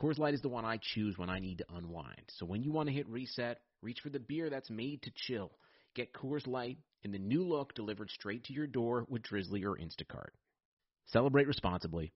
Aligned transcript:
Coors 0.00 0.18
Light 0.18 0.32
is 0.32 0.40
the 0.40 0.48
one 0.48 0.64
I 0.64 0.78
choose 0.80 1.18
when 1.18 1.28
I 1.28 1.38
need 1.38 1.58
to 1.58 1.66
unwind. 1.76 2.22
So 2.28 2.46
when 2.46 2.62
you 2.62 2.72
want 2.72 2.88
to 2.88 2.94
hit 2.94 3.06
reset, 3.08 3.60
reach 3.82 4.00
for 4.00 4.08
the 4.08 4.18
beer 4.18 4.48
that's 4.48 4.70
made 4.70 5.02
to 5.02 5.10
chill. 5.14 5.52
Get 5.94 6.14
Coors 6.14 6.46
Light 6.46 6.78
in 7.02 7.12
the 7.12 7.18
new 7.18 7.46
look 7.46 7.74
delivered 7.74 8.10
straight 8.10 8.44
to 8.44 8.54
your 8.54 8.66
door 8.66 9.04
with 9.10 9.22
Drizzly 9.22 9.62
or 9.62 9.76
Instacart. 9.76 10.30
Celebrate 11.04 11.46
responsibly. 11.46 12.12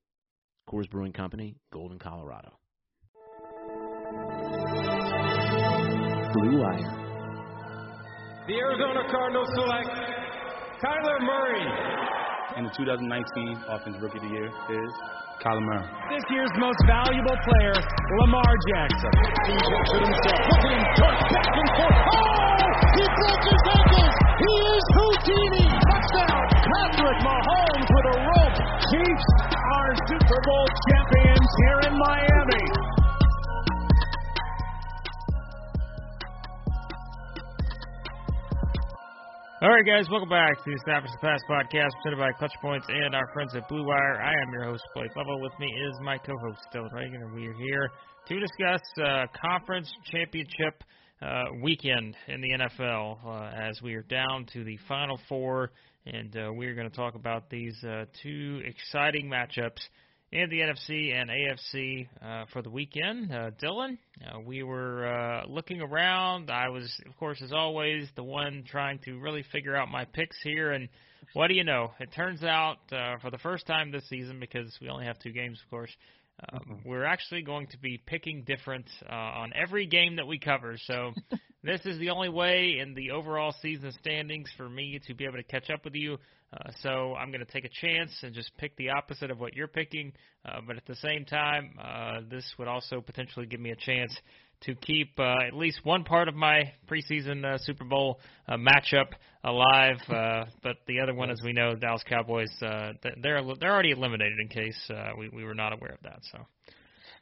Coors 0.67 0.89
Brewing 0.89 1.13
Company, 1.13 1.57
Golden, 1.73 1.99
Colorado. 1.99 2.53
Blue 6.33 6.61
Wire. 6.61 7.01
The 8.47 8.55
Arizona 8.55 9.03
Cardinals 9.11 9.49
select 9.55 9.89
Kyler 10.83 11.21
Murray. 11.21 12.14
And 12.55 12.67
the 12.67 12.71
2019 12.71 13.67
Offensive 13.67 13.99
Rookie 13.99 14.23
of 14.23 14.25
the 14.25 14.31
Year 14.31 14.47
is 14.47 14.91
Kyler 15.43 15.59
Murray. 15.59 15.91
This 16.15 16.23
year's 16.31 16.55
most 16.55 16.79
valuable 16.87 17.35
player, 17.51 17.75
Lamar 18.23 18.53
Jackson. 18.71 19.11
He 19.51 19.59
looks 19.59 19.91
at 19.91 20.03
himself. 20.07 20.39
Look 20.39 20.63
at 20.63 20.71
him 20.71 20.83
dart 20.95 21.19
back 21.35 21.51
and 21.51 21.69
forth. 21.75 21.99
Oh! 22.15 22.55
He 22.95 23.05
broke 23.11 23.45
his 23.51 23.63
ankles. 23.75 24.15
He 24.39 24.53
is 24.71 24.85
Houdini. 24.95 25.67
Touchdown. 25.67 26.43
Patrick 26.63 27.19
Mahomes 27.27 27.89
with 27.91 28.07
a 28.15 28.17
rope. 28.23 28.57
Chiefs 28.87 29.29
are 29.75 29.91
Super 30.07 30.39
Bowl 30.47 30.67
champions 30.95 31.51
here 31.67 31.81
in 31.91 31.95
Miami. 31.99 32.44
All 39.65 39.71
right, 39.71 39.87
guys, 39.87 40.05
welcome 40.11 40.29
back 40.29 40.59
to 40.59 40.65
the 40.67 40.77
Establish 40.77 41.11
the 41.13 41.27
Pass 41.27 41.41
podcast 41.49 41.89
presented 42.03 42.19
by 42.19 42.33
Clutch 42.33 42.53
Points 42.61 42.87
and 42.91 43.15
our 43.15 43.27
friends 43.33 43.55
at 43.55 43.67
Blue 43.67 43.83
Wire. 43.83 44.21
I 44.21 44.29
am 44.29 44.53
your 44.53 44.65
host, 44.65 44.83
Blake 44.95 45.17
Lovell. 45.17 45.41
With 45.41 45.59
me 45.59 45.65
is 45.89 45.95
my 46.03 46.19
co-host, 46.19 46.61
Dylan 46.75 46.93
Reagan, 46.93 47.23
and 47.23 47.33
we 47.33 47.47
are 47.47 47.55
here 47.55 47.89
to 48.29 48.41
discuss 48.41 48.83
uh, 49.03 49.25
conference 49.41 49.91
championship 50.13 50.85
uh, 51.23 51.45
weekend 51.63 52.15
in 52.29 52.43
the 52.43 52.51
NFL 52.59 53.25
uh, 53.25 53.57
as 53.57 53.81
we 53.81 53.95
are 53.95 54.03
down 54.03 54.45
to 54.53 54.65
the 54.65 54.77
Final 54.87 55.19
Four, 55.31 55.71
and 56.05 56.37
uh, 56.37 56.53
we 56.53 56.67
are 56.67 56.75
going 56.75 56.91
to 56.91 56.95
talk 56.95 57.15
about 57.15 57.49
these 57.49 57.83
uh, 57.85 58.05
two 58.23 58.61
exciting 58.67 59.31
matchups 59.31 59.81
in 60.35 60.51
the 60.51 60.59
NFC 60.59 61.15
and 61.15 61.31
AFC 61.31 62.09
uh, 62.21 62.45
for 62.53 62.61
the 62.61 62.69
weekend. 62.69 63.31
Uh, 63.31 63.53
Dylan, 63.63 63.99
uh, 64.27 64.41
we 64.41 64.65
were 64.65 65.07
uh, 65.07 65.47
looking 65.47 65.81
around. 65.81 66.51
I 66.51 66.69
was, 66.71 66.93
of 67.07 67.17
course, 67.19 67.41
as 67.41 67.53
always, 67.53 68.09
the 68.17 68.25
one 68.25 68.65
trying 68.69 68.99
to 69.05 69.21
really 69.21 69.45
figure 69.53 69.77
out 69.77 69.89
my 69.89 70.05
picks 70.05 70.37
here. 70.43 70.73
And 70.73 70.89
what 71.35 71.47
do 71.47 71.55
you 71.55 71.63
know? 71.63 71.93
It 72.01 72.13
turns 72.13 72.43
out 72.43 72.79
uh, 72.91 73.19
for 73.23 73.31
the 73.31 73.39
first 73.39 73.65
time 73.69 73.93
this 73.93 74.09
season, 74.09 74.41
because 74.41 74.77
we 74.81 74.89
only 74.89 75.05
have 75.05 75.21
two 75.21 75.31
games, 75.31 75.61
of 75.65 75.71
course, 75.71 75.91
um, 76.53 76.61
Mm-hmm. 76.69 76.89
we're 76.89 77.05
actually 77.05 77.43
going 77.43 77.67
to 77.69 77.79
be 77.79 78.01
picking 78.05 78.43
different 78.45 78.87
uh, 79.09 79.15
on 79.15 79.53
every 79.55 79.87
game 79.87 80.17
that 80.17 80.27
we 80.27 80.39
cover. 80.39 80.77
So 80.87 81.13
this 81.63 81.81
is 81.85 81.99
the 81.99 82.11
only 82.11 82.29
way 82.29 82.79
in 82.81 82.95
the 82.95 83.11
overall 83.13 83.55
season 83.63 83.93
standings 84.01 84.51
for 84.57 84.69
me 84.69 85.01
to 85.07 85.15
be 85.15 85.25
able 85.25 85.37
to 85.37 85.43
catch 85.45 85.71
up 85.71 85.85
with 85.85 85.95
you. 85.95 86.19
Uh, 86.53 86.71
so 86.83 87.15
I'm 87.15 87.31
going 87.31 87.45
to 87.45 87.53
take 87.53 87.65
a 87.65 87.87
chance 87.87 88.13
and 88.23 88.35
just 88.35 88.51
pick 88.59 88.77
the 88.77 88.91
opposite 88.91 89.31
of 89.31 89.41
what 89.41 89.55
you're 89.55 89.69
picking. 89.69 90.13
Uh, 90.45 90.61
but 90.67 90.77
at 90.77 90.87
the 90.87 90.97
same 90.97 91.25
time, 91.25 91.75
uh, 91.83 92.21
this 92.31 92.45
would 92.59 92.69
also 92.69 93.01
potentially 93.01 93.47
give 93.47 93.61
me 93.61 93.71
a 93.71 93.77
chance 93.77 94.15
to 94.67 94.75
keep 94.75 95.19
uh, 95.19 95.37
at 95.47 95.55
least 95.55 95.81
one 95.85 96.05
part 96.05 96.29
of 96.29 96.35
my 96.35 96.73
preseason 96.89 97.45
uh, 97.45 97.59
Super 97.59 97.85
Bowl 97.85 98.21
uh, 98.49 98.57
matchup 98.57 99.09
alive. 99.43 99.99
Uh, 100.09 100.45
but 100.63 100.77
the 100.87 101.01
other 101.01 101.15
one, 101.15 101.31
as 101.31 101.41
we 101.45 101.53
know, 101.53 101.75
Dallas 101.75 102.03
Cowboys, 102.09 102.51
uh, 102.63 102.93
they're 103.23 103.41
they're 103.61 103.73
already 103.73 103.91
eliminated. 103.91 104.39
In 104.41 104.49
case 104.49 104.91
uh, 104.91 105.11
we 105.19 105.29
we 105.29 105.45
were 105.45 105.55
not 105.55 105.73
aware 105.73 105.93
of 105.93 106.03
that. 106.03 106.21
So 106.33 106.39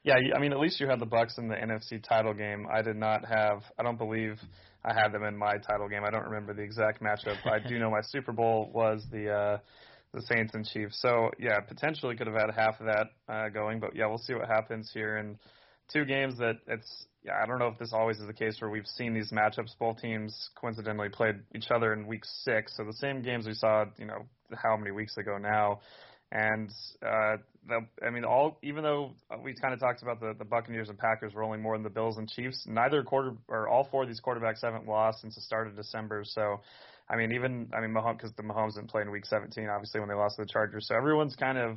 Yeah, 0.04 0.14
I 0.34 0.38
mean, 0.38 0.52
at 0.52 0.60
least 0.60 0.81
you 0.81 0.88
had 0.88 1.00
the 1.00 1.06
Bucks 1.06 1.38
in 1.38 1.48
the 1.48 1.56
NFC 1.56 2.02
title 2.02 2.34
game. 2.34 2.66
I 2.72 2.82
did 2.82 2.97
not 2.97 3.25
have. 3.25 3.62
I 3.78 3.82
don't 3.82 3.98
believe 3.98 4.38
I 4.84 4.92
had 4.94 5.12
them 5.12 5.25
in 5.25 5.36
my 5.36 5.54
title 5.58 5.88
game. 5.88 6.04
I 6.04 6.10
don't 6.10 6.25
remember 6.25 6.54
the 6.54 6.62
exact 6.62 7.02
matchup. 7.02 7.44
I 7.44 7.66
do 7.66 7.78
know 7.78 7.91
my 7.98 8.02
Super 8.02 8.32
Bowl 8.32 8.70
was 8.72 9.04
the 9.10 9.31
uh, 9.31 9.58
the 10.14 10.22
Saints 10.22 10.54
and 10.54 10.66
Chiefs. 10.66 11.00
So 11.00 11.31
yeah, 11.38 11.60
potentially 11.60 12.16
could 12.16 12.26
have 12.26 12.36
had 12.36 12.50
half 12.54 12.81
of 12.81 12.86
that 12.86 13.06
uh, 13.28 13.48
going, 13.48 13.81
but 13.81 13.97
yeah, 13.97 14.06
we'll 14.06 14.19
see 14.19 14.34
what 14.34 14.47
happens 14.47 14.91
here 14.92 15.19
in 15.19 15.38
two 15.92 16.04
games. 16.04 16.38
That 16.38 16.56
it's 16.66 17.06
yeah, 17.24 17.34
I 17.40 17.46
don't 17.46 17.58
know 17.58 17.68
if 17.68 17.78
this 17.78 17.92
always 17.92 18.18
is 18.18 18.26
the 18.26 18.32
case 18.32 18.60
where 18.60 18.70
we've 18.70 18.86
seen 18.86 19.14
these 19.14 19.30
matchups. 19.30 19.78
Both 19.78 20.00
teams 20.00 20.50
coincidentally 20.56 21.08
played 21.08 21.36
each 21.54 21.70
other 21.70 21.92
in 21.92 22.06
Week 22.06 22.24
Six, 22.24 22.76
so 22.76 22.84
the 22.84 22.92
same 22.94 23.22
games 23.22 23.46
we 23.46 23.54
saw, 23.54 23.84
you 23.96 24.06
know, 24.06 24.26
how 24.54 24.76
many 24.76 24.90
weeks 24.90 25.16
ago 25.16 25.38
now. 25.38 25.80
And 26.32 26.70
uh, 27.06 27.36
the, 27.68 27.86
I 28.04 28.10
mean, 28.10 28.24
all 28.24 28.58
even 28.62 28.82
though 28.82 29.12
we 29.44 29.54
kind 29.54 29.74
of 29.74 29.80
talked 29.80 30.02
about 30.02 30.18
the, 30.18 30.34
the 30.36 30.46
Buccaneers 30.46 30.88
and 30.88 30.98
Packers 30.98 31.34
rolling 31.34 31.60
more 31.60 31.76
than 31.76 31.84
the 31.84 31.90
Bills 31.90 32.16
and 32.16 32.28
Chiefs, 32.28 32.64
neither 32.66 33.02
quarter 33.04 33.34
or 33.48 33.68
all 33.68 33.86
four 33.90 34.02
of 34.02 34.08
these 34.08 34.20
quarterbacks 34.20 34.62
haven't 34.62 34.88
lost 34.88 35.20
since 35.20 35.34
the 35.34 35.42
start 35.42 35.68
of 35.68 35.76
December. 35.76 36.22
So, 36.24 36.60
I 37.08 37.16
mean, 37.16 37.32
even 37.34 37.70
I 37.76 37.82
mean, 37.82 37.90
Mahomes 37.90 38.16
because 38.16 38.32
the 38.32 38.42
Mahomes 38.42 38.74
didn't 38.74 38.90
play 38.90 39.02
in 39.02 39.10
Week 39.10 39.26
17, 39.26 39.68
obviously 39.68 40.00
when 40.00 40.08
they 40.08 40.14
lost 40.14 40.36
to 40.36 40.42
the 40.42 40.48
Chargers. 40.50 40.88
So 40.88 40.96
everyone's 40.96 41.36
kind 41.36 41.58
of 41.58 41.76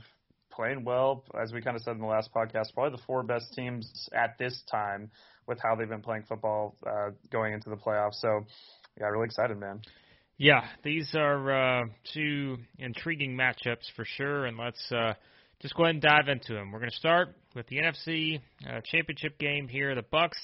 playing 0.56 0.84
well, 0.84 1.24
as 1.40 1.52
we 1.52 1.62
kind 1.62 1.76
of 1.76 1.84
said 1.84 1.96
in 1.96 2.02
the 2.02 2.08
last 2.08 2.30
podcast. 2.34 2.74
Probably 2.74 2.98
the 2.98 3.04
four 3.06 3.24
best 3.24 3.54
teams 3.54 4.10
at 4.14 4.38
this 4.38 4.64
time 4.70 5.10
with 5.48 5.60
how 5.62 5.76
they've 5.76 5.90
been 5.90 6.02
playing 6.02 6.24
football 6.24 6.76
uh, 6.86 7.10
going 7.32 7.54
into 7.54 7.70
the 7.70 7.76
playoffs. 7.76 8.16
So, 8.16 8.46
yeah, 9.00 9.08
really 9.08 9.26
excited, 9.26 9.60
man. 9.60 9.82
Yeah, 10.38 10.66
these 10.84 11.16
are 11.16 11.82
uh, 11.82 11.86
two 12.14 12.58
intriguing 12.78 13.38
matchups 13.38 13.86
for 13.96 14.04
sure, 14.04 14.46
and 14.46 14.58
let's 14.58 14.92
uh, 14.92 15.14
just 15.62 15.76
go 15.76 15.84
ahead 15.84 15.96
and 15.96 16.02
dive 16.02 16.28
into 16.28 16.54
them. 16.54 16.72
We're 16.72 16.80
going 16.80 16.92
to 16.92 16.98
start 16.98 17.30
with 17.56 17.68
the 17.68 17.78
NFC 17.78 18.42
uh, 18.70 18.82
Championship 18.84 19.40
game 19.40 19.70
here. 19.70 19.96
The 19.96 20.04
Bucks 20.12 20.38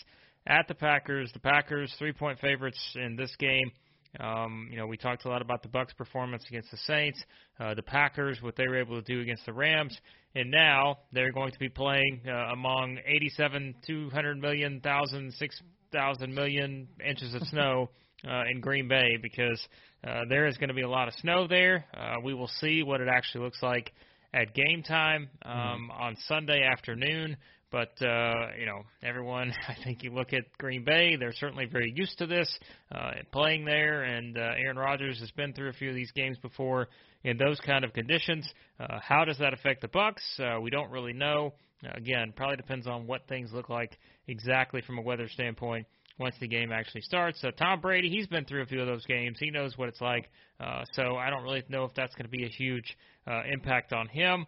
at 0.48 0.68
the 0.68 0.76
Packers. 0.76 1.30
The 1.34 1.40
Packers 1.40 1.94
three-point 2.00 2.40
favorites 2.40 2.80
in 2.96 3.18
this 3.18 3.36
game. 3.38 3.72
Um, 4.20 4.68
you 4.70 4.78
know, 4.78 4.88
we 4.88 4.98
talked 4.98 5.26
a 5.26 5.30
lot 5.30 5.42
about 5.42 5.64
the 5.64 5.70
Bucks' 5.70 5.94
performance 5.94 6.44
against 6.50 6.72
the 6.72 6.78
Saints, 6.78 7.24
uh, 7.60 7.74
the 7.74 7.82
Packers, 7.82 8.42
what 8.42 8.56
they 8.56 8.68
were 8.68 8.78
able 8.78 9.02
to 9.02 9.14
do 9.14 9.22
against 9.22 9.46
the 9.46 9.54
Rams, 9.54 9.98
and 10.36 10.52
now 10.52 11.00
they're 11.14 11.32
going 11.32 11.52
to 11.52 11.60
be 11.60 11.70
playing 11.70 12.22
uh, 12.28 12.52
among 12.52 13.00
87, 13.06 13.76
200 13.88 14.38
million, 14.38 14.82
thousand, 14.82 15.34
six 15.34 15.62
thousand 15.92 16.34
million 16.34 16.88
inches 17.06 17.34
of 17.34 17.42
snow 17.44 17.90
uh, 18.30 18.44
in 18.50 18.62
Green 18.62 18.88
Bay 18.88 19.18
because 19.22 19.62
uh, 20.08 20.22
there 20.30 20.48
is 20.48 20.58
going 20.58 20.70
to 20.70 20.74
be 20.74 20.82
a 20.82 20.90
lot 20.90 21.08
of 21.08 21.14
snow 21.16 21.48
there. 21.48 21.86
Uh, 21.94 22.16
we 22.24 22.34
will 22.34 22.50
see 22.60 22.84
what 22.84 23.02
it 23.02 23.08
actually 23.08 23.44
looks 23.44 23.62
like 23.62 23.92
at 24.34 24.54
game 24.54 24.84
time 24.84 25.30
um, 25.44 25.92
on 25.92 26.16
Sunday 26.28 26.64
afternoon. 26.64 27.38
But 27.72 27.94
uh, 28.02 28.48
you 28.60 28.66
know, 28.66 28.84
everyone. 29.02 29.54
I 29.68 29.76
think 29.84 30.04
you 30.04 30.12
look 30.14 30.34
at 30.34 30.44
Green 30.58 30.84
Bay; 30.84 31.16
they're 31.16 31.34
certainly 31.34 31.66
very 31.66 31.92
used 31.96 32.18
to 32.18 32.28
this 32.28 32.50
uh, 32.94 33.12
playing 33.32 33.66
there, 33.66 34.04
and 34.04 34.38
uh, 34.38 34.42
Aaron 34.58 34.78
Rodgers 34.78 35.20
has 35.20 35.32
been 35.32 35.54
through 35.54 35.70
a 35.70 35.74
few 35.74 35.90
of 35.90 35.96
these 35.96 36.12
games 36.12 36.38
before 36.42 36.90
in 37.24 37.38
those 37.38 37.60
kind 37.62 37.86
of 37.86 37.94
conditions. 37.94 38.48
Uh, 38.80 39.00
how 39.02 39.24
does 39.24 39.38
that 39.38 39.54
affect 39.54 39.82
the 39.82 39.88
Bucks? 39.88 40.24
Uh, 40.40 40.60
we 40.60 40.70
don't 40.70 40.92
really 40.92 41.14
know. 41.14 41.54
Again, 41.96 42.34
probably 42.36 42.58
depends 42.58 42.86
on 42.86 43.08
what 43.08 43.28
things 43.28 43.52
look 43.54 43.70
like 43.70 43.98
exactly 44.28 44.82
from 44.82 45.00
a 45.00 45.02
weather 45.02 45.28
standpoint 45.28 45.88
once 46.20 46.36
the 46.40 46.48
game 46.48 46.72
actually 46.72 47.02
starts. 47.02 47.44
Uh, 47.44 47.52
Tom 47.52 47.82
Brady, 47.82 48.10
he's 48.10 48.28
been 48.28 48.46
through 48.46 48.62
a 48.62 48.66
few 48.66 48.80
of 48.80 48.88
those 48.88 49.06
games. 49.06 49.38
He 49.40 49.50
knows 49.50 49.78
what 49.78 49.90
it's 49.90 50.02
like. 50.02 50.30
Uh, 50.60 50.84
so 50.94 51.16
I 51.16 51.30
don't 51.30 51.44
really 51.44 51.64
know 51.70 51.86
if 51.86 51.94
that's 51.96 52.14
going 52.16 52.26
to 52.26 52.32
be 52.32 52.46
a 52.46 52.50
huge 52.50 52.96
uh, 53.28 53.42
impact 53.52 53.94
on 53.94 54.08
him. 54.08 54.46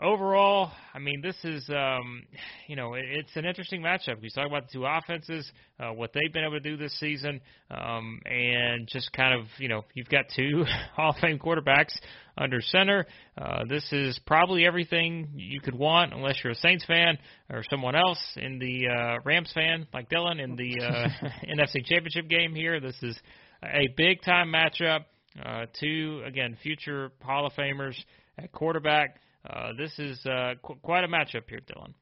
Overall, 0.00 0.70
I 0.94 1.00
mean, 1.00 1.20
this 1.20 1.34
is, 1.42 1.68
um, 1.70 2.22
you 2.68 2.76
know, 2.76 2.94
it's 2.94 3.34
an 3.34 3.44
interesting 3.44 3.82
matchup. 3.82 4.22
We 4.22 4.30
talk 4.30 4.46
about 4.46 4.68
the 4.68 4.74
two 4.74 4.86
offenses, 4.86 5.50
uh, 5.80 5.88
what 5.88 6.12
they've 6.12 6.32
been 6.32 6.44
able 6.44 6.52
to 6.52 6.60
do 6.60 6.76
this 6.76 6.96
season, 7.00 7.40
um, 7.72 8.20
and 8.24 8.86
just 8.86 9.12
kind 9.12 9.34
of, 9.34 9.46
you 9.58 9.66
know, 9.66 9.84
you've 9.94 10.08
got 10.08 10.26
two 10.36 10.64
Hall 10.94 11.10
of 11.10 11.16
Fame 11.16 11.40
quarterbacks 11.40 11.90
under 12.36 12.60
center. 12.60 13.06
Uh, 13.36 13.64
this 13.68 13.92
is 13.92 14.20
probably 14.24 14.64
everything 14.64 15.30
you 15.34 15.60
could 15.60 15.74
want, 15.74 16.12
unless 16.12 16.36
you're 16.44 16.52
a 16.52 16.56
Saints 16.56 16.84
fan 16.84 17.18
or 17.50 17.64
someone 17.68 17.96
else 17.96 18.20
in 18.36 18.60
the 18.60 18.86
uh, 18.86 19.16
Rams 19.24 19.50
fan, 19.52 19.88
like 19.92 20.08
Dylan, 20.08 20.40
in 20.40 20.54
the 20.54 20.80
uh, 20.80 21.08
NFC 21.52 21.84
Championship 21.84 22.28
game 22.28 22.54
here. 22.54 22.78
This 22.78 22.96
is 23.02 23.18
a 23.64 23.88
big 23.96 24.22
time 24.22 24.52
matchup. 24.52 25.06
Uh, 25.44 25.66
two, 25.80 26.22
again, 26.24 26.56
future 26.62 27.10
Hall 27.20 27.46
of 27.46 27.52
Famers 27.54 27.96
at 28.38 28.52
quarterback. 28.52 29.16
Uh, 29.48 29.72
this 29.78 29.98
is 29.98 30.24
uh, 30.26 30.54
qu- 30.62 30.78
quite 30.82 31.04
a 31.04 31.08
matchup 31.08 31.48
here, 31.48 31.60
Dylan. 31.60 31.94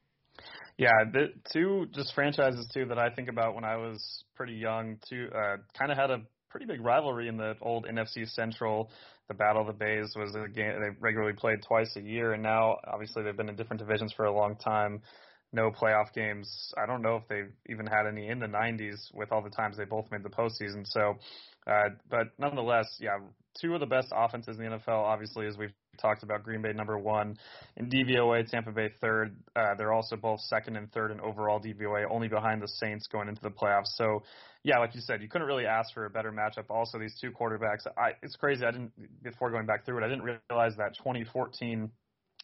Yeah, 0.77 0.91
the 1.11 1.29
two 1.51 1.87
just 1.93 2.13
franchises 2.13 2.67
too 2.73 2.85
that 2.85 2.99
I 2.99 3.09
think 3.09 3.29
about 3.29 3.55
when 3.55 3.63
I 3.63 3.77
was 3.77 4.23
pretty 4.35 4.53
young. 4.53 4.97
Two 5.09 5.27
uh, 5.33 5.57
kind 5.77 5.91
of 5.91 5.97
had 5.97 6.11
a 6.11 6.21
pretty 6.49 6.65
big 6.65 6.83
rivalry 6.83 7.27
in 7.27 7.37
the 7.37 7.55
old 7.61 7.85
NFC 7.85 8.27
Central. 8.29 8.91
The 9.27 9.33
Battle 9.33 9.61
of 9.61 9.67
the 9.67 9.73
Bays 9.73 10.13
was 10.15 10.35
a 10.35 10.47
game 10.47 10.73
they 10.79 10.95
regularly 10.99 11.33
played 11.33 11.59
twice 11.67 11.91
a 11.97 12.01
year, 12.01 12.33
and 12.33 12.43
now 12.43 12.77
obviously 12.87 13.23
they've 13.23 13.35
been 13.35 13.49
in 13.49 13.55
different 13.55 13.81
divisions 13.81 14.13
for 14.13 14.25
a 14.25 14.33
long 14.33 14.55
time. 14.55 15.01
No 15.51 15.71
playoff 15.71 16.13
games. 16.13 16.73
I 16.77 16.85
don't 16.85 17.01
know 17.01 17.15
if 17.15 17.27
they've 17.27 17.51
even 17.69 17.87
had 17.87 18.05
any 18.07 18.27
in 18.27 18.39
the 18.39 18.47
90s 18.47 19.13
with 19.13 19.31
all 19.31 19.41
the 19.41 19.49
times 19.49 19.77
they 19.77 19.85
both 19.85 20.05
made 20.11 20.23
the 20.23 20.29
postseason. 20.29 20.85
So, 20.85 21.15
uh, 21.65 21.89
but 22.09 22.27
nonetheless, 22.37 22.87
yeah, 22.99 23.17
two 23.61 23.73
of 23.73 23.79
the 23.79 23.85
best 23.85 24.09
offenses 24.11 24.57
in 24.57 24.63
the 24.63 24.77
NFL, 24.77 25.03
obviously, 25.03 25.47
as 25.47 25.57
we've 25.57 25.73
talked 25.97 26.23
about. 26.23 26.43
Green 26.43 26.61
Bay 26.61 26.73
number 26.73 26.97
one 26.97 27.37
in 27.75 27.89
DVOA, 27.89 28.49
Tampa 28.49 28.71
Bay 28.71 28.89
third. 29.01 29.35
Uh, 29.55 29.75
they're 29.77 29.93
also 29.93 30.15
both 30.15 30.39
second 30.41 30.75
and 30.75 30.91
third 30.91 31.11
in 31.11 31.19
overall 31.19 31.59
DVOA, 31.59 32.05
only 32.09 32.27
behind 32.27 32.61
the 32.61 32.67
Saints 32.67 33.07
going 33.07 33.27
into 33.27 33.41
the 33.41 33.49
playoffs. 33.49 33.87
So, 33.95 34.23
yeah, 34.63 34.79
like 34.79 34.95
you 34.95 35.01
said, 35.01 35.21
you 35.21 35.29
couldn't 35.29 35.47
really 35.47 35.65
ask 35.65 35.93
for 35.93 36.05
a 36.05 36.09
better 36.09 36.31
matchup. 36.31 36.69
Also, 36.69 36.99
these 36.99 37.17
two 37.19 37.31
quarterbacks. 37.31 37.85
I, 37.97 38.11
it's 38.21 38.35
crazy. 38.35 38.65
I 38.65 38.71
didn't 38.71 38.91
before 39.23 39.51
going 39.51 39.65
back 39.65 39.85
through 39.85 39.99
it. 39.99 40.05
I 40.05 40.09
didn't 40.09 40.39
realize 40.49 40.75
that 40.77 40.95
2014 40.97 41.89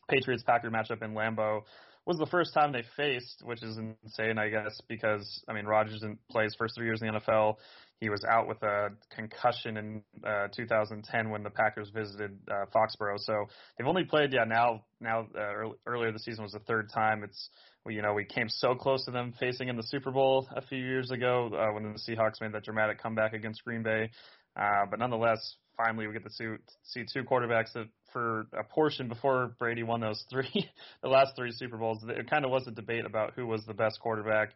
Patriots 0.10 0.44
Packer 0.44 0.70
matchup 0.70 1.02
in 1.02 1.14
Lambeau 1.14 1.62
was 2.06 2.18
the 2.18 2.26
first 2.26 2.54
time 2.54 2.72
they 2.72 2.84
faced, 2.98 3.42
which 3.46 3.64
is 3.64 3.78
insane, 3.78 4.38
I 4.38 4.50
guess, 4.50 4.80
because 4.88 5.44
I 5.48 5.54
mean 5.54 5.66
Rodgers 5.66 6.02
didn't 6.02 6.20
play 6.30 6.44
his 6.44 6.56
first 6.56 6.76
three 6.76 6.86
years 6.86 7.02
in 7.02 7.08
the 7.08 7.20
NFL. 7.20 7.56
He 8.04 8.10
was 8.10 8.26
out 8.26 8.50
with 8.50 8.62
a 8.64 8.90
concussion 9.16 9.78
in 9.78 10.04
uh, 10.28 10.50
2010 10.54 11.30
when 11.30 11.42
the 11.42 11.50
Packers 11.50 11.90
visited 11.90 12.38
uh, 12.52 12.66
Foxborough. 12.76 13.18
So 13.18 13.46
they've 13.78 13.88
only 13.88 14.04
played, 14.04 14.34
yeah, 14.34 14.44
now 14.44 14.84
now 15.00 15.26
uh, 15.34 15.70
earlier 15.88 16.12
this 16.12 16.26
season 16.26 16.44
was 16.44 16.52
the 16.52 16.60
third 16.60 16.90
time. 16.94 17.24
It's 17.24 17.50
you 17.88 18.02
know 18.02 18.14
we 18.14 18.26
came 18.26 18.50
so 18.50 18.76
close 18.76 19.06
to 19.06 19.12
them 19.12 19.34
facing 19.40 19.70
in 19.70 19.78
the 19.78 19.84
Super 19.84 20.12
Bowl 20.12 20.50
a 20.54 20.62
few 20.62 20.80
years 20.80 21.12
ago 21.12 21.50
uh, 21.54 21.74
when 21.74 21.84
the 21.84 21.98
Seahawks 21.98 22.42
made 22.42 22.52
that 22.52 22.66
dramatic 22.66 23.02
comeback 23.02 23.32
against 23.32 23.64
Green 23.64 23.84
Bay. 23.84 24.12
Uh, 24.58 24.86
but 24.90 25.00
nonetheless, 25.00 25.56
finally 25.78 26.06
we 26.06 26.12
get 26.12 26.26
to 26.26 26.30
see, 26.30 26.46
see 26.84 27.06
two 27.12 27.24
quarterbacks 27.24 27.72
that 27.74 27.88
for 28.12 28.48
a 28.52 28.66
portion 28.66 29.08
before 29.08 29.56
Brady 29.60 29.84
won 29.84 30.02
those 30.02 30.24
three, 30.30 30.70
the 31.02 31.08
last 31.08 31.38
three 31.38 31.54
Super 31.54 31.78
Bowls, 31.78 32.04
it 32.06 32.30
kind 32.30 32.44
of 32.44 32.52
was 32.52 32.68
a 32.68 32.72
debate 32.72 33.06
about 33.06 33.34
who 33.34 33.48
was 33.48 33.66
the 33.66 33.74
best 33.74 34.00
quarterback. 34.02 34.50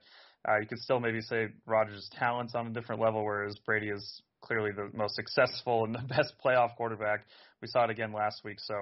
Uh, 0.47 0.59
you 0.59 0.67
could 0.67 0.79
still 0.79 0.99
maybe 0.99 1.21
say 1.21 1.47
Rodgers' 1.65 2.09
talents 2.17 2.55
on 2.55 2.67
a 2.67 2.69
different 2.69 3.01
level, 3.01 3.23
whereas 3.23 3.55
Brady 3.65 3.89
is 3.89 4.21
clearly 4.41 4.71
the 4.71 4.89
most 4.95 5.15
successful 5.15 5.83
and 5.83 5.93
the 5.93 5.99
best 6.15 6.33
playoff 6.43 6.75
quarterback. 6.75 7.25
We 7.61 7.67
saw 7.67 7.83
it 7.83 7.89
again 7.89 8.13
last 8.13 8.43
week, 8.43 8.59
so 8.59 8.75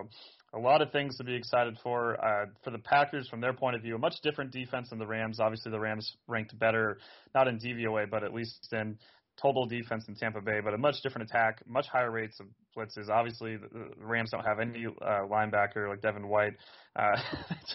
a 0.54 0.60
lot 0.60 0.82
of 0.82 0.92
things 0.92 1.18
to 1.18 1.24
be 1.24 1.34
excited 1.34 1.78
for. 1.82 2.24
Uh, 2.24 2.46
for 2.64 2.72
the 2.72 2.80
Packers, 2.80 3.28
from 3.28 3.42
their 3.42 3.54
point 3.54 3.76
of 3.76 3.82
view, 3.82 3.96
a 3.96 4.00
much 4.00 4.16
different 4.22 4.52
defense 4.52 4.90
than 4.90 5.00
the 5.00 5.08
Rams. 5.08 5.40
Obviously, 5.40 5.72
the 5.72 5.80
Rams 5.80 6.16
ranked 6.28 6.58
better, 6.60 7.00
not 7.34 7.48
in 7.48 7.60
DVOA, 7.60 8.10
but 8.10 8.24
at 8.24 8.34
least 8.34 8.68
in 8.72 8.98
total 9.42 9.66
defense 9.66 10.06
in 10.08 10.16
Tampa 10.16 10.42
Bay, 10.42 10.60
but 10.64 10.74
a 10.74 10.78
much 10.78 11.02
different 11.04 11.30
attack, 11.30 11.62
much 11.68 11.88
higher 11.88 12.12
rates 12.12 12.40
of 12.40 12.48
blitzes. 12.76 13.10
Obviously, 13.10 13.58
the, 13.58 13.68
Rams 13.98 14.32
don't 14.32 14.46
have 14.46 14.60
any 14.60 14.86
uh, 14.86 15.22
linebacker 15.30 15.90
like 15.90 16.02
Devin 16.02 16.28
White. 16.28 16.54
Uh, 16.96 17.18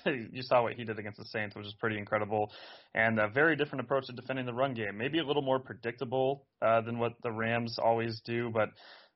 you 0.06 0.42
saw 0.42 0.62
what 0.62 0.74
he 0.74 0.84
did 0.84 0.98
against 0.98 1.18
the 1.18 1.24
Saints, 1.26 1.54
which 1.54 1.66
is 1.66 1.74
pretty 1.78 1.98
incredible, 1.98 2.50
and 2.94 3.18
a 3.18 3.28
very 3.28 3.56
different 3.56 3.84
approach 3.84 4.06
to 4.06 4.12
defending 4.12 4.46
the 4.46 4.54
run 4.54 4.74
game. 4.74 4.96
Maybe 4.96 5.18
a 5.18 5.24
little 5.24 5.42
more 5.42 5.58
predictable 5.58 6.46
uh, 6.62 6.80
than 6.80 6.98
what 6.98 7.12
the 7.22 7.30
Rams 7.30 7.78
always 7.78 8.20
do, 8.24 8.50
but 8.52 8.70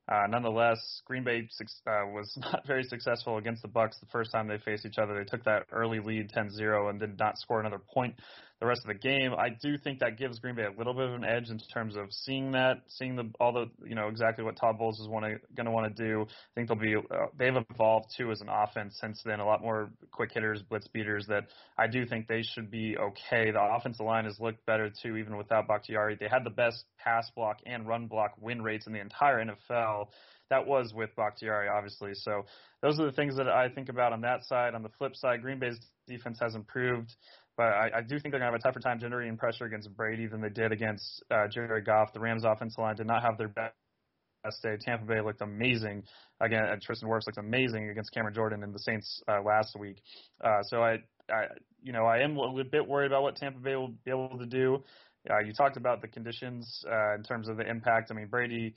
uh, 0.07 0.27
nonetheless, 0.29 1.01
Green 1.05 1.23
Bay 1.23 1.47
uh, 1.87 1.91
was 2.07 2.31
not 2.41 2.65
very 2.67 2.83
successful 2.83 3.37
against 3.37 3.63
the 3.63 3.67
Bucks 3.67 3.99
the 3.99 4.05
first 4.07 4.31
time 4.31 4.47
they 4.47 4.59
faced 4.59 4.85
each 4.85 4.99
other. 4.99 5.17
They 5.17 5.25
took 5.25 5.43
that 5.45 5.63
early 5.71 5.99
lead 5.99 6.31
10-0 6.31 6.89
and 6.89 6.99
did 6.99 7.17
not 7.17 7.37
score 7.39 7.59
another 7.59 7.79
point 7.79 8.15
the 8.59 8.65
rest 8.65 8.81
of 8.83 8.87
the 8.87 8.99
game. 8.99 9.33
I 9.33 9.49
do 9.49 9.77
think 9.77 9.99
that 9.99 10.17
gives 10.17 10.39
Green 10.39 10.55
Bay 10.55 10.63
a 10.63 10.77
little 10.77 10.93
bit 10.93 11.09
of 11.09 11.13
an 11.13 11.25
edge 11.25 11.49
in 11.49 11.59
terms 11.73 11.95
of 11.97 12.11
seeing 12.11 12.51
that, 12.53 12.77
seeing 12.87 13.15
the 13.15 13.29
all 13.39 13.51
the 13.51 13.65
you 13.85 13.95
know 13.95 14.07
exactly 14.07 14.43
what 14.43 14.55
Todd 14.55 14.77
Bowles 14.77 14.99
is 14.99 15.07
going 15.07 15.39
to 15.55 15.71
want 15.71 15.95
to 15.95 16.03
do. 16.03 16.21
I 16.21 16.53
think 16.55 16.69
they'll 16.69 16.77
be 16.77 16.95
uh, 16.95 17.25
they've 17.37 17.55
evolved 17.69 18.07
too 18.17 18.31
as 18.31 18.41
an 18.41 18.47
offense 18.49 18.97
since 19.01 19.21
then. 19.25 19.39
A 19.39 19.45
lot 19.45 19.61
more 19.61 19.89
quick 20.11 20.31
hitters, 20.33 20.61
blitz 20.61 20.87
beaters. 20.87 21.25
That 21.27 21.47
I 21.77 21.87
do 21.87 22.05
think 22.05 22.27
they 22.27 22.43
should 22.43 22.71
be 22.71 22.95
okay. 22.97 23.51
The 23.51 23.61
offensive 23.61 24.05
line 24.05 24.25
has 24.25 24.39
looked 24.39 24.65
better 24.65 24.89
too, 24.89 25.17
even 25.17 25.35
without 25.35 25.67
Bakhtiari. 25.67 26.15
They 26.17 26.29
had 26.29 26.45
the 26.45 26.49
best 26.49 26.85
pass 26.97 27.29
block 27.35 27.57
and 27.65 27.87
run 27.87 28.07
block 28.07 28.31
win 28.39 28.61
rates 28.61 28.87
in 28.87 28.93
the 28.93 29.01
entire 29.01 29.43
NFL 29.43 30.07
that 30.49 30.67
was 30.67 30.93
with 30.93 31.09
Bakhtiari, 31.15 31.67
obviously. 31.67 32.11
So 32.13 32.45
those 32.81 32.99
are 32.99 33.05
the 33.05 33.11
things 33.11 33.35
that 33.37 33.47
I 33.47 33.69
think 33.69 33.89
about 33.89 34.13
on 34.13 34.21
that 34.21 34.43
side. 34.45 34.75
On 34.75 34.83
the 34.83 34.89
flip 34.97 35.15
side, 35.15 35.41
Green 35.41 35.59
Bay's 35.59 35.79
defense 36.07 36.37
has 36.41 36.55
improved. 36.55 37.13
But 37.57 37.67
I, 37.67 37.89
I 37.97 38.01
do 38.01 38.19
think 38.19 38.31
they're 38.31 38.39
going 38.39 38.41
to 38.41 38.45
have 38.45 38.53
a 38.55 38.59
tougher 38.59 38.79
time 38.79 38.99
generating 38.99 39.37
pressure 39.37 39.65
against 39.65 39.95
Brady 39.95 40.27
than 40.27 40.41
they 40.41 40.49
did 40.49 40.71
against 40.71 41.23
uh, 41.31 41.47
Jared 41.47 41.85
Goff. 41.85 42.13
The 42.13 42.19
Rams' 42.19 42.43
offensive 42.43 42.79
line 42.79 42.95
did 42.95 43.07
not 43.07 43.23
have 43.23 43.37
their 43.37 43.47
best 43.47 43.73
day. 44.61 44.77
Tampa 44.79 45.05
Bay 45.05 45.21
looked 45.21 45.41
amazing 45.41 46.03
again. 46.41 46.65
Uh, 46.65 46.75
Tristan 46.81 47.09
Wirfs 47.09 47.25
looked 47.25 47.37
amazing 47.37 47.89
against 47.89 48.13
Cameron 48.13 48.33
Jordan 48.33 48.63
and 48.63 48.73
the 48.73 48.79
Saints 48.79 49.21
uh, 49.27 49.41
last 49.41 49.75
week. 49.79 49.97
Uh, 50.43 50.61
so 50.63 50.81
I, 50.83 50.99
I, 51.29 51.45
you 51.81 51.93
know, 51.93 52.05
I 52.05 52.19
am 52.19 52.37
a 52.37 52.63
bit 52.63 52.87
worried 52.87 53.07
about 53.07 53.23
what 53.23 53.35
Tampa 53.37 53.59
Bay 53.59 53.75
will 53.75 53.93
be 54.03 54.11
able 54.11 54.37
to 54.37 54.45
do. 54.45 54.83
Uh, 55.29 55.39
you 55.39 55.53
talked 55.53 55.77
about 55.77 56.01
the 56.01 56.07
conditions 56.07 56.83
uh, 56.91 57.15
in 57.15 57.23
terms 57.23 57.47
of 57.47 57.57
the 57.57 57.67
impact. 57.67 58.11
I 58.11 58.13
mean, 58.13 58.27
Brady 58.27 58.75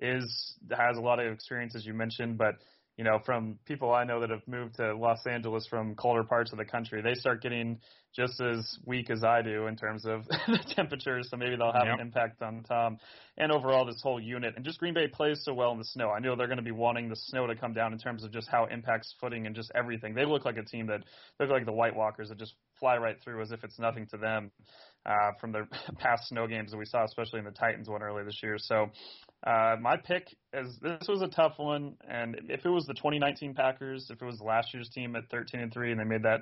is 0.00 0.54
has 0.70 0.96
a 0.96 1.00
lot 1.00 1.20
of 1.20 1.30
experience, 1.32 1.74
as 1.74 1.84
you 1.84 1.92
mentioned, 1.92 2.38
but 2.38 2.54
you 3.00 3.04
know, 3.04 3.18
from 3.24 3.58
people 3.64 3.94
I 3.94 4.04
know 4.04 4.20
that 4.20 4.28
have 4.28 4.46
moved 4.46 4.74
to 4.74 4.94
Los 4.94 5.26
Angeles 5.26 5.66
from 5.66 5.94
colder 5.94 6.22
parts 6.22 6.52
of 6.52 6.58
the 6.58 6.66
country, 6.66 7.00
they 7.00 7.14
start 7.14 7.40
getting 7.40 7.78
just 8.14 8.38
as 8.42 8.76
weak 8.84 9.08
as 9.08 9.24
I 9.24 9.40
do 9.40 9.68
in 9.68 9.76
terms 9.76 10.04
of 10.04 10.26
the 10.28 10.58
temperatures. 10.76 11.28
So 11.30 11.38
maybe 11.38 11.56
they'll 11.56 11.72
have 11.72 11.86
yep. 11.86 11.94
an 11.94 12.00
impact 12.00 12.42
on 12.42 12.62
Tom 12.64 12.98
and 13.38 13.50
overall 13.50 13.86
this 13.86 14.02
whole 14.02 14.20
unit. 14.20 14.52
And 14.54 14.66
just 14.66 14.78
Green 14.78 14.92
Bay 14.92 15.08
plays 15.08 15.40
so 15.44 15.54
well 15.54 15.72
in 15.72 15.78
the 15.78 15.84
snow. 15.86 16.10
I 16.10 16.18
know 16.18 16.36
they're 16.36 16.46
going 16.46 16.58
to 16.58 16.62
be 16.62 16.72
wanting 16.72 17.08
the 17.08 17.16
snow 17.16 17.46
to 17.46 17.56
come 17.56 17.72
down 17.72 17.94
in 17.94 17.98
terms 17.98 18.22
of 18.22 18.32
just 18.32 18.48
how 18.48 18.64
it 18.64 18.72
impacts 18.72 19.14
footing 19.18 19.46
and 19.46 19.56
just 19.56 19.72
everything. 19.74 20.12
They 20.12 20.26
look 20.26 20.44
like 20.44 20.58
a 20.58 20.64
team 20.64 20.88
that 20.88 21.00
look 21.38 21.48
like 21.48 21.64
the 21.64 21.72
White 21.72 21.96
Walkers 21.96 22.28
that 22.28 22.36
just 22.36 22.52
fly 22.78 22.98
right 22.98 23.16
through 23.24 23.40
as 23.40 23.50
if 23.50 23.64
it's 23.64 23.78
nothing 23.78 24.08
to 24.08 24.18
them 24.18 24.50
uh, 25.06 25.32
from 25.40 25.52
the 25.52 25.66
past 25.98 26.28
snow 26.28 26.46
games 26.46 26.70
that 26.70 26.76
we 26.76 26.84
saw, 26.84 27.04
especially 27.04 27.38
in 27.38 27.44
the 27.44 27.50
Titans 27.50 27.88
one 27.88 28.02
earlier 28.02 28.24
this 28.24 28.40
year. 28.42 28.56
So 28.58 28.90
uh, 29.46 29.76
my 29.80 29.96
pick 29.96 30.28
is 30.52 30.78
this 30.82 31.08
was 31.08 31.22
a 31.22 31.28
tough 31.28 31.54
one, 31.56 31.94
and 32.08 32.36
if 32.48 32.66
it 32.66 32.68
was 32.68 32.84
the 32.86 32.94
2019 32.94 33.54
Packers, 33.54 34.08
if 34.10 34.20
it 34.20 34.24
was 34.24 34.40
last 34.40 34.74
year's 34.74 34.90
team 34.90 35.16
at 35.16 35.30
13 35.30 35.60
and 35.60 35.72
three, 35.72 35.90
and 35.90 36.00
they 36.00 36.04
made 36.04 36.22
that 36.24 36.40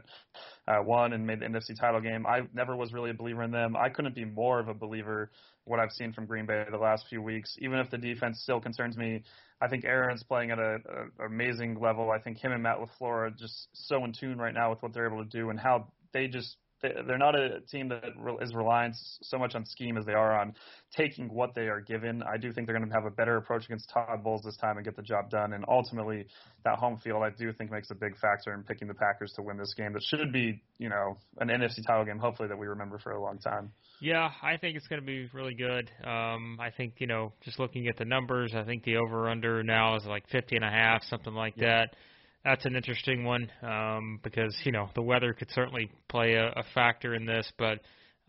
uh, 0.66 0.82
one 0.82 1.12
and 1.12 1.26
made 1.26 1.40
the 1.40 1.46
NFC 1.46 1.78
title 1.78 2.00
game, 2.00 2.26
I 2.26 2.40
never 2.52 2.76
was 2.76 2.92
really 2.92 3.10
a 3.10 3.14
believer 3.14 3.44
in 3.44 3.52
them. 3.52 3.76
I 3.76 3.88
couldn't 3.88 4.16
be 4.16 4.24
more 4.24 4.58
of 4.58 4.68
a 4.68 4.74
believer 4.74 5.30
what 5.64 5.78
I've 5.78 5.92
seen 5.92 6.12
from 6.12 6.26
Green 6.26 6.46
Bay 6.46 6.64
the 6.70 6.78
last 6.78 7.06
few 7.08 7.22
weeks. 7.22 7.54
Even 7.60 7.78
if 7.78 7.90
the 7.90 7.98
defense 7.98 8.40
still 8.40 8.60
concerns 8.60 8.96
me, 8.96 9.22
I 9.60 9.68
think 9.68 9.84
Aaron's 9.84 10.22
playing 10.22 10.50
at 10.50 10.58
an 10.58 10.82
amazing 11.24 11.78
level. 11.80 12.10
I 12.10 12.18
think 12.18 12.38
him 12.38 12.52
and 12.52 12.62
Matt 12.62 12.78
LaFleur 12.78 13.28
are 13.28 13.30
just 13.30 13.68
so 13.74 14.04
in 14.04 14.12
tune 14.12 14.38
right 14.38 14.54
now 14.54 14.70
with 14.70 14.82
what 14.82 14.92
they're 14.94 15.06
able 15.06 15.22
to 15.22 15.28
do 15.28 15.50
and 15.50 15.60
how 15.60 15.92
they 16.12 16.26
just 16.26 16.56
they're 16.80 17.18
not 17.18 17.34
a 17.34 17.60
team 17.70 17.88
that 17.88 18.04
is 18.40 18.54
reliant 18.54 18.94
so 19.22 19.38
much 19.38 19.54
on 19.54 19.64
scheme 19.64 19.96
as 19.96 20.04
they 20.04 20.12
are 20.12 20.38
on 20.38 20.54
taking 20.96 21.32
what 21.32 21.54
they 21.54 21.68
are 21.68 21.80
given. 21.80 22.22
I 22.22 22.36
do 22.36 22.52
think 22.52 22.66
they're 22.66 22.76
going 22.76 22.88
to 22.88 22.94
have 22.94 23.04
a 23.04 23.10
better 23.10 23.36
approach 23.36 23.64
against 23.64 23.90
Todd 23.90 24.22
Bowles 24.22 24.42
this 24.44 24.56
time 24.56 24.76
and 24.76 24.84
get 24.84 24.96
the 24.96 25.02
job 25.02 25.30
done. 25.30 25.52
And 25.52 25.64
ultimately, 25.68 26.26
that 26.64 26.78
home 26.78 26.98
field 26.98 27.22
I 27.22 27.30
do 27.30 27.52
think 27.52 27.70
makes 27.70 27.90
a 27.90 27.94
big 27.94 28.16
factor 28.18 28.54
in 28.54 28.62
picking 28.62 28.88
the 28.88 28.94
Packers 28.94 29.32
to 29.36 29.42
win 29.42 29.56
this 29.56 29.74
game. 29.76 29.92
That 29.92 30.02
should 30.02 30.32
be, 30.32 30.62
you 30.78 30.88
know, 30.88 31.18
an 31.38 31.48
NFC 31.48 31.84
title 31.86 32.04
game. 32.04 32.18
Hopefully, 32.18 32.48
that 32.48 32.58
we 32.58 32.66
remember 32.66 32.98
for 32.98 33.12
a 33.12 33.20
long 33.20 33.38
time. 33.38 33.72
Yeah, 34.00 34.30
I 34.42 34.56
think 34.56 34.76
it's 34.76 34.86
going 34.86 35.00
to 35.00 35.06
be 35.06 35.28
really 35.32 35.54
good. 35.54 35.90
Um, 36.04 36.58
I 36.60 36.70
think 36.70 36.94
you 36.98 37.08
know, 37.08 37.32
just 37.44 37.58
looking 37.58 37.88
at 37.88 37.96
the 37.96 38.04
numbers, 38.04 38.54
I 38.54 38.62
think 38.62 38.84
the 38.84 38.96
over 38.96 39.28
under 39.28 39.62
now 39.64 39.96
is 39.96 40.04
like 40.04 40.28
fifty 40.28 40.56
and 40.56 40.64
a 40.64 40.70
half, 40.70 41.02
something 41.04 41.34
like 41.34 41.54
yeah. 41.56 41.66
that 41.66 41.96
that's 42.44 42.64
an 42.64 42.76
interesting 42.76 43.24
one 43.24 43.50
um, 43.62 44.20
because 44.22 44.56
you 44.64 44.72
know 44.72 44.88
the 44.94 45.02
weather 45.02 45.32
could 45.32 45.50
certainly 45.50 45.90
play 46.08 46.34
a, 46.34 46.48
a 46.48 46.64
factor 46.74 47.14
in 47.14 47.26
this, 47.26 47.50
but 47.58 47.80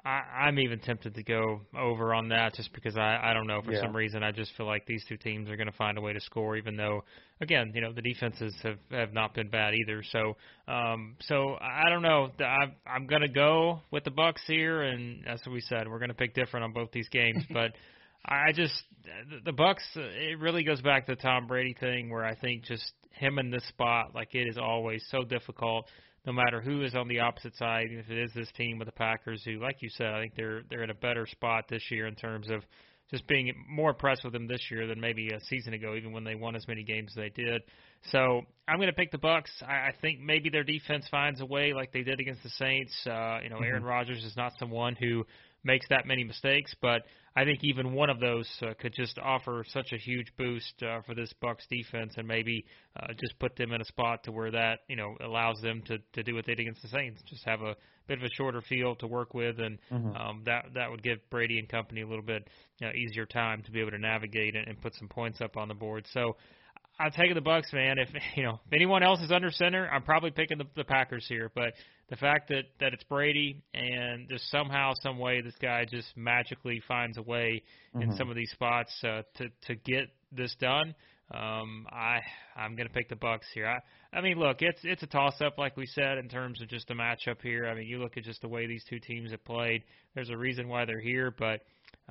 I, 0.03 0.21
I'm 0.45 0.59
even 0.59 0.79
tempted 0.79 1.15
to 1.15 1.23
go 1.23 1.61
over 1.77 2.13
on 2.13 2.29
that 2.29 2.53
just 2.53 2.73
because 2.73 2.97
I 2.97 3.19
I 3.21 3.33
don't 3.33 3.47
know 3.47 3.61
for 3.61 3.73
yeah. 3.73 3.81
some 3.81 3.95
reason 3.95 4.23
I 4.23 4.31
just 4.31 4.51
feel 4.55 4.65
like 4.65 4.85
these 4.85 5.03
two 5.07 5.17
teams 5.17 5.49
are 5.49 5.57
going 5.57 5.71
to 5.71 5.77
find 5.77 5.97
a 5.97 6.01
way 6.01 6.13
to 6.13 6.21
score, 6.21 6.55
even 6.55 6.75
though 6.77 7.03
again 7.41 7.71
you 7.75 7.81
know 7.81 7.91
the 7.91 8.01
defenses 8.01 8.55
have 8.63 8.77
have 8.91 9.13
not 9.13 9.33
been 9.33 9.49
bad 9.49 9.73
either. 9.73 10.03
So 10.11 10.37
um 10.67 11.15
so 11.21 11.57
I 11.61 11.89
don't 11.89 12.01
know 12.01 12.31
I'm 12.39 12.73
I'm 12.87 13.07
going 13.07 13.21
to 13.21 13.29
go 13.29 13.81
with 13.91 14.03
the 14.05 14.11
Bucks 14.11 14.41
here, 14.47 14.81
and 14.81 15.27
as 15.27 15.41
we 15.51 15.61
said 15.61 15.87
we're 15.87 15.99
going 15.99 16.09
to 16.09 16.15
pick 16.15 16.33
different 16.33 16.63
on 16.63 16.73
both 16.73 16.91
these 16.91 17.09
games, 17.09 17.43
but. 17.53 17.71
I 18.25 18.51
just 18.51 18.83
the 19.45 19.53
Bucks. 19.53 19.81
It 19.95 20.39
really 20.39 20.65
goes 20.65 20.81
back 20.81 21.05
to 21.05 21.15
the 21.15 21.21
Tom 21.21 21.47
Brady 21.47 21.73
thing, 21.79 22.09
where 22.09 22.25
I 22.25 22.35
think 22.35 22.65
just 22.65 22.91
him 23.11 23.39
in 23.39 23.51
this 23.51 23.67
spot, 23.67 24.15
like 24.15 24.35
it 24.35 24.47
is 24.47 24.57
always 24.57 25.03
so 25.09 25.23
difficult, 25.23 25.85
no 26.25 26.33
matter 26.33 26.61
who 26.61 26.83
is 26.83 26.95
on 26.95 27.07
the 27.07 27.19
opposite 27.19 27.55
side. 27.55 27.87
If 27.89 28.09
it 28.09 28.17
is 28.17 28.31
this 28.33 28.51
team 28.55 28.77
with 28.79 28.87
the 28.87 28.93
Packers, 28.93 29.43
who, 29.43 29.59
like 29.59 29.81
you 29.81 29.89
said, 29.89 30.07
I 30.07 30.21
think 30.21 30.35
they're 30.35 30.61
they're 30.69 30.83
in 30.83 30.89
a 30.89 30.95
better 30.95 31.25
spot 31.25 31.65
this 31.69 31.83
year 31.89 32.07
in 32.07 32.15
terms 32.15 32.49
of 32.49 32.63
just 33.09 33.27
being 33.27 33.51
more 33.67 33.89
impressed 33.89 34.23
with 34.23 34.33
them 34.33 34.47
this 34.47 34.61
year 34.69 34.85
than 34.85 34.99
maybe 34.99 35.29
a 35.29 35.39
season 35.41 35.73
ago, 35.73 35.95
even 35.95 36.11
when 36.11 36.23
they 36.23 36.35
won 36.35 36.55
as 36.55 36.67
many 36.67 36.83
games 36.83 37.11
as 37.11 37.15
they 37.15 37.29
did. 37.29 37.63
So 38.11 38.41
I'm 38.67 38.77
going 38.77 38.87
to 38.87 38.93
pick 38.93 39.11
the 39.11 39.17
Bucks. 39.17 39.51
I, 39.67 39.73
I 39.73 39.93
think 39.99 40.19
maybe 40.19 40.49
their 40.49 40.63
defense 40.63 41.07
finds 41.09 41.41
a 41.41 41.45
way, 41.45 41.73
like 41.73 41.91
they 41.91 42.03
did 42.03 42.19
against 42.19 42.43
the 42.43 42.49
Saints. 42.49 42.93
Uh, 43.07 43.39
you 43.41 43.49
know, 43.49 43.57
Aaron 43.57 43.81
Mm-hmm. 43.81 43.85
Rodgers 43.85 44.23
is 44.23 44.37
not 44.37 44.53
someone 44.59 44.95
who 44.95 45.25
makes 45.63 45.87
that 45.89 46.05
many 46.05 46.23
mistakes, 46.23 46.73
but 46.81 47.01
I 47.39 47.45
think 47.45 47.63
even 47.63 47.93
one 47.93 48.09
of 48.09 48.19
those 48.19 48.49
uh, 48.61 48.73
could 48.77 48.93
just 48.93 49.17
offer 49.17 49.63
such 49.69 49.93
a 49.93 49.97
huge 49.97 50.27
boost 50.37 50.83
uh, 50.83 50.99
for 51.03 51.15
this 51.15 51.31
Bucks 51.39 51.65
defense, 51.69 52.15
and 52.17 52.27
maybe 52.27 52.65
uh, 52.99 53.13
just 53.17 53.39
put 53.39 53.55
them 53.55 53.71
in 53.71 53.79
a 53.79 53.85
spot 53.85 54.25
to 54.25 54.33
where 54.33 54.51
that 54.51 54.79
you 54.89 54.97
know 54.97 55.15
allows 55.21 55.61
them 55.61 55.81
to 55.85 55.99
to 56.15 56.23
do 56.23 56.35
what 56.35 56.45
they 56.45 56.55
did 56.55 56.63
against 56.63 56.81
the 56.81 56.89
Saints, 56.89 57.21
just 57.29 57.45
have 57.45 57.61
a 57.61 57.77
bit 58.07 58.17
of 58.17 58.25
a 58.25 58.29
shorter 58.33 58.61
field 58.61 58.99
to 58.99 59.07
work 59.07 59.33
with, 59.33 59.57
and 59.57 59.77
um, 60.17 60.41
that 60.45 60.65
that 60.73 60.91
would 60.91 61.01
give 61.01 61.19
Brady 61.29 61.59
and 61.59 61.69
company 61.69 62.01
a 62.01 62.07
little 62.07 62.25
bit 62.25 62.45
you 62.79 62.87
know, 62.87 62.93
easier 62.93 63.25
time 63.25 63.63
to 63.63 63.71
be 63.71 63.79
able 63.79 63.91
to 63.91 63.99
navigate 63.99 64.57
and, 64.57 64.67
and 64.67 64.81
put 64.81 64.93
some 64.95 65.07
points 65.07 65.39
up 65.39 65.55
on 65.55 65.69
the 65.69 65.75
board. 65.75 66.05
So. 66.13 66.35
I'm 67.01 67.11
taking 67.11 67.35
the 67.35 67.39
Bucks, 67.39 67.71
man. 67.71 67.97
If 67.97 68.09
you 68.35 68.43
know 68.43 68.59
if 68.65 68.73
anyone 68.73 69.03
else 69.03 69.21
is 69.21 69.31
under 69.31 69.51
center, 69.51 69.89
I'm 69.89 70.03
probably 70.03 70.31
picking 70.31 70.57
the, 70.57 70.65
the 70.75 70.83
Packers 70.83 71.25
here. 71.29 71.49
But 71.55 71.71
the 72.09 72.15
fact 72.15 72.49
that 72.49 72.63
that 72.79 72.93
it's 72.93 73.03
Brady 73.03 73.61
and 73.73 74.27
just 74.29 74.49
somehow, 74.49 74.93
some 75.01 75.17
way, 75.19 75.41
this 75.41 75.55
guy 75.61 75.85
just 75.85 76.15
magically 76.15 76.81
finds 76.87 77.17
a 77.17 77.21
way 77.21 77.61
in 78.01 78.11
some 78.17 78.29
of 78.29 78.35
these 78.35 78.51
spots 78.51 78.91
uh, 79.03 79.21
to 79.37 79.49
to 79.67 79.75
get 79.75 80.09
this 80.31 80.55
done. 80.59 80.95
Um, 81.31 81.85
I 81.91 82.19
I'm 82.55 82.75
gonna 82.75 82.89
pick 82.89 83.09
the 83.09 83.15
Bucks 83.15 83.45
here. 83.53 83.67
I 83.67 83.79
I 84.17 84.21
mean, 84.21 84.39
look, 84.39 84.61
it's 84.61 84.79
it's 84.83 85.03
a 85.03 85.07
toss 85.07 85.39
up, 85.41 85.57
like 85.59 85.77
we 85.77 85.85
said, 85.85 86.17
in 86.17 86.27
terms 86.29 86.61
of 86.61 86.67
just 86.67 86.89
a 86.89 86.95
matchup 86.95 87.41
here. 87.43 87.67
I 87.67 87.75
mean, 87.75 87.87
you 87.87 87.99
look 87.99 88.17
at 88.17 88.23
just 88.23 88.41
the 88.41 88.47
way 88.47 88.65
these 88.65 88.83
two 88.89 88.99
teams 88.99 89.29
have 89.31 89.43
played. 89.45 89.83
There's 90.15 90.31
a 90.31 90.37
reason 90.37 90.67
why 90.67 90.85
they're 90.85 90.99
here, 90.99 91.31
but 91.37 91.61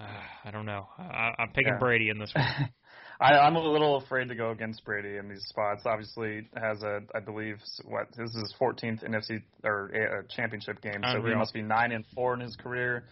uh, 0.01 0.05
I 0.45 0.51
don't 0.53 0.67
know. 0.67 0.87
I, 0.99 1.33
I'm 1.39 1.49
picking 1.49 1.73
Yeah. 1.73 1.79
Brady 1.81 2.11
in 2.11 2.19
this 2.19 2.33
one. 2.35 2.47
I, 3.21 3.33
I'm 3.33 3.57
a 3.57 3.61
little 3.61 3.97
afraid 3.97 4.29
to 4.29 4.35
go 4.37 4.51
against 4.51 4.85
Brady 4.85 5.17
in 5.17 5.29
these 5.29 5.45
spots. 5.49 5.83
Obviously, 5.87 6.49
has 6.55 6.83
a 6.83 7.01
I 7.15 7.21
believe 7.21 7.57
what 7.85 8.07
this 8.17 8.31
is 8.31 8.37
his 8.37 8.55
14th 8.61 9.05
NFC 9.09 9.43
or 9.65 10.25
championship 10.35 10.81
game, 10.81 11.03
so 11.03 11.23
he 11.23 11.35
must 11.35 11.53
be 11.53 11.63
nine 11.63 11.93
and 11.93 12.05
four 12.15 12.35
in 12.35 12.41
his 12.41 12.55
career, 12.57 13.05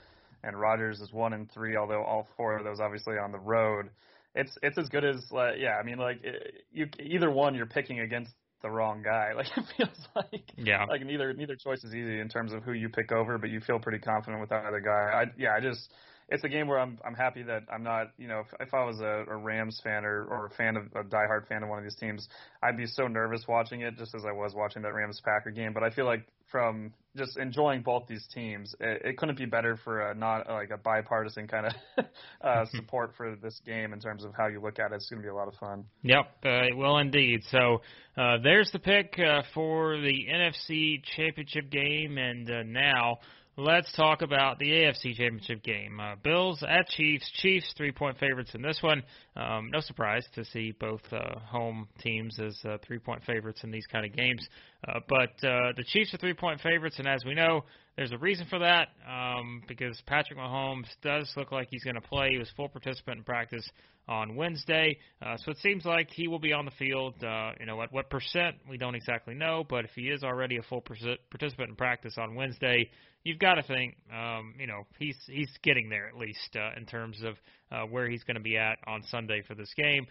and 0.45 0.59
Rodgers 0.59 1.01
is 1.01 1.13
one 1.13 1.33
and 1.33 1.51
three. 1.53 1.77
Although 1.77 2.03
all 2.05 2.29
four 2.37 2.57
of 2.57 2.65
those 2.65 2.79
obviously 2.79 3.15
on 3.19 3.33
the 3.33 3.39
road, 3.41 3.91
it's 4.37 4.57
it's 4.63 4.79
as 4.79 4.89
good 4.89 5.05
as 5.05 5.25
like 5.33 5.55
yeah. 5.59 5.77
I 5.81 5.83
mean 5.83 5.99
like 5.99 6.23
it, 6.23 6.65
you 6.73 6.87
either 7.01 7.31
one 7.31 7.55
you're 7.57 7.67
picking 7.67 7.99
against 8.01 8.31
the 8.63 8.71
wrong 8.71 9.03
guy. 9.03 9.33
Like 9.37 9.49
it 9.57 9.65
feels 9.77 10.09
like 10.15 10.53
Yeah. 10.57 10.85
like 10.85 11.05
neither 11.05 11.33
neither 11.35 11.57
choice 11.57 11.83
is 11.83 11.95
easy 11.95 12.21
in 12.21 12.29
terms 12.29 12.53
of 12.53 12.63
who 12.63 12.73
you 12.73 12.89
pick 12.89 13.11
over, 13.11 13.39
but 13.39 13.51
you 13.51 13.61
feel 13.61 13.81
pretty 13.81 13.99
confident 13.99 14.41
with 14.41 14.53
either 14.53 14.81
guy. 14.81 15.23
I 15.23 15.25
yeah, 15.37 15.51
I 15.57 15.61
just 15.61 15.91
it's 16.28 16.42
a 16.45 16.49
game 16.49 16.66
where 16.66 16.78
I'm 16.78 16.99
I'm 17.04 17.14
happy 17.14 17.42
that 17.45 17.62
I'm 17.73 17.83
not 17.83 18.09
you 18.18 18.26
know 18.28 18.40
if, 18.40 18.68
if 18.68 18.75
I 18.75 18.85
was 18.85 19.00
a, 19.00 19.25
a 19.28 19.37
Rams 19.37 19.80
fan 19.83 20.04
or 20.04 20.25
or 20.25 20.47
a 20.47 20.50
fan 20.50 20.76
of 20.76 20.87
a 20.95 21.04
diehard 21.04 21.47
fan 21.49 21.62
of 21.62 21.68
one 21.68 21.78
of 21.78 21.85
these 21.85 21.95
teams, 21.95 22.28
I'd 22.62 22.76
be 22.76 22.87
so 22.87 23.06
nervous 23.06 23.45
watching 23.47 23.83
it 23.83 23.97
just 23.97 24.14
as 24.14 24.25
I 24.26 24.33
was 24.33 24.52
watching 24.54 24.83
that 24.83 24.95
Rams 24.95 25.21
Packer 25.25 25.50
game. 25.50 25.73
But 25.73 25.83
I 25.83 25.90
feel 25.90 26.04
like 26.04 26.26
from 26.50 26.92
just 27.16 27.37
enjoying 27.38 27.83
both 27.83 28.06
these 28.09 28.26
teams, 28.33 28.75
it, 28.80 29.02
it 29.04 29.18
couldn't 29.18 29.38
be 29.38 29.47
better 29.47 29.76
for 29.85 30.11
a 30.11 30.14
not 30.14 30.49
like 30.49 30.71
a 30.71 30.76
bipartisan 30.76 31.47
kind 31.47 31.66
of 31.66 32.04
uh, 32.40 32.64
support 32.73 33.12
for 33.16 33.37
this 33.37 33.61
game 33.64 33.92
in 33.92 34.00
terms 34.00 34.25
of 34.25 34.33
how 34.37 34.47
you 34.47 34.61
look 34.61 34.78
at 34.78 34.92
it. 34.92 34.97
It's 34.97 35.09
going 35.09 35.23
to 35.23 35.26
be 35.26 35.30
a 35.30 35.35
lot 35.35 35.49
of 35.49 35.54
fun. 35.54 35.85
Yep, 36.02 36.25
uh, 36.45 36.49
it 36.49 36.76
will 36.76 36.99
indeed. 36.99 37.42
So 37.50 37.83
uh, 38.16 38.38
there's 38.42 38.71
the 38.73 38.78
pick 38.78 39.18
uh, 39.18 39.42
for 39.54 39.99
the 39.99 40.26
NFC 40.33 41.02
Championship 41.16 41.71
game, 41.71 42.18
and 42.18 42.50
uh, 42.50 42.62
now 42.64 43.18
let's 43.57 43.91
talk 43.93 44.23
about 44.23 44.59
the 44.59 44.67
AFC 44.67 45.17
Championship 45.17 45.63
game. 45.63 45.99
Uh, 45.99 46.15
Bills 46.23 46.63
at 46.67 46.89
Chiefs. 46.89 47.31
Chiefs 47.41 47.73
three 47.77 47.93
point 47.93 48.19
favorites 48.19 48.51
in 48.55 48.63
this 48.63 48.79
one. 48.83 49.03
Um, 49.37 49.71
no 49.73 49.81
surprise 49.81 50.25
to 50.35 50.45
see 50.45 50.73
both 50.73 51.01
uh, 51.13 51.39
home 51.41 51.89
teams 52.01 52.39
as 52.39 52.59
uh, 52.65 52.77
three 52.87 52.99
point 52.99 53.23
favorites 53.25 53.61
in 53.65 53.71
these 53.71 53.87
kind 53.87 54.05
of 54.05 54.15
games. 54.15 54.47
Uh, 54.87 55.01
but 55.09 55.31
uh, 55.47 55.73
the 55.77 55.85
Chiefs 55.87 56.13
are 56.15 56.19
three 56.19 56.35
point 56.35 56.61
favorites, 56.61 56.97
and 56.99 57.09
as 57.09 57.25
we 57.25 57.35
know, 57.35 57.65
there's 57.97 58.12
a 58.12 58.19
reason 58.19 58.47
for 58.49 58.59
that 58.59 58.88
um, 59.09 59.62
because 59.67 60.00
Patrick 60.07 60.38
Mahomes 60.38 60.87
does 61.03 61.33
look 61.37 61.50
like 61.50 61.69
he's 61.71 61.83
going 61.83 61.95
to 61.95 62.00
play. 62.00 62.31
He 62.33 62.38
was 62.38 62.50
full 62.57 62.69
participant 62.69 63.19
in 63.19 63.25
practice 63.25 63.69
on 64.09 64.37
Wednesday, 64.37 64.99
uh, 65.21 65.37
so 65.38 65.50
it 65.50 65.59
seems 65.59 65.85
like 65.85 66.11
he 66.11 66.29
will 66.29 66.38
be 66.38 66.53
on 66.53 66.65
the 66.65 66.71
field. 66.73 67.15
Uh, 67.25 67.53
you 67.59 67.67
know, 67.67 67.81
at 67.83 67.93
what 67.93 68.09
percent 68.11 68.57
we 68.69 68.76
don't 68.76 68.95
exactly 68.95 69.35
know, 69.35 69.65
but 69.69 69.85
if 69.85 69.91
he 69.97 70.03
is 70.03 70.23
already 70.23 70.59
a 70.59 70.62
full 70.62 70.81
participant 70.81 71.71
in 71.71 71.75
practice 71.75 72.15
on 72.19 72.35
Wednesday, 72.35 72.88
you've 73.25 73.38
got 73.38 73.55
to 73.55 73.62
think, 73.62 73.97
um, 74.15 74.55
you 74.59 74.67
know, 74.67 74.87
he's 74.99 75.17
he's 75.26 75.50
getting 75.62 75.88
there 75.88 76.07
at 76.07 76.17
least 76.17 76.55
uh, 76.55 76.79
in 76.79 76.87
terms 76.87 77.23
of 77.25 77.35
uh, 77.73 77.87
where 77.87 78.09
he's 78.09 78.23
going 78.25 78.37
to 78.37 78.43
be 78.43 78.57
at 78.57 78.79
on 78.87 79.03
Sunday 79.11 79.43
for 79.43 79.55
this 79.55 79.73
game. 79.76 80.07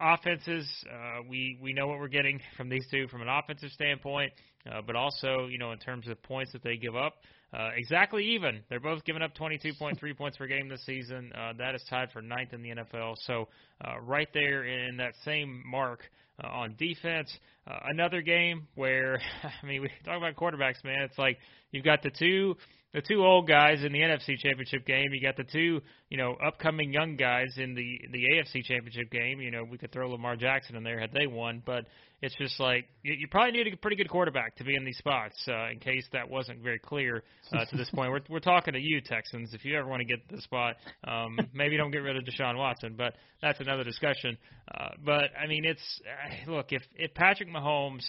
Offenses, 0.00 0.66
uh, 0.88 1.22
we 1.28 1.58
we 1.60 1.72
know 1.72 1.86
what 1.86 1.98
we're 1.98 2.08
getting 2.08 2.40
from 2.56 2.68
these 2.68 2.86
two 2.90 3.08
from 3.08 3.20
an 3.22 3.28
offensive 3.28 3.70
standpoint, 3.70 4.32
uh, 4.70 4.80
but 4.86 4.96
also 4.96 5.46
you 5.46 5.58
know 5.58 5.72
in 5.72 5.78
terms 5.78 6.08
of 6.08 6.22
points 6.22 6.52
that 6.52 6.62
they 6.62 6.76
give 6.76 6.96
up, 6.96 7.16
uh, 7.52 7.70
exactly 7.76 8.24
even. 8.24 8.60
They're 8.68 8.80
both 8.80 9.04
giving 9.04 9.22
up 9.22 9.34
22.3 9.34 10.16
points 10.16 10.36
per 10.36 10.46
game 10.46 10.68
this 10.68 10.84
season. 10.86 11.32
Uh, 11.36 11.52
that 11.58 11.74
is 11.74 11.82
tied 11.90 12.10
for 12.12 12.22
ninth 12.22 12.52
in 12.52 12.62
the 12.62 12.70
NFL. 12.70 13.16
So 13.26 13.48
uh, 13.84 14.00
right 14.00 14.28
there 14.32 14.64
in 14.64 14.96
that 14.98 15.14
same 15.24 15.62
mark 15.66 16.00
uh, 16.42 16.46
on 16.46 16.74
defense. 16.78 17.30
Uh, 17.66 17.78
another 17.88 18.22
game 18.22 18.68
where 18.74 19.20
I 19.62 19.66
mean 19.66 19.82
we 19.82 19.90
talk 20.04 20.16
about 20.16 20.36
quarterbacks, 20.36 20.84
man. 20.84 21.02
It's 21.02 21.18
like 21.18 21.38
you've 21.72 21.84
got 21.84 22.02
the 22.02 22.10
two 22.10 22.56
the 22.92 23.02
two 23.02 23.24
old 23.24 23.46
guys 23.46 23.84
in 23.84 23.92
the 23.92 24.00
NFC 24.00 24.36
Championship 24.38 24.84
game. 24.84 25.12
You 25.12 25.20
got 25.20 25.36
the 25.36 25.44
two, 25.44 25.80
you 26.08 26.16
know, 26.16 26.34
upcoming 26.44 26.92
young 26.92 27.16
guys 27.16 27.54
in 27.56 27.74
the 27.74 28.00
the 28.12 28.24
AFC 28.34 28.64
Championship 28.64 29.10
game. 29.10 29.40
You 29.40 29.50
know, 29.50 29.64
we 29.64 29.78
could 29.78 29.92
throw 29.92 30.10
Lamar 30.10 30.36
Jackson 30.36 30.76
in 30.76 30.82
there 30.82 30.98
had 30.98 31.12
they 31.12 31.26
won, 31.26 31.62
but 31.64 31.86
it's 32.22 32.34
just 32.36 32.60
like 32.60 32.86
you, 33.02 33.14
you 33.14 33.28
probably 33.28 33.52
need 33.52 33.72
a 33.72 33.76
pretty 33.76 33.96
good 33.96 34.08
quarterback 34.08 34.56
to 34.56 34.64
be 34.64 34.74
in 34.74 34.84
these 34.84 34.98
spots. 34.98 35.36
Uh, 35.48 35.70
in 35.70 35.78
case 35.78 36.06
that 36.12 36.28
wasn't 36.28 36.60
very 36.62 36.78
clear 36.78 37.22
uh, 37.52 37.64
to 37.64 37.76
this 37.76 37.90
point, 37.90 38.10
we're 38.10 38.20
we're 38.28 38.40
talking 38.40 38.74
to 38.74 38.80
you 38.80 39.00
Texans. 39.00 39.54
If 39.54 39.64
you 39.64 39.78
ever 39.78 39.88
want 39.88 40.00
to 40.00 40.04
get 40.06 40.28
the 40.28 40.40
spot, 40.40 40.76
um, 41.06 41.38
maybe 41.54 41.76
don't 41.76 41.90
get 41.90 41.98
rid 41.98 42.16
of 42.16 42.24
Deshaun 42.24 42.56
Watson, 42.56 42.94
but 42.96 43.14
that's 43.40 43.60
another 43.60 43.84
discussion. 43.84 44.36
Uh, 44.72 44.90
but 45.04 45.30
I 45.40 45.46
mean, 45.46 45.64
it's 45.64 46.00
uh, 46.46 46.50
look 46.50 46.72
if 46.72 46.82
if 46.96 47.14
Patrick 47.14 47.48
Mahomes 47.48 48.04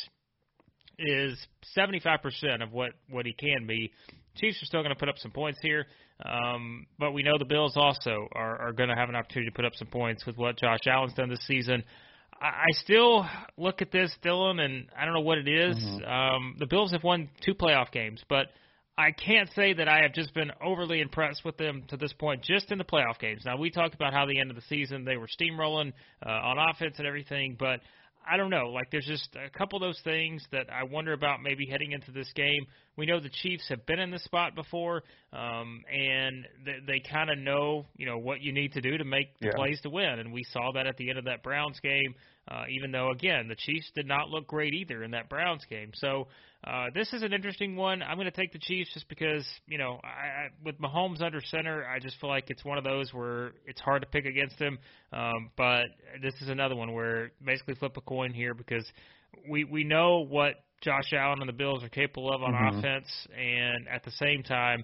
is 0.99 1.37
75% 1.77 2.61
of 2.61 2.71
what 2.71 2.91
what 3.09 3.25
he 3.25 3.33
can 3.33 3.65
be. 3.65 3.91
Chiefs 4.35 4.61
are 4.61 4.65
still 4.65 4.81
going 4.81 4.93
to 4.93 4.99
put 4.99 5.09
up 5.09 5.17
some 5.17 5.31
points 5.31 5.59
here, 5.61 5.87
um, 6.25 6.85
but 6.97 7.11
we 7.11 7.21
know 7.21 7.37
the 7.37 7.43
Bills 7.43 7.73
also 7.75 8.29
are, 8.33 8.61
are 8.61 8.71
going 8.71 8.87
to 8.87 8.95
have 8.95 9.09
an 9.09 9.15
opportunity 9.15 9.49
to 9.49 9.55
put 9.55 9.65
up 9.65 9.73
some 9.75 9.89
points 9.89 10.25
with 10.25 10.37
what 10.37 10.57
Josh 10.57 10.79
Allen's 10.87 11.13
done 11.13 11.29
this 11.29 11.45
season. 11.45 11.83
I, 12.41 12.65
still 12.83 13.25
look 13.57 13.81
at 13.81 13.91
this, 13.91 14.11
Dylan, 14.23 14.59
and 14.59 14.87
I 14.97 15.05
don't 15.05 15.13
know 15.13 15.21
what 15.21 15.37
it 15.37 15.47
is. 15.47 15.77
Um, 16.07 16.55
the 16.59 16.65
Bills 16.65 16.91
have 16.91 17.03
won 17.03 17.29
two 17.45 17.53
playoff 17.53 17.91
games, 17.91 18.23
but 18.27 18.47
I 18.97 19.11
can't 19.11 19.49
say 19.55 19.73
that 19.73 19.87
I 19.87 20.01
have 20.01 20.13
just 20.13 20.33
been 20.33 20.51
overly 20.63 21.01
impressed 21.01 21.45
with 21.45 21.57
them 21.57 21.83
to 21.89 21.97
this 21.97 22.13
point, 22.13 22.43
just 22.43 22.71
in 22.71 22.77
the 22.77 22.83
playoff 22.83 23.19
games. 23.19 23.43
Now, 23.45 23.57
we 23.57 23.69
talked 23.69 23.93
about 23.93 24.13
how 24.13 24.25
the 24.25 24.39
end 24.39 24.49
of 24.49 24.55
the 24.55 24.63
season 24.63 25.05
they 25.05 25.17
were 25.17 25.27
steamrolling 25.27 25.93
uh, 26.25 26.29
on 26.29 26.57
offense 26.57 26.95
and 26.97 27.07
everything, 27.07 27.55
but 27.59 27.79
I 28.29 28.37
don't 28.37 28.51
know. 28.51 28.69
Like, 28.69 28.91
there's 28.91 29.07
just 29.07 29.35
a 29.35 29.49
couple 29.57 29.77
of 29.77 29.81
those 29.81 29.99
things 30.03 30.45
that 30.51 30.67
I 30.71 30.83
wonder 30.83 31.13
about 31.13 31.41
maybe 31.41 31.65
heading 31.65 31.91
into 31.93 32.11
this 32.11 32.31
game. 32.35 32.65
We 32.95 33.07
know 33.07 33.19
the 33.19 33.31
Chiefs 33.41 33.67
have 33.69 33.83
been 33.87 33.99
in 33.99 34.11
this 34.11 34.23
spot 34.23 34.53
before, 34.53 35.03
um, 35.33 35.81
and 35.91 36.45
they, 36.63 36.77
they 36.85 36.99
kind 37.11 37.31
of 37.31 37.39
know, 37.39 37.85
you 37.97 38.05
know, 38.05 38.19
what 38.19 38.41
you 38.41 38.53
need 38.53 38.73
to 38.73 38.81
do 38.81 38.97
to 38.97 39.03
make 39.03 39.39
the 39.39 39.47
Yeah. 39.47 39.53
plays 39.55 39.81
to 39.81 39.89
win. 39.89 40.19
And 40.19 40.31
we 40.31 40.43
saw 40.51 40.71
that 40.73 40.85
at 40.85 40.97
the 40.97 41.09
end 41.09 41.17
of 41.17 41.25
that 41.25 41.41
Browns 41.41 41.79
game. 41.79 42.13
Uh, 42.47 42.63
even 42.69 42.91
though, 42.91 43.11
again, 43.11 43.47
the 43.47 43.55
Chiefs 43.55 43.91
did 43.95 44.07
not 44.07 44.29
look 44.29 44.47
great 44.47 44.73
either 44.73 45.03
in 45.03 45.11
that 45.11 45.29
Browns 45.29 45.63
game. 45.69 45.91
So 45.93 46.27
uh, 46.65 46.87
this 46.93 47.13
is 47.13 47.21
an 47.21 47.33
interesting 47.33 47.75
one. 47.75 48.01
I'm 48.01 48.17
going 48.17 48.29
to 48.29 48.31
take 48.31 48.51
the 48.51 48.59
Chiefs 48.59 48.91
just 48.93 49.07
because, 49.09 49.45
you 49.67 49.77
know, 49.77 49.99
I, 50.03 50.07
I, 50.07 50.47
with 50.63 50.79
Mahomes 50.79 51.21
under 51.21 51.39
center, 51.39 51.85
I 51.85 51.99
just 51.99 52.19
feel 52.19 52.29
like 52.29 52.49
it's 52.49 52.65
one 52.65 52.77
of 52.77 52.83
those 52.83 53.13
where 53.13 53.51
it's 53.65 53.79
hard 53.79 54.01
to 54.01 54.07
pick 54.07 54.25
against 54.25 54.59
him. 54.59 54.79
Um, 55.13 55.51
but 55.55 55.85
this 56.21 56.33
is 56.41 56.49
another 56.49 56.75
one 56.75 56.93
where 56.93 57.31
basically 57.45 57.75
flip 57.75 57.95
a 57.97 58.01
coin 58.01 58.33
here 58.33 58.53
because 58.53 58.85
we 59.49 59.63
we 59.63 59.83
know 59.83 60.25
what 60.25 60.55
Josh 60.81 61.13
Allen 61.13 61.39
and 61.41 61.49
the 61.49 61.53
Bills 61.53 61.83
are 61.83 61.89
capable 61.89 62.33
of 62.33 62.41
on 62.41 62.53
offense, 62.53 63.07
and 63.37 63.87
at 63.87 64.03
the 64.03 64.11
same 64.11 64.43
time, 64.43 64.83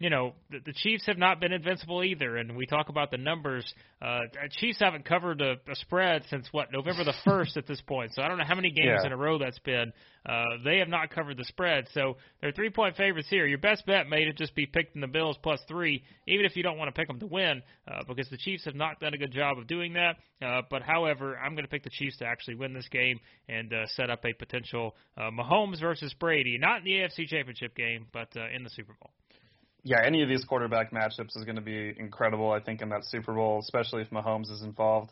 you 0.00 0.10
know, 0.10 0.34
the, 0.50 0.58
the 0.64 0.72
Chiefs 0.72 1.06
have 1.06 1.18
not 1.18 1.40
been 1.40 1.52
invincible 1.52 2.04
either. 2.04 2.36
And 2.36 2.56
we 2.56 2.66
talk 2.66 2.88
about 2.88 3.10
the 3.10 3.16
numbers. 3.16 3.64
Uh, 4.00 4.20
the 4.32 4.48
Chiefs 4.58 4.78
haven't 4.78 5.04
covered 5.04 5.40
a, 5.40 5.52
a 5.68 5.74
spread 5.74 6.22
since 6.30 6.46
what 6.52 6.70
November 6.72 7.02
the 7.04 7.14
first 7.24 7.56
at 7.56 7.66
this 7.66 7.80
point. 7.80 8.12
So 8.14 8.22
I 8.22 8.28
don't 8.28 8.38
know 8.38 8.44
how 8.46 8.54
many 8.54 8.70
games 8.70 9.00
Yeah. 9.00 9.06
in 9.06 9.12
a 9.12 9.16
row 9.16 9.38
that's 9.38 9.58
been. 9.58 9.92
Uh, 10.24 10.44
they 10.64 10.78
have 10.78 10.88
not 10.88 11.10
covered 11.10 11.36
the 11.36 11.44
spread. 11.44 11.86
So 11.94 12.16
they're 12.40 12.52
three 12.52 12.70
point 12.70 12.96
favorites 12.96 13.28
here. 13.28 13.46
Your 13.46 13.58
best 13.58 13.86
bet 13.86 14.08
may 14.08 14.30
just 14.36 14.54
be 14.54 14.66
picking 14.66 15.00
the 15.00 15.08
Bills 15.08 15.36
plus 15.42 15.60
three, 15.66 16.04
even 16.26 16.46
if 16.46 16.54
you 16.56 16.62
don't 16.62 16.78
want 16.78 16.94
to 16.94 16.98
pick 16.98 17.08
them 17.08 17.18
to 17.18 17.26
win, 17.26 17.62
uh, 17.90 18.02
because 18.06 18.28
the 18.28 18.36
Chiefs 18.38 18.64
have 18.66 18.74
not 18.76 19.00
done 19.00 19.14
a 19.14 19.18
good 19.18 19.32
job 19.32 19.58
of 19.58 19.66
doing 19.66 19.94
that. 19.94 20.16
Uh, 20.40 20.62
but 20.70 20.82
however, 20.82 21.36
I'm 21.36 21.54
going 21.54 21.64
to 21.64 21.70
pick 21.70 21.82
the 21.82 21.90
Chiefs 21.90 22.18
to 22.18 22.24
actually 22.24 22.54
win 22.54 22.72
this 22.72 22.88
game 22.88 23.18
and 23.48 23.72
uh, 23.72 23.86
set 23.96 24.10
up 24.10 24.24
a 24.24 24.32
potential 24.32 24.94
uh, 25.16 25.30
Mahomes 25.30 25.80
versus 25.80 26.14
Brady, 26.20 26.56
not 26.58 26.78
in 26.78 26.84
the 26.84 26.92
AFC 26.92 27.26
Championship 27.26 27.74
game, 27.74 28.06
but 28.12 28.28
uh, 28.36 28.46
in 28.54 28.62
the 28.62 28.70
Super 28.70 28.92
Bowl. 29.00 29.10
Yeah, 29.88 30.04
any 30.04 30.22
of 30.22 30.28
these 30.28 30.44
quarterback 30.44 30.92
matchups 30.92 31.34
is 31.34 31.44
going 31.44 31.56
to 31.56 31.62
be 31.62 31.94
incredible. 31.98 32.50
I 32.50 32.60
think 32.60 32.82
in 32.82 32.90
that 32.90 33.04
Super 33.04 33.32
Bowl, 33.32 33.58
especially 33.60 34.02
if 34.02 34.10
Mahomes 34.10 34.50
is 34.50 34.60
involved. 34.60 35.10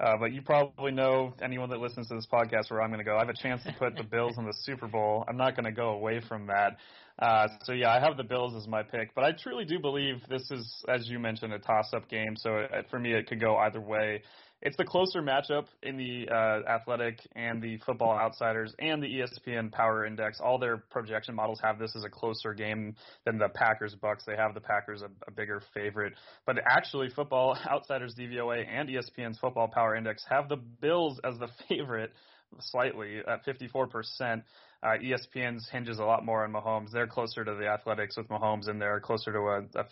Uh, 0.00 0.16
but 0.18 0.32
you 0.32 0.42
probably 0.42 0.92
know 0.92 1.34
anyone 1.42 1.70
that 1.70 1.78
listens 1.78 2.08
to 2.08 2.14
this 2.14 2.26
podcast 2.32 2.70
where 2.70 2.82
I'm 2.82 2.90
going 2.90 2.98
to 2.98 3.04
go. 3.04 3.16
I 3.16 3.20
have 3.20 3.28
a 3.28 3.34
chance 3.34 3.62
to 3.64 3.72
put 3.78 3.96
the 3.96 4.02
Bills 4.10 4.36
in 4.36 4.44
the 4.44 4.52
Super 4.62 4.88
Bowl. 4.88 5.24
I'm 5.28 5.36
not 5.36 5.54
going 5.54 5.64
to 5.64 5.72
go 5.72 5.90
away 5.90 6.20
from 6.28 6.48
that. 6.48 6.78
Uh, 7.18 7.48
so 7.64 7.72
yeah, 7.72 7.92
I 7.92 8.00
have 8.00 8.16
the 8.16 8.24
Bills 8.24 8.54
as 8.56 8.66
my 8.68 8.82
pick, 8.82 9.14
but 9.14 9.24
I 9.24 9.32
truly 9.32 9.64
do 9.64 9.78
believe 9.78 10.16
this 10.28 10.50
is, 10.50 10.84
as 10.88 11.08
you 11.08 11.18
mentioned, 11.18 11.52
a 11.52 11.58
toss-up 11.58 12.08
game. 12.08 12.34
So 12.36 12.58
it, 12.58 12.86
for 12.90 12.98
me, 12.98 13.12
it 13.12 13.28
could 13.28 13.40
go 13.40 13.56
either 13.56 13.80
way. 13.80 14.22
It's 14.60 14.76
the 14.76 14.84
closer 14.84 15.22
matchup 15.22 15.66
in 15.84 15.96
the 15.96 16.28
uh, 16.28 16.68
Athletic 16.68 17.20
and 17.36 17.62
the 17.62 17.78
Football 17.86 18.18
Outsiders 18.18 18.74
and 18.80 19.00
the 19.00 19.06
ESPN 19.06 19.70
Power 19.70 20.04
Index. 20.04 20.40
All 20.40 20.58
their 20.58 20.78
projection 20.78 21.36
models 21.36 21.60
have 21.62 21.78
this 21.78 21.94
as 21.94 22.02
a 22.02 22.08
closer 22.08 22.54
game 22.54 22.96
than 23.24 23.38
the 23.38 23.48
Packers 23.50 23.94
Bucks. 23.94 24.24
They 24.26 24.34
have 24.34 24.54
the 24.54 24.60
Packers 24.60 25.02
a, 25.02 25.10
a 25.28 25.30
bigger 25.30 25.62
favorite, 25.74 26.14
but 26.44 26.56
actually, 26.68 27.08
Football 27.10 27.56
Outsiders 27.70 28.16
DVOA 28.18 28.66
and 28.66 28.88
ESPN's 28.88 29.38
Football 29.38 29.68
Power 29.68 29.94
Index 29.94 30.24
have 30.28 30.48
the 30.48 30.56
Bills 30.56 31.20
as 31.22 31.38
the 31.38 31.48
favorite 31.68 32.12
slightly 32.60 33.18
at 33.18 33.46
54%. 33.46 34.42
Uh, 34.80 34.94
ESPN's 35.02 35.68
hinges 35.70 35.98
a 35.98 36.04
lot 36.04 36.24
more 36.24 36.44
on 36.44 36.52
Mahomes. 36.52 36.92
They're 36.92 37.08
closer 37.08 37.44
to 37.44 37.54
the 37.54 37.66
Athletics 37.66 38.16
with 38.16 38.28
Mahomes, 38.28 38.68
and 38.68 38.80
they're 38.80 39.00
closer 39.00 39.32
to 39.32 39.38
a, 39.38 39.80
a 39.80 39.84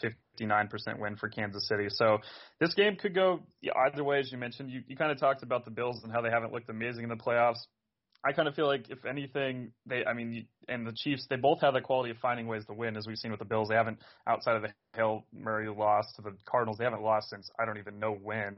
59% 0.48 0.98
win 0.98 1.16
for 1.16 1.28
Kansas 1.28 1.66
City. 1.66 1.88
So 1.88 2.18
this 2.60 2.72
game 2.74 2.94
could 2.94 3.14
go 3.14 3.40
either 3.84 4.04
way, 4.04 4.20
as 4.20 4.30
you 4.30 4.38
mentioned. 4.38 4.70
You, 4.70 4.82
you 4.86 4.96
kind 4.96 5.10
of 5.10 5.18
talked 5.18 5.42
about 5.42 5.64
the 5.64 5.72
Bills 5.72 6.00
and 6.04 6.12
how 6.12 6.20
they 6.20 6.30
haven't 6.30 6.52
looked 6.52 6.70
amazing 6.70 7.02
in 7.02 7.08
the 7.08 7.16
playoffs. 7.16 7.58
I 8.24 8.32
kind 8.32 8.46
of 8.46 8.54
feel 8.54 8.66
like 8.66 8.88
if 8.88 9.04
anything, 9.04 9.72
they, 9.86 10.04
I 10.04 10.12
mean, 10.12 10.46
and 10.68 10.86
the 10.86 10.92
Chiefs, 10.92 11.26
they 11.28 11.36
both 11.36 11.60
have 11.62 11.74
the 11.74 11.80
quality 11.80 12.10
of 12.10 12.18
finding 12.18 12.46
ways 12.46 12.64
to 12.66 12.72
win, 12.72 12.96
as 12.96 13.06
we've 13.06 13.18
seen 13.18 13.32
with 13.32 13.40
the 13.40 13.44
Bills. 13.44 13.68
They 13.68 13.74
haven't, 13.74 13.98
outside 14.26 14.56
of 14.56 14.62
the 14.62 14.68
Hail 14.94 15.26
Murray 15.32 15.68
loss 15.68 16.06
to 16.16 16.22
the 16.22 16.36
Cardinals, 16.44 16.78
they 16.78 16.84
haven't 16.84 17.02
lost 17.02 17.30
since 17.30 17.50
I 17.58 17.64
don't 17.64 17.78
even 17.78 17.98
know 17.98 18.12
when. 18.12 18.56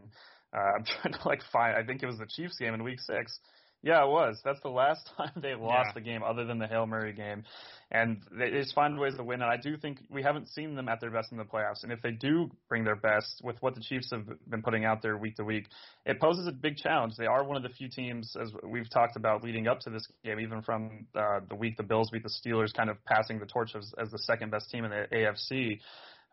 Uh, 0.55 0.61
I'm 0.77 0.85
trying 0.85 1.15
to 1.15 1.29
like 1.29 1.41
find. 1.53 1.75
I 1.77 1.85
think 1.85 2.03
it 2.03 2.07
was 2.07 2.19
the 2.19 2.27
Chiefs 2.27 2.59
game 2.59 2.75
in 2.75 2.83
Week 2.83 3.01
Six 3.01 3.39
yeah, 3.83 4.05
it 4.05 4.09
was. 4.09 4.41
That's 4.45 4.61
the 4.63 4.71
last 4.71 5.09
time 5.17 5.33
they 5.41 5.55
lost 5.55 5.89
yeah. 5.89 5.93
the 5.95 6.01
game, 6.01 6.23
other 6.23 6.45
than 6.45 6.59
the 6.59 6.67
Hail 6.67 6.87
Murray 6.87 7.13
game, 7.13 7.45
and 7.91 8.21
they 8.37 8.51
just 8.51 8.75
find 8.75 8.99
ways 8.99 9.15
to 9.17 9.25
win. 9.25 9.41
And 9.41 9.51
I 9.51 9.57
do 9.57 9.77
think 9.77 9.99
we 10.11 10.23
haven't 10.23 10.49
seen 10.49 10.75
them 10.75 10.89
at 10.89 11.01
their 11.01 11.11
best 11.11 11.31
in 11.31 11.39
the 11.39 11.45
playoffs. 11.45 11.85
And 11.85 11.93
if 11.93 12.03
they 12.03 12.11
do 12.11 12.51
bring 12.69 12.85
their 12.85 12.97
best 12.97 13.41
with 13.43 13.57
what 13.61 13.75
the 13.75 13.81
Chiefs 13.81 14.11
have 14.11 14.25
been 14.49 14.63
putting 14.63 14.85
out 14.85 15.01
there 15.01 15.17
week 15.17 15.37
to 15.37 15.45
week, 15.45 15.67
it 16.05 16.21
poses 16.21 16.47
a 16.49 16.53
big 16.53 16.77
challenge. 16.77 17.15
They 17.17 17.27
are 17.27 17.45
one 17.45 17.57
of 17.57 17.63
the 17.63 17.69
few 17.69 17.89
teams, 17.89 18.37
as 18.41 18.53
we've 18.65 18.91
talked 18.91 19.17
about 19.17 19.45
leading 19.45 19.69
up 19.69 19.81
to 19.81 19.91
this 19.91 20.07
game, 20.25 20.41
even 20.41 20.63
from 20.63 21.07
uh, 21.15 21.41
the 21.49 21.55
week 21.55 21.77
the 21.77 21.85
Bills 21.85 22.11
beat 22.11 22.25
the 22.25 22.31
Steelers, 22.31 22.75
kind 22.75 22.91
of 22.91 23.03
passing 23.05 23.39
the 23.39 23.47
torch 23.47 23.71
as, 23.77 23.93
as 23.99 24.11
the 24.11 24.19
second 24.19 24.51
best 24.51 24.71
team 24.71 24.85
in 24.85 24.91
the 24.91 25.07
AFC. 25.13 25.81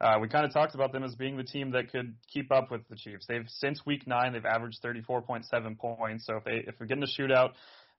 Uh, 0.02 0.18
we 0.20 0.28
kind 0.28 0.46
of 0.46 0.54
talked 0.54 0.76
about 0.76 0.92
them 0.92 1.04
as 1.04 1.16
being 1.16 1.38
the 1.38 1.44
team 1.44 1.72
that 1.72 1.92
could 1.92 2.16
keep 2.32 2.52
up 2.52 2.70
with 2.70 2.82
the 2.90 2.96
Chiefs. 2.96 3.26
They've 3.28 3.48
since 3.48 3.86
week 3.86 4.06
nine 4.06 4.34
they've 4.34 4.46
averaged 4.46 4.82
34.7 4.84 5.78
points. 5.78 6.26
So 6.26 6.38
if 6.38 6.44
they 6.44 6.64
if 6.68 6.76
we 6.80 6.88
get 6.88 6.98
in 6.98 7.04
a 7.04 7.08
shootout, 7.08 7.52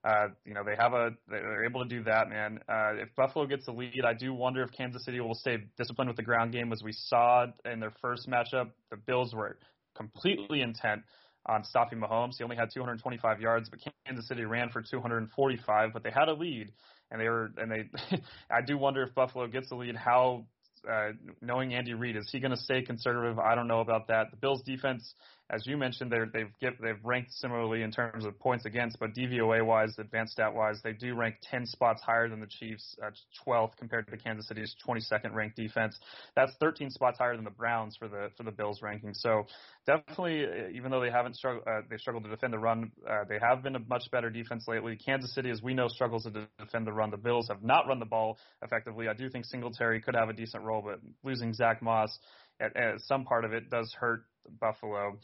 uh, 0.04 0.28
you 0.44 0.52
know 0.52 0.62
they 0.62 0.76
have 0.78 0.92
a 0.92 1.10
they're 1.26 1.64
able 1.64 1.82
to 1.82 1.88
do 1.88 2.04
that, 2.04 2.28
man. 2.28 2.58
Uh, 2.68 2.96
if 3.00 3.08
Buffalo 3.16 3.46
gets 3.46 3.64
the 3.64 3.72
lead, 3.72 4.04
I 4.06 4.12
do 4.12 4.34
wonder 4.34 4.62
if 4.62 4.72
Kansas 4.72 5.04
City 5.04 5.20
will 5.20 5.34
stay 5.34 5.56
disciplined 5.78 6.08
with 6.08 6.18
the 6.18 6.22
ground 6.22 6.52
game, 6.52 6.70
as 6.70 6.82
we 6.82 6.92
saw 6.92 7.46
in 7.64 7.80
their 7.80 7.92
first 8.02 8.28
matchup. 8.28 8.72
The 8.90 8.98
Bills 8.98 9.34
were 9.34 9.58
completely 9.96 10.60
intent 10.60 11.02
on 11.46 11.64
stopping 11.64 11.98
Mahomes. 11.98 12.34
He 12.36 12.44
only 12.44 12.56
had 12.56 12.68
225 12.74 13.40
yards, 13.40 13.70
but 13.70 13.80
Kansas 14.04 14.28
City 14.28 14.44
ran 14.44 14.68
for 14.68 14.82
245. 14.82 15.90
But 15.94 16.02
they 16.02 16.10
had 16.10 16.28
a 16.28 16.34
lead, 16.34 16.72
and 17.10 17.20
they 17.20 17.28
were 17.28 17.50
and 17.56 17.72
they. 17.72 18.18
I 18.50 18.60
do 18.66 18.76
wonder 18.76 19.02
if 19.02 19.14
Buffalo 19.14 19.46
gets 19.46 19.70
the 19.70 19.76
lead, 19.76 19.96
how 19.96 20.44
uh, 20.90 21.12
knowing 21.40 21.74
Andy 21.74 21.94
Reid, 21.94 22.16
is 22.16 22.28
he 22.30 22.40
going 22.40 22.50
to 22.50 22.56
stay 22.56 22.82
conservative? 22.82 23.38
I 23.38 23.54
don't 23.54 23.68
know 23.68 23.80
about 23.80 24.08
that. 24.08 24.30
The 24.30 24.36
Bills' 24.36 24.62
defense, 24.62 25.14
as 25.48 25.64
you 25.64 25.76
mentioned, 25.76 26.10
they've 26.10 26.50
get, 26.60 26.80
they've 26.82 27.02
ranked 27.04 27.32
similarly 27.32 27.82
in 27.82 27.92
terms 27.92 28.24
of 28.24 28.36
points 28.40 28.64
against, 28.64 28.98
but 28.98 29.14
DVOA 29.14 29.64
wise, 29.64 29.94
advanced 29.98 30.32
stat 30.32 30.52
wise, 30.52 30.80
they 30.82 30.92
do 30.92 31.14
rank 31.14 31.36
10 31.50 31.66
spots 31.66 32.02
higher 32.02 32.28
than 32.28 32.40
the 32.40 32.48
Chiefs, 32.48 32.96
uh, 33.00 33.10
12th 33.46 33.76
compared 33.78 34.08
to 34.08 34.16
Kansas 34.16 34.48
City's 34.48 34.74
22nd 34.86 35.34
ranked 35.34 35.56
defense. 35.56 35.96
That's 36.34 36.52
13 36.58 36.90
spots 36.90 37.18
higher 37.18 37.36
than 37.36 37.44
the 37.44 37.50
Browns 37.50 37.96
for 37.96 38.08
the 38.08 38.30
for 38.36 38.42
the 38.42 38.50
Bills 38.50 38.82
ranking. 38.82 39.14
So 39.14 39.46
definitely, 39.86 40.44
uh, 40.44 40.68
even 40.74 40.90
though 40.90 41.00
they 41.00 41.10
haven't 41.10 41.36
struggled, 41.36 41.64
uh, 41.68 41.82
they 41.88 41.96
struggled 41.96 42.24
to 42.24 42.30
defend 42.30 42.52
the 42.52 42.58
run, 42.58 42.90
uh, 43.08 43.24
they 43.28 43.38
have 43.40 43.62
been 43.62 43.76
a 43.76 43.80
much 43.88 44.10
better 44.10 44.30
defense 44.30 44.64
lately. 44.66 44.96
Kansas 44.96 45.32
City, 45.32 45.50
as 45.50 45.62
we 45.62 45.74
know, 45.74 45.86
struggles 45.86 46.24
to 46.24 46.48
defend 46.58 46.88
the 46.88 46.92
run. 46.92 47.10
The 47.10 47.16
Bills 47.16 47.46
have 47.48 47.62
not 47.62 47.86
run 47.86 48.00
the 48.00 48.06
ball 48.06 48.38
effectively. 48.62 49.06
I 49.06 49.14
do 49.14 49.30
think 49.30 49.44
Singletary 49.44 50.00
could 50.00 50.16
have 50.16 50.28
a 50.28 50.32
decent 50.32 50.64
role, 50.64 50.82
but 50.82 50.98
losing 51.22 51.54
Zach 51.54 51.82
Moss 51.82 52.18
at, 52.58 52.76
at 52.76 53.00
some 53.02 53.24
part 53.24 53.44
of 53.44 53.52
it 53.52 53.70
does 53.70 53.94
hurt 53.98 54.24
Buffalo. 54.60 55.18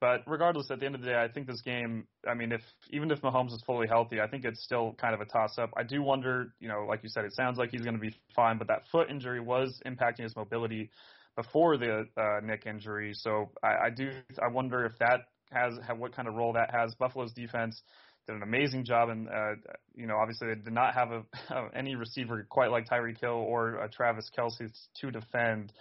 But 0.00 0.22
regardless, 0.26 0.70
at 0.70 0.78
the 0.78 0.86
end 0.86 0.94
of 0.94 1.00
the 1.00 1.08
day, 1.08 1.20
I 1.20 1.28
think 1.28 1.46
this 1.46 1.60
game. 1.60 2.06
I 2.28 2.34
mean, 2.34 2.52
if 2.52 2.60
even 2.90 3.10
if 3.10 3.20
Mahomes 3.20 3.52
is 3.52 3.62
fully 3.66 3.88
healthy, 3.88 4.20
I 4.20 4.28
think 4.28 4.44
it's 4.44 4.62
still 4.62 4.94
kind 5.00 5.14
of 5.14 5.20
a 5.20 5.24
toss-up. 5.24 5.70
I 5.76 5.82
do 5.82 6.02
wonder, 6.02 6.54
you 6.60 6.68
know, 6.68 6.86
like 6.88 7.02
you 7.02 7.08
said, 7.08 7.24
it 7.24 7.34
sounds 7.34 7.58
like 7.58 7.70
he's 7.70 7.82
going 7.82 7.96
to 7.96 8.00
be 8.00 8.14
fine, 8.34 8.58
but 8.58 8.68
that 8.68 8.82
foot 8.92 9.10
injury 9.10 9.40
was 9.40 9.80
impacting 9.84 10.22
his 10.22 10.36
mobility 10.36 10.90
before 11.34 11.76
the 11.76 12.06
uh, 12.16 12.40
Nick 12.44 12.66
injury. 12.66 13.12
So 13.14 13.50
I, 13.62 13.86
I 13.86 13.90
do. 13.90 14.10
I 14.40 14.48
wonder 14.48 14.84
if 14.84 14.96
that 15.00 15.22
has 15.50 15.74
have, 15.86 15.98
what 15.98 16.14
kind 16.14 16.28
of 16.28 16.34
role 16.34 16.52
that 16.52 16.70
has. 16.72 16.94
Buffalo's 16.94 17.32
defense 17.32 17.82
did 18.28 18.36
an 18.36 18.42
amazing 18.42 18.84
job, 18.84 19.08
and 19.08 19.28
uh, 19.28 19.54
you 19.96 20.06
know, 20.06 20.16
obviously 20.16 20.48
they 20.48 20.54
did 20.54 20.72
not 20.72 20.94
have 20.94 21.10
a, 21.10 21.24
any 21.74 21.96
receiver 21.96 22.46
quite 22.48 22.70
like 22.70 22.88
Tyreek 22.88 23.20
Hill 23.20 23.30
or 23.30 23.82
uh, 23.82 23.88
Travis 23.88 24.30
Kelce 24.36 24.70
to 25.00 25.10
defend. 25.10 25.72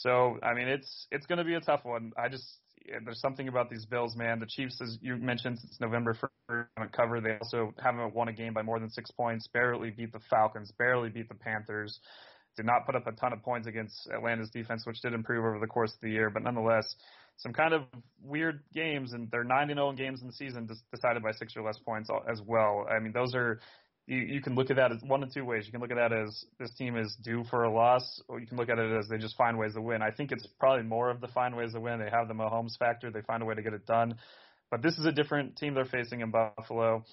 So 0.00 0.38
I 0.42 0.54
mean, 0.54 0.66
it's 0.66 1.06
it's 1.10 1.26
going 1.26 1.38
to 1.38 1.44
be 1.44 1.54
a 1.54 1.60
tough 1.60 1.84
one. 1.84 2.12
I 2.16 2.28
just 2.28 2.46
there's 3.04 3.20
something 3.20 3.48
about 3.48 3.68
these 3.68 3.84
Bills, 3.84 4.16
man. 4.16 4.40
The 4.40 4.46
Chiefs, 4.46 4.80
as 4.80 4.96
you 5.02 5.16
mentioned, 5.16 5.58
since 5.58 5.76
November 5.78 6.16
1st, 6.48 6.66
haven't 6.76 6.92
covered. 6.92 7.22
They 7.22 7.36
also 7.40 7.74
haven't 7.82 8.14
won 8.14 8.28
a 8.28 8.32
game 8.32 8.54
by 8.54 8.62
more 8.62 8.80
than 8.80 8.88
six 8.88 9.10
points. 9.10 9.46
Barely 9.48 9.90
beat 9.90 10.12
the 10.12 10.20
Falcons. 10.30 10.72
Barely 10.78 11.10
beat 11.10 11.28
the 11.28 11.34
Panthers. 11.34 12.00
Did 12.56 12.64
not 12.64 12.86
put 12.86 12.96
up 12.96 13.06
a 13.06 13.12
ton 13.12 13.34
of 13.34 13.42
points 13.42 13.68
against 13.68 14.08
Atlanta's 14.12 14.48
defense, 14.48 14.86
which 14.86 15.02
did 15.02 15.12
improve 15.12 15.44
over 15.44 15.58
the 15.58 15.66
course 15.66 15.92
of 15.92 16.00
the 16.00 16.10
year. 16.10 16.30
But 16.30 16.44
nonetheless, 16.44 16.94
some 17.36 17.52
kind 17.52 17.74
of 17.74 17.82
weird 18.22 18.62
games, 18.74 19.12
and 19.12 19.30
they're 19.30 19.44
9 19.44 19.68
0 19.68 19.92
games 19.92 20.22
in 20.22 20.26
the 20.26 20.32
season, 20.32 20.66
decided 20.90 21.22
by 21.22 21.32
six 21.32 21.54
or 21.56 21.62
less 21.62 21.78
points 21.78 22.08
uh, 22.08 22.20
as 22.30 22.40
well. 22.40 22.86
I 22.90 22.98
mean, 23.00 23.12
those 23.12 23.34
are 23.34 23.60
you, 24.06 24.18
you 24.18 24.40
can 24.42 24.54
look 24.54 24.70
at 24.70 24.76
that 24.76 24.92
as 24.92 25.02
one 25.02 25.22
of 25.22 25.32
two 25.32 25.44
ways. 25.44 25.64
You 25.66 25.72
can 25.72 25.80
look 25.80 25.90
at 25.90 25.96
that 25.96 26.12
as 26.12 26.44
this 26.58 26.70
team 26.74 26.96
is 26.96 27.16
due 27.22 27.44
for 27.50 27.64
a 27.64 27.72
loss, 27.72 28.22
or 28.28 28.40
you 28.40 28.46
can 28.46 28.56
look 28.56 28.68
at 28.68 28.78
it 28.78 28.92
as 28.98 29.08
they 29.08 29.18
just 29.18 29.36
find 29.36 29.58
ways 29.58 29.74
to 29.74 29.82
win. 29.82 30.02
I 30.02 30.10
think 30.10 30.32
it's 30.32 30.46
probably 30.58 30.84
more 30.84 31.10
of 31.10 31.20
the 31.20 31.28
find 31.28 31.56
ways 31.56 31.72
to 31.72 31.80
win. 31.80 31.98
They 32.00 32.10
have 32.10 32.28
the 32.28 32.34
Mahomes 32.34 32.76
factor. 32.78 33.10
They 33.10 33.22
find 33.22 33.42
a 33.42 33.46
way 33.46 33.54
to 33.54 33.62
get 33.62 33.72
it 33.72 33.86
done. 33.86 34.16
But 34.70 34.82
this 34.82 34.98
is 34.98 35.06
a 35.06 35.12
different 35.12 35.56
team 35.56 35.74
they're 35.74 35.84
facing 35.84 36.20
in 36.20 36.30
Buffalo. 36.30 37.04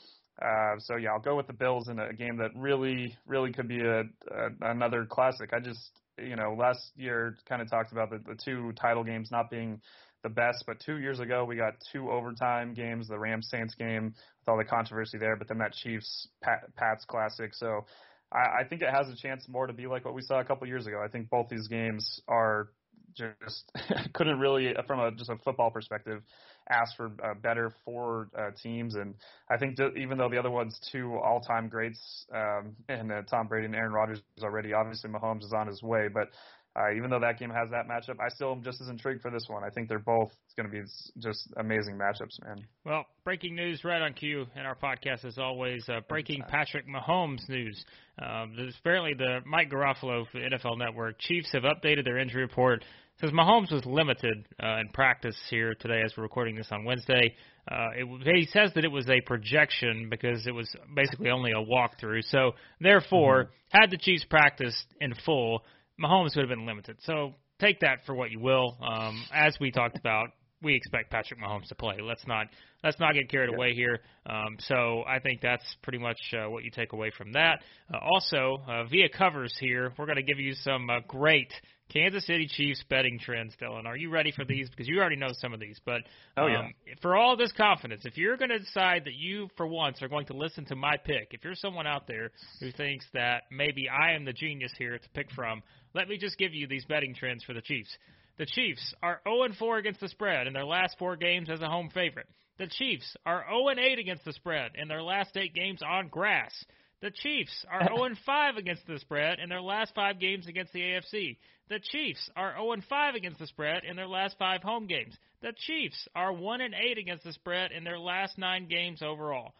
Uh, 0.41 0.75
so 0.79 0.95
yeah, 0.95 1.09
I'll 1.11 1.19
go 1.19 1.35
with 1.35 1.47
the 1.47 1.53
Bills 1.53 1.87
in 1.87 1.99
a 1.99 2.13
game 2.13 2.37
that 2.37 2.51
really, 2.55 3.17
really 3.25 3.51
could 3.51 3.67
be 3.67 3.81
a, 3.81 4.01
a 4.01 4.49
another 4.61 5.05
classic. 5.05 5.51
I 5.53 5.59
just, 5.59 5.89
you 6.19 6.35
know, 6.35 6.55
last 6.57 6.91
year 6.95 7.37
kind 7.49 7.61
of 7.61 7.69
talked 7.69 7.91
about 7.91 8.11
the, 8.11 8.19
the 8.19 8.35
two 8.35 8.71
title 8.73 9.03
games 9.03 9.29
not 9.31 9.49
being 9.49 9.81
the 10.23 10.29
best. 10.29 10.63
But 10.65 10.79
two 10.79 10.97
years 10.97 11.19
ago, 11.19 11.45
we 11.45 11.55
got 11.55 11.73
two 11.91 12.09
overtime 12.09 12.73
games, 12.73 13.07
the 13.07 13.19
Rams 13.19 13.49
Saints 13.49 13.75
game 13.75 14.05
with 14.05 14.47
all 14.47 14.57
the 14.57 14.65
controversy 14.65 15.17
there, 15.17 15.35
but 15.35 15.47
then 15.47 15.59
that 15.59 15.73
Chiefs 15.73 16.27
Pats 16.41 17.05
classic. 17.05 17.53
So 17.53 17.85
I, 18.31 18.61
I 18.61 18.63
think 18.67 18.81
it 18.81 18.89
has 18.89 19.07
a 19.09 19.15
chance 19.15 19.47
more 19.47 19.67
to 19.67 19.73
be 19.73 19.87
like 19.87 20.05
what 20.05 20.13
we 20.13 20.21
saw 20.21 20.39
a 20.39 20.45
couple 20.45 20.67
years 20.67 20.87
ago. 20.87 21.01
I 21.03 21.07
think 21.07 21.29
both 21.29 21.49
these 21.49 21.67
games 21.67 22.21
are 22.27 22.69
just 23.15 23.71
couldn't 24.13 24.39
really, 24.39 24.73
from 24.85 24.99
a 24.99 25.11
just 25.11 25.29
a 25.29 25.37
football 25.37 25.71
perspective, 25.71 26.21
ask 26.69 26.95
for 26.95 27.11
uh, 27.23 27.33
better 27.41 27.73
for 27.85 28.29
uh, 28.37 28.51
teams. 28.61 28.95
And 28.95 29.15
I 29.49 29.57
think 29.57 29.77
that 29.77 29.97
even 29.97 30.17
though 30.17 30.29
the 30.29 30.37
other 30.37 30.51
one's 30.51 30.79
two 30.91 31.15
all-time 31.15 31.69
greats, 31.69 32.25
um, 32.33 32.75
and 32.89 33.11
uh, 33.11 33.21
Tom 33.23 33.47
Brady 33.47 33.65
and 33.65 33.75
Aaron 33.75 33.93
Rodgers 33.93 34.21
already, 34.41 34.73
obviously 34.73 35.09
Mahomes 35.09 35.43
is 35.43 35.53
on 35.53 35.67
his 35.67 35.81
way, 35.81 36.07
but 36.13 36.29
uh, 36.77 36.95
even 36.95 37.09
though 37.09 37.19
that 37.19 37.39
game 37.39 37.49
has 37.49 37.69
that 37.71 37.87
matchup, 37.87 38.19
I 38.19 38.29
still 38.29 38.51
am 38.51 38.63
just 38.63 38.81
as 38.81 38.87
intrigued 38.87 39.21
for 39.21 39.31
this 39.31 39.45
one. 39.47 39.63
I 39.63 39.69
think 39.69 39.89
they're 39.89 39.97
both 39.97 40.31
going 40.55 40.69
to 40.69 40.71
be 40.71 40.83
just 41.17 41.47
amazing 41.57 41.97
matchups, 41.97 42.43
man. 42.45 42.67
Well, 42.85 43.05
breaking 43.23 43.55
news 43.55 43.83
right 43.83 44.01
on 44.01 44.13
cue 44.13 44.45
in 44.55 44.61
our 44.61 44.75
podcast, 44.75 45.25
as 45.25 45.37
always. 45.39 45.87
Uh, 45.89 46.01
breaking 46.07 46.43
Patrick 46.47 46.85
Mahomes 46.87 47.47
news. 47.49 47.83
Um, 48.21 48.55
apparently, 48.79 49.13
the 49.15 49.39
Mike 49.45 49.69
the 49.69 49.77
NFL 49.77 50.77
Network 50.77 51.17
Chiefs 51.19 51.51
have 51.53 51.63
updated 51.63 52.05
their 52.05 52.19
injury 52.19 52.43
report. 52.43 52.83
Says 53.19 53.31
Mahomes 53.31 53.71
was 53.71 53.83
limited 53.83 54.47
uh, 54.61 54.77
in 54.77 54.89
practice 54.89 55.35
here 55.49 55.73
today, 55.73 56.03
as 56.05 56.13
we're 56.15 56.23
recording 56.23 56.55
this 56.55 56.67
on 56.71 56.85
Wednesday. 56.85 57.33
Uh, 57.69 57.87
it, 57.95 58.35
he 58.35 58.45
says 58.51 58.71
that 58.75 58.85
it 58.85 58.91
was 58.91 59.09
a 59.09 59.21
projection 59.21 60.07
because 60.09 60.45
it 60.45 60.51
was 60.51 60.69
basically 60.95 61.31
only 61.31 61.51
a 61.51 61.55
walkthrough. 61.55 62.23
So, 62.29 62.51
therefore, 62.79 63.45
mm-hmm. 63.45 63.77
had 63.81 63.89
the 63.89 63.97
Chiefs 63.97 64.23
practiced 64.23 64.85
in 65.01 65.15
full, 65.25 65.63
Mahomes 66.01 66.35
would 66.35 66.47
have 66.47 66.49
been 66.49 66.65
limited. 66.65 66.97
So 67.01 67.33
take 67.59 67.79
that 67.81 67.99
for 68.05 68.15
what 68.15 68.31
you 68.31 68.39
will. 68.39 68.77
Um, 68.81 69.23
as 69.33 69.57
we 69.59 69.71
talked 69.71 69.97
about, 69.97 70.29
we 70.61 70.75
expect 70.75 71.11
Patrick 71.11 71.39
Mahomes 71.39 71.67
to 71.67 71.75
play. 71.75 71.97
Let's 72.01 72.25
not 72.25 72.47
let's 72.83 72.99
not 72.99 73.13
get 73.13 73.29
carried 73.29 73.53
away 73.53 73.73
here. 73.73 73.99
Um, 74.25 74.57
so 74.59 75.03
I 75.07 75.19
think 75.19 75.41
that's 75.41 75.63
pretty 75.83 75.99
much 75.99 76.17
uh, 76.33 76.49
what 76.49 76.63
you 76.63 76.71
take 76.71 76.93
away 76.93 77.11
from 77.15 77.33
that. 77.33 77.61
Uh, 77.93 77.97
also, 78.01 78.63
uh, 78.67 78.83
via 78.85 79.09
covers 79.09 79.55
here, 79.59 79.93
we're 79.97 80.05
going 80.05 80.17
to 80.17 80.23
give 80.23 80.39
you 80.39 80.53
some 80.53 80.89
uh, 80.89 80.99
great 81.07 81.53
Kansas 81.91 82.25
City 82.25 82.47
Chiefs 82.47 82.83
betting 82.89 83.19
trends, 83.19 83.53
Dylan. 83.61 83.85
Are 83.85 83.95
you 83.95 84.09
ready 84.09 84.31
for 84.31 84.43
these? 84.43 84.69
Because 84.69 84.87
you 84.87 84.99
already 84.99 85.15
know 85.15 85.29
some 85.31 85.53
of 85.53 85.59
these. 85.59 85.79
But 85.85 86.01
oh, 86.35 86.47
yeah. 86.47 86.59
um, 86.59 86.73
for 87.01 87.15
all 87.15 87.37
this 87.37 87.51
confidence, 87.53 88.05
if 88.05 88.17
you're 88.17 88.37
going 88.37 88.49
to 88.49 88.59
decide 88.59 89.05
that 89.05 89.13
you, 89.13 89.49
for 89.55 89.65
once, 89.65 90.01
are 90.01 90.09
going 90.09 90.25
to 90.27 90.33
listen 90.33 90.65
to 90.65 90.75
my 90.75 90.97
pick, 90.97 91.29
if 91.31 91.43
you're 91.43 91.55
someone 91.55 91.87
out 91.87 92.07
there 92.07 92.31
who 92.59 92.71
thinks 92.71 93.05
that 93.13 93.43
maybe 93.51 93.87
I 93.89 94.13
am 94.13 94.25
the 94.25 94.33
genius 94.33 94.73
here 94.77 94.97
to 94.97 95.09
pick 95.13 95.31
from, 95.31 95.63
let 95.93 96.09
me 96.09 96.17
just 96.17 96.37
give 96.37 96.53
you 96.53 96.67
these 96.67 96.85
betting 96.85 97.15
trends 97.15 97.43
for 97.43 97.53
the 97.53 97.61
Chiefs. 97.61 97.95
The 98.37 98.45
Chiefs 98.45 98.93
are 99.01 99.21
0 99.27 99.49
4 99.57 99.77
against 99.77 99.99
the 99.99 100.09
spread 100.09 100.45
in 100.45 100.53
their 100.53 100.65
last 100.65 100.97
four 100.99 101.15
games 101.15 101.49
as 101.49 101.61
a 101.61 101.69
home 101.69 101.89
favorite. 101.93 102.27
The 102.59 102.67
Chiefs 102.67 103.15
are 103.25 103.45
0 103.49 103.69
8 103.79 103.99
against 103.99 104.25
the 104.25 104.33
spread 104.33 104.71
in 104.75 104.87
their 104.87 105.01
last 105.01 105.35
eight 105.37 105.53
games 105.53 105.81
on 105.81 106.07
grass. 106.09 106.53
The 107.01 107.11
Chiefs 107.11 107.65
are 107.69 107.87
0 107.95 108.15
5 108.25 108.57
against 108.57 108.87
the 108.87 108.99
spread 108.99 109.39
in 109.39 109.49
their 109.49 109.61
last 109.61 109.93
five 109.93 110.19
games 110.19 110.47
against 110.47 110.73
the 110.73 110.81
AFC. 110.81 111.37
The 111.69 111.79
Chiefs 111.79 112.29
are 112.35 112.55
0 112.55 112.77
5 112.87 113.15
against 113.15 113.39
the 113.39 113.47
spread 113.47 113.83
in 113.83 113.95
their 113.95 114.07
last 114.07 114.37
five 114.39 114.63
home 114.63 114.87
games. 114.87 115.15
The 115.41 115.53
Chiefs 115.55 116.07
are 116.15 116.33
1 116.33 116.61
8 116.61 116.97
against 116.97 117.23
the 117.23 117.33
spread 117.33 117.71
in 117.71 117.83
their 117.83 117.99
last 117.99 118.37
nine 118.37 118.67
games 118.67 119.01
overall. 119.01 119.53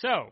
So, 0.00 0.30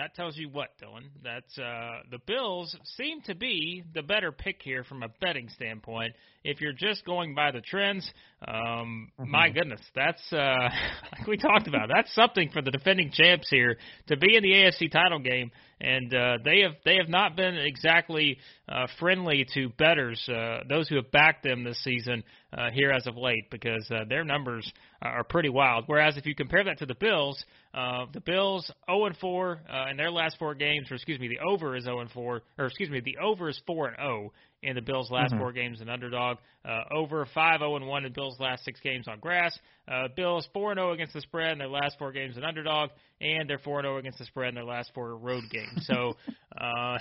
that 0.00 0.14
tells 0.14 0.34
you 0.38 0.48
what, 0.48 0.70
Dylan? 0.82 1.04
That's 1.22 1.58
uh, 1.58 2.00
the 2.10 2.18
Bills 2.26 2.74
seem 2.96 3.20
to 3.22 3.34
be 3.34 3.84
the 3.92 4.02
better 4.02 4.32
pick 4.32 4.62
here 4.62 4.82
from 4.82 5.02
a 5.02 5.08
betting 5.20 5.50
standpoint. 5.50 6.14
If 6.42 6.62
you're 6.62 6.72
just 6.72 7.04
going 7.04 7.34
by 7.34 7.50
the 7.50 7.60
trends, 7.60 8.10
um, 8.48 9.10
mm-hmm. 9.20 9.30
my 9.30 9.50
goodness, 9.50 9.80
that's 9.94 10.32
uh, 10.32 10.38
like 11.18 11.26
we 11.26 11.36
talked 11.36 11.68
about. 11.68 11.90
That's 11.94 12.14
something 12.14 12.48
for 12.50 12.62
the 12.62 12.70
defending 12.70 13.10
champs 13.12 13.48
here 13.50 13.76
to 14.06 14.16
be 14.16 14.36
in 14.36 14.42
the 14.42 14.52
AFC 14.52 14.90
title 14.90 15.18
game, 15.18 15.50
and 15.82 16.14
uh, 16.14 16.38
they 16.46 16.60
have 16.60 16.76
they 16.86 16.96
have 16.96 17.10
not 17.10 17.36
been 17.36 17.56
exactly 17.56 18.38
uh, 18.70 18.86
friendly 18.98 19.46
to 19.52 19.68
bettors, 19.68 20.26
uh, 20.30 20.60
those 20.66 20.88
who 20.88 20.96
have 20.96 21.10
backed 21.10 21.42
them 21.42 21.62
this 21.62 21.82
season 21.84 22.24
uh, 22.56 22.70
here 22.72 22.90
as 22.90 23.06
of 23.06 23.16
late, 23.16 23.50
because 23.50 23.88
uh, 23.90 24.04
their 24.08 24.24
numbers 24.24 24.70
are 25.02 25.24
pretty 25.24 25.48
wild. 25.48 25.84
Whereas 25.86 26.16
if 26.16 26.26
you 26.26 26.34
compare 26.34 26.64
that 26.64 26.78
to 26.78 26.86
the 26.86 26.94
Bills, 26.94 27.42
uh, 27.74 28.06
the 28.12 28.20
Bills 28.20 28.70
0 28.90 29.06
and 29.06 29.16
4 29.16 29.60
uh, 29.68 29.90
in 29.90 29.96
their 29.96 30.10
last 30.10 30.36
four 30.38 30.54
games, 30.54 30.90
or 30.90 30.94
excuse 30.94 31.20
me, 31.20 31.28
the 31.28 31.38
over 31.38 31.76
is 31.76 31.84
0 31.84 32.00
and 32.00 32.10
4, 32.10 32.42
or 32.58 32.66
excuse 32.66 32.90
me, 32.90 33.00
the 33.00 33.16
over 33.18 33.48
is 33.48 33.60
4 33.66 33.88
and 33.88 33.96
0 33.96 34.32
in 34.62 34.74
the 34.74 34.82
Bills' 34.82 35.10
last 35.10 35.32
mm-hmm. 35.32 35.40
four 35.40 35.52
games, 35.52 35.80
an 35.80 35.88
underdog. 35.88 36.36
Uh, 36.64 36.82
over 36.94 37.26
5 37.32 37.60
0 37.60 37.76
and 37.76 37.86
1 37.86 38.04
in 38.04 38.12
Bills' 38.12 38.38
last 38.38 38.64
six 38.64 38.78
games 38.80 39.08
on 39.08 39.18
grass. 39.18 39.58
Uh, 39.88 40.08
Bills 40.14 40.46
4 40.52 40.74
0 40.74 40.92
against 40.92 41.14
the 41.14 41.20
spread 41.22 41.52
in 41.52 41.58
their 41.58 41.68
last 41.68 41.96
four 41.98 42.12
games, 42.12 42.36
an 42.36 42.44
underdog, 42.44 42.90
and 43.20 43.48
they're 43.48 43.58
4 43.58 43.82
0 43.82 43.96
against 43.98 44.18
the 44.18 44.26
spread 44.26 44.50
in 44.50 44.54
their 44.54 44.64
last 44.64 44.90
four 44.94 45.16
road 45.16 45.44
games. 45.50 45.86
So 45.86 46.16
uh, 46.60 46.98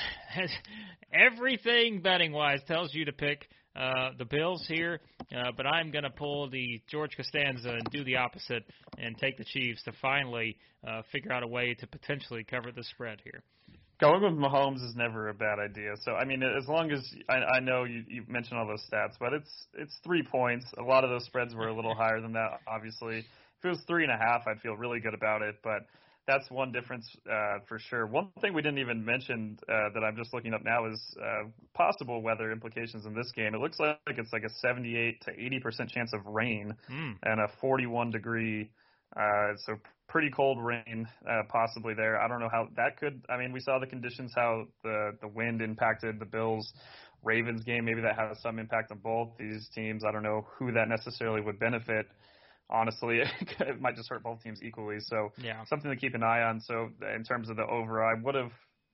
everything 1.14 2.02
betting 2.02 2.32
wise 2.32 2.62
tells 2.68 2.94
you 2.94 3.06
to 3.06 3.12
pick 3.12 3.48
uh, 3.80 4.12
the 4.18 4.26
Bills 4.26 4.66
here, 4.68 5.00
uh, 5.36 5.52
but 5.56 5.66
I'm 5.66 5.90
going 5.90 6.04
to 6.04 6.10
pull 6.10 6.50
the 6.50 6.82
George 6.90 7.16
Costanza 7.16 7.70
and 7.70 7.84
do 7.92 8.04
the 8.04 8.18
opposite 8.18 8.64
and 8.98 9.18
take 9.18 9.38
the 9.38 9.46
Chiefs 9.46 9.82
to 9.84 9.94
finally 10.02 10.58
uh, 10.86 11.02
figure 11.12 11.32
out 11.32 11.44
a 11.44 11.48
way 11.48 11.76
to 11.80 11.88
potentially 11.88 12.44
cover 12.44 12.72
the 12.72 12.84
spread 12.84 13.20
here. 13.24 13.42
Going 14.02 14.22
with 14.22 14.34
Mahomes 14.34 14.84
is 14.86 14.96
never 14.96 15.30
a 15.30 15.34
bad 15.34 15.60
idea. 15.60 15.94
So 16.04 16.14
I 16.14 16.24
mean, 16.26 16.42
as 16.42 16.68
long 16.68 16.92
as 16.92 17.06
I, 17.30 17.36
I 17.36 17.60
know 17.60 17.84
you, 17.84 18.04
you 18.08 18.24
mentioned 18.28 18.58
all 18.58 18.66
those 18.66 18.84
stats, 18.92 19.16
but 19.20 19.34
it's 19.34 19.52
it's 19.78 19.94
three 20.06 20.24
points. 20.24 20.66
A 20.78 20.84
lot 20.84 21.04
of 21.04 21.10
those 21.10 21.26
spreads 21.26 21.54
were 21.54 21.68
a 21.68 21.76
little 21.76 21.96
higher 21.96 22.22
than 22.22 22.32
that. 22.34 22.60
Obviously, 22.66 23.18
if 23.18 23.66
it 23.66 23.68
was 23.68 23.80
three 23.88 24.04
and 24.04 24.12
a 24.12 24.18
half, 24.18 24.48
I'd 24.48 24.62
feel 24.62 24.76
really 24.76 25.02
good 25.02 25.14
about 25.14 25.42
it. 25.42 25.56
But 25.64 25.86
that's 26.28 26.50
one 26.52 26.72
difference 26.72 27.10
uh, 27.30 27.60
for 27.68 27.80
sure. 27.80 28.06
One 28.06 28.30
thing 28.42 28.54
we 28.54 28.62
didn't 28.62 28.80
even 28.80 29.04
mention 29.04 29.58
uh, 29.68 29.90
that 29.94 30.04
I'm 30.04 30.16
just 30.16 30.34
looking 30.34 30.54
up 30.54 30.64
now 30.64 30.86
is 30.86 31.02
uh, 31.22 31.48
possible 31.74 32.22
weather 32.22 32.52
implications 32.52 33.06
in 33.06 33.14
this 33.14 33.32
game. 33.36 33.56
It 33.56 33.60
looks 33.60 33.80
like 33.80 33.98
it's 34.08 34.32
like 34.32 34.44
a 34.44 34.50
78 34.50 35.22
to 35.22 35.32
80 35.32 35.60
percent 35.60 35.90
chance 35.90 36.14
of 36.14 36.26
rain 36.26 36.76
mm. 36.92 37.16
and 37.24 37.42
a 37.42 37.48
41 37.60 38.12
degree. 38.12 38.70
Uh, 39.16 39.54
so 39.66 39.76
pretty 40.08 40.30
cold 40.30 40.62
rain 40.62 41.08
uh, 41.28 41.44
possibly 41.50 41.94
there. 41.94 42.22
I 42.22 42.28
don't 42.28 42.40
know 42.40 42.50
how 42.52 42.68
that 42.76 42.98
could. 42.98 43.24
I 43.30 43.38
mean, 43.38 43.52
we 43.52 43.60
saw 43.60 43.80
the 43.80 43.88
conditions, 43.88 44.34
how 44.36 44.66
the 44.84 45.18
the 45.22 45.28
wind 45.28 45.62
impacted 45.62 46.20
the 46.20 46.26
Bills 46.26 46.74
Ravens 47.24 47.64
game. 47.64 47.86
Maybe 47.86 48.02
that 48.02 48.16
has 48.16 48.42
some 48.42 48.60
impact 48.60 48.92
on 48.92 49.00
both 49.00 49.30
these 49.38 49.70
teams. 49.74 50.04
I 50.04 50.12
don't 50.12 50.24
know 50.24 50.48
who 50.58 50.72
that 50.74 50.90
necessarily 50.90 51.42
would 51.42 51.60
benefit. 51.60 52.08
Honestly, 52.70 53.22
it 53.60 53.82
might 53.82 53.96
just 53.96 54.10
hurt 54.10 54.24
both 54.24 54.44
teams 54.44 54.62
equally. 54.62 55.00
So 55.00 55.32
yeah. 55.42 55.64
something 55.66 55.90
to 55.90 55.98
keep 55.98 56.14
an 56.14 56.24
eye 56.24 56.42
on. 56.42 56.62
So 56.62 56.90
in 57.16 57.24
terms 57.24 57.50
of 57.50 57.56
the 57.56 57.66
over, 57.66 58.04
I 58.04 58.14
would 58.22 58.36
have 58.36 58.52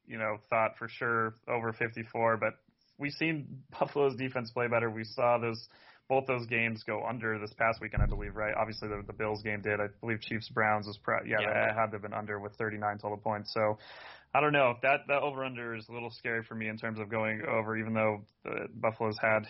you 0.07 0.17
know 0.17 0.37
thought 0.49 0.77
for 0.77 0.87
sure 0.87 1.35
over 1.47 1.73
54, 1.73 2.37
but 2.37 2.53
we've 2.97 3.13
seen 3.13 3.63
Buffalo's 3.79 4.15
defense 4.15 4.51
play 4.51 4.67
better. 4.67 4.89
We 4.89 5.03
saw 5.03 5.37
those 5.37 5.67
both 6.07 6.27
those 6.27 6.45
games 6.45 6.83
go 6.83 7.03
under 7.03 7.39
this 7.39 7.53
past 7.57 7.81
weekend, 7.81 8.03
I 8.03 8.05
believe, 8.05 8.35
right? 8.35 8.53
Obviously, 8.55 8.87
the, 8.87 9.03
the 9.07 9.13
Bills 9.13 9.41
game 9.41 9.61
did. 9.61 9.79
I 9.79 9.87
believe 10.01 10.21
Chiefs 10.21 10.49
Browns 10.49 10.85
was 10.85 10.97
pro- 10.97 11.23
yeah, 11.25 11.37
yeah. 11.41 11.73
had 11.73 11.87
to 11.87 11.93
have 11.93 12.01
been 12.03 12.13
under 12.13 12.39
with 12.39 12.53
39 12.53 12.99
total 12.99 13.17
points. 13.17 13.51
So 13.53 13.79
I 14.33 14.39
don't 14.39 14.53
know. 14.53 14.75
That 14.83 15.01
that 15.07 15.21
over 15.21 15.43
under 15.43 15.75
is 15.75 15.87
a 15.89 15.93
little 15.93 16.11
scary 16.11 16.43
for 16.43 16.55
me 16.55 16.67
in 16.67 16.77
terms 16.77 16.99
of 16.99 17.09
going 17.09 17.41
over, 17.49 17.77
even 17.77 17.93
though 17.93 18.21
the 18.43 18.67
Buffalo's 18.75 19.17
had 19.21 19.47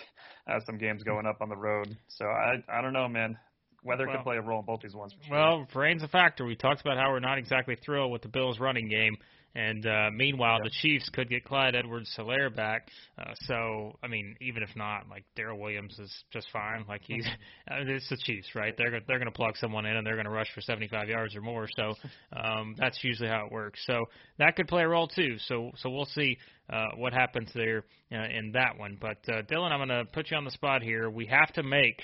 uh, 0.47 0.59
some 0.65 0.77
games 0.77 1.03
going 1.03 1.25
up 1.25 1.41
on 1.41 1.49
the 1.49 1.57
road. 1.57 1.97
So 2.07 2.25
I 2.25 2.63
I 2.69 2.81
don't 2.81 2.93
know, 2.93 3.07
man. 3.07 3.37
Weather 3.85 4.07
well, 4.07 4.17
could 4.17 4.23
play 4.23 4.37
a 4.37 4.41
role 4.41 4.59
in 4.59 4.65
both 4.65 4.81
these 4.81 4.95
ones. 4.95 5.13
Sure. 5.27 5.37
Well, 5.37 5.67
rain's 5.75 6.03
a 6.03 6.07
factor. 6.07 6.43
We 6.43 6.55
talked 6.55 6.81
about 6.81 6.97
how 6.97 7.11
we're 7.11 7.19
not 7.19 7.37
exactly 7.37 7.77
thrilled 7.85 8.11
with 8.11 8.23
the 8.23 8.27
Bills' 8.27 8.59
running 8.59 8.89
game. 8.89 9.15
And 9.55 9.85
uh, 9.85 10.09
meanwhile, 10.13 10.57
yep. 10.61 10.65
the 10.65 10.71
Chiefs 10.81 11.09
could 11.13 11.29
get 11.29 11.45
Clyde 11.45 11.75
Edwards-Helaire 11.75 12.53
back. 12.53 12.89
Uh, 13.17 13.31
so, 13.43 13.97
I 14.03 14.07
mean, 14.07 14.35
even 14.41 14.63
if 14.63 14.75
not, 14.75 15.07
like 15.09 15.23
Darrel 15.37 15.57
Williams 15.57 15.97
is 15.97 16.11
just 16.33 16.47
fine. 16.51 16.83
Like 16.89 17.03
he's, 17.05 17.25
uh, 17.71 17.75
it's 17.87 18.09
the 18.09 18.17
Chiefs, 18.17 18.49
right? 18.53 18.73
They're 18.77 18.99
they're 19.07 19.17
going 19.17 19.31
to 19.31 19.35
plug 19.35 19.55
someone 19.55 19.85
in 19.85 19.95
and 19.95 20.05
they're 20.05 20.15
going 20.15 20.25
to 20.25 20.31
rush 20.31 20.49
for 20.53 20.59
75 20.59 21.07
yards 21.07 21.35
or 21.37 21.41
more. 21.41 21.69
So, 21.77 21.93
um, 22.37 22.75
that's 22.77 22.99
usually 23.01 23.29
how 23.29 23.45
it 23.45 23.51
works. 23.51 23.79
So 23.87 24.05
that 24.39 24.57
could 24.57 24.67
play 24.67 24.83
a 24.83 24.89
role 24.89 25.07
too. 25.07 25.37
So, 25.47 25.71
so 25.77 25.89
we'll 25.89 26.05
see 26.05 26.37
uh, 26.69 26.87
what 26.97 27.13
happens 27.13 27.49
there 27.55 27.85
uh, 28.11 28.25
in 28.25 28.51
that 28.55 28.77
one. 28.77 28.97
But 28.99 29.19
uh, 29.29 29.43
Dylan, 29.43 29.71
I'm 29.71 29.87
going 29.87 30.05
to 30.05 30.11
put 30.11 30.31
you 30.31 30.37
on 30.37 30.43
the 30.43 30.51
spot 30.51 30.81
here. 30.81 31.09
We 31.09 31.27
have 31.27 31.53
to 31.53 31.63
make 31.63 32.01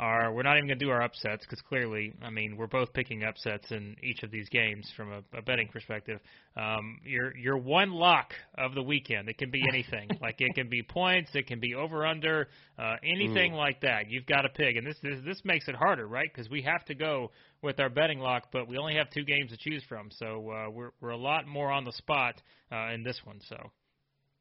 are 0.00 0.32
we're 0.32 0.42
not 0.42 0.56
even 0.56 0.66
going 0.66 0.78
to 0.78 0.84
do 0.84 0.90
our 0.90 1.02
upsets 1.02 1.44
because 1.44 1.60
clearly, 1.60 2.14
I 2.22 2.30
mean, 2.30 2.56
we're 2.56 2.66
both 2.66 2.90
picking 2.94 3.22
upsets 3.22 3.70
in 3.70 3.96
each 4.02 4.22
of 4.22 4.30
these 4.30 4.48
games 4.48 4.90
from 4.96 5.12
a, 5.12 5.38
a 5.38 5.42
betting 5.42 5.68
perspective. 5.68 6.18
Um, 6.56 6.98
your 7.04 7.36
your 7.36 7.58
one 7.58 7.92
lock 7.92 8.32
of 8.56 8.74
the 8.74 8.82
weekend. 8.82 9.28
It 9.28 9.36
can 9.36 9.50
be 9.50 9.62
anything. 9.72 10.08
like 10.22 10.36
it 10.40 10.54
can 10.54 10.70
be 10.70 10.82
points. 10.82 11.30
It 11.34 11.46
can 11.46 11.60
be 11.60 11.74
over 11.74 12.06
under. 12.06 12.48
Uh, 12.78 12.96
anything 13.04 13.52
Ooh. 13.52 13.58
like 13.58 13.82
that. 13.82 14.10
You've 14.10 14.24
got 14.24 14.42
to 14.42 14.48
pick, 14.48 14.76
and 14.76 14.86
this 14.86 14.96
this 15.02 15.18
this 15.22 15.42
makes 15.44 15.68
it 15.68 15.74
harder, 15.74 16.08
right? 16.08 16.30
Because 16.32 16.50
we 16.50 16.62
have 16.62 16.82
to 16.86 16.94
go 16.94 17.30
with 17.62 17.78
our 17.78 17.90
betting 17.90 18.20
lock, 18.20 18.44
but 18.52 18.66
we 18.66 18.78
only 18.78 18.94
have 18.94 19.10
two 19.10 19.24
games 19.24 19.50
to 19.50 19.58
choose 19.58 19.84
from, 19.86 20.08
so 20.10 20.50
uh, 20.50 20.70
we're 20.70 20.92
we're 21.02 21.10
a 21.10 21.16
lot 21.16 21.46
more 21.46 21.70
on 21.70 21.84
the 21.84 21.92
spot 21.92 22.40
uh, 22.72 22.90
in 22.94 23.02
this 23.02 23.20
one. 23.24 23.38
So 23.50 23.70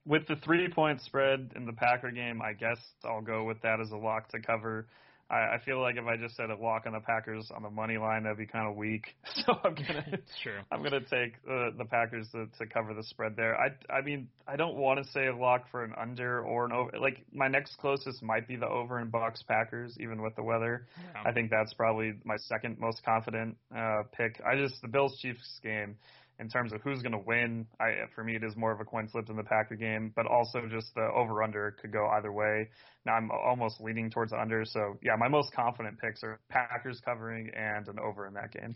with 0.06 0.26
the 0.28 0.38
three 0.38 0.70
point 0.70 1.02
spread 1.02 1.52
in 1.58 1.66
the 1.66 1.74
Packer 1.74 2.12
game, 2.12 2.42
I 2.42 2.54
guess 2.54 2.78
I'll 3.04 3.22
go 3.22 3.44
with 3.44 3.62
that 3.64 3.82
as 3.82 3.92
a 3.92 3.98
lock 3.98 4.30
to 4.30 4.40
cover. 4.40 4.88
I, 5.30 5.56
I 5.56 5.60
feel 5.64 5.80
like 5.80 5.96
if 5.96 6.06
I 6.06 6.18
just 6.18 6.36
said 6.36 6.50
a 6.50 6.56
walk 6.56 6.84
on 6.86 6.94
the 6.94 7.00
Packers 7.00 7.52
on 7.56 7.62
the 7.62 7.70
money 7.70 7.98
line, 7.98 8.24
that'd 8.24 8.38
be 8.38 8.46
kind 8.46 8.68
of 8.68 8.76
weak. 8.76 9.06
So 9.46 9.54
I'm 9.64 9.74
gonna 9.74 10.20
sure. 10.44 10.62
I'm 10.72 10.84
gonna 10.84 11.00
take 11.00 11.36
uh, 11.50 11.70
the 11.78 11.86
Packers 11.90 12.28
to, 12.34 12.48
to 12.58 12.66
cover 12.66 12.94
the 12.94 13.04
spread 13.04 13.36
there. 13.38 13.56
I 13.56 13.70
I 13.92 14.02
mean 14.02 14.28
I 14.48 14.56
don't 14.58 14.76
want 14.76 15.04
to 15.04 15.10
say 15.12 15.28
a 15.28 15.36
lock 15.36 15.70
for 15.72 15.84
an 15.84 15.94
under 16.00 16.42
or 16.42 16.66
an 16.66 16.72
over. 16.72 16.92
Like 17.00 17.24
my 17.32 17.48
next 17.48 17.78
closest 17.78 18.22
might 18.22 18.48
be 18.48 18.58
the 18.58 18.68
over 18.68 19.00
in 19.00 19.10
Bucks 19.10 19.44
Packers, 19.48 19.96
even 20.00 20.22
with 20.22 20.36
the 20.36 20.44
weather. 20.44 20.88
Yeah. 20.98 21.30
I 21.30 21.32
think 21.32 21.52
that's 21.52 21.74
probably 21.74 22.14
my 22.26 22.38
second 22.38 22.80
most 22.80 23.04
confident 23.06 23.56
uh, 23.76 24.04
pick. 24.12 24.42
I 24.46 24.56
just 24.56 24.82
the 24.82 24.88
Bills 24.90 25.18
Chiefs 25.22 25.60
game 25.64 25.96
in 26.40 26.50
terms 26.50 26.74
of 26.74 26.82
who's 26.82 27.02
going 27.02 27.12
to 27.12 27.24
win. 27.26 27.68
I, 27.80 28.06
for 28.16 28.24
me, 28.24 28.36
it 28.36 28.44
is 28.44 28.56
more 28.56 28.72
of 28.72 28.80
a 28.80 28.86
coin 28.86 29.08
flip 29.08 29.28
than 29.28 29.36
the 29.36 29.44
Packer 29.44 29.76
game, 29.76 30.12
but 30.16 30.26
also 30.26 30.62
just 30.70 30.94
the 30.96 31.10
over 31.16 31.44
under 31.44 31.76
could 31.82 31.92
go 31.92 32.08
either 32.18 32.32
way. 32.32 32.70
Now 33.06 33.14
I'm 33.14 33.30
almost 33.32 33.82
leaning 33.82 34.10
towards 34.10 34.34
under. 34.34 34.64
So 34.66 34.98
yeah, 35.04 35.16
my 35.18 35.28
most 35.28 35.54
confident 35.54 36.00
picks 36.00 36.24
are 36.24 36.40
Packers 36.50 37.02
covering 37.04 37.52
and 37.56 37.88
an 37.88 37.98
over 38.00 38.28
in 38.28 38.34
that 38.34 38.52
game. 38.52 38.74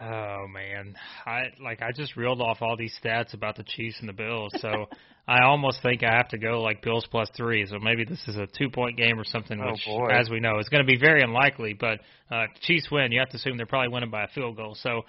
Oh 0.00 0.48
man, 0.48 0.96
I 1.24 1.52
like 1.62 1.80
I 1.80 1.92
just 1.92 2.16
reeled 2.16 2.40
off 2.40 2.58
all 2.62 2.76
these 2.76 2.92
stats 3.00 3.32
about 3.32 3.54
the 3.54 3.62
Chiefs 3.62 4.00
and 4.00 4.08
the 4.08 4.12
Bills, 4.12 4.52
so 4.58 4.86
I 5.28 5.44
almost 5.44 5.82
think 5.82 6.02
I 6.02 6.10
have 6.16 6.28
to 6.30 6.38
go 6.38 6.60
like 6.62 6.82
Bills 6.82 7.06
plus 7.08 7.28
three. 7.36 7.64
So 7.66 7.78
maybe 7.78 8.04
this 8.04 8.20
is 8.26 8.36
a 8.36 8.48
two 8.58 8.70
point 8.70 8.96
game 8.96 9.20
or 9.20 9.24
something, 9.24 9.58
oh, 9.60 9.70
which, 9.70 9.84
boy. 9.86 10.08
as 10.08 10.28
we 10.28 10.40
know, 10.40 10.58
is 10.58 10.68
going 10.68 10.84
to 10.84 10.90
be 10.90 10.98
very 10.98 11.22
unlikely. 11.22 11.74
But 11.78 12.00
uh, 12.28 12.46
Chiefs 12.62 12.90
win, 12.90 13.12
you 13.12 13.20
have 13.20 13.30
to 13.30 13.36
assume 13.36 13.56
they're 13.56 13.66
probably 13.66 13.92
winning 13.92 14.10
by 14.10 14.24
a 14.24 14.28
field 14.28 14.56
goal. 14.56 14.74
So 14.74 15.02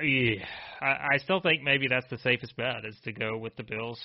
yeah, 0.00 0.44
I, 0.80 1.14
I 1.14 1.18
still 1.18 1.40
think 1.40 1.62
maybe 1.62 1.86
that's 1.88 2.08
the 2.10 2.18
safest 2.18 2.56
bet 2.56 2.84
is 2.84 2.96
to 3.04 3.12
go 3.12 3.36
with 3.36 3.56
the 3.56 3.62
Bills 3.62 4.00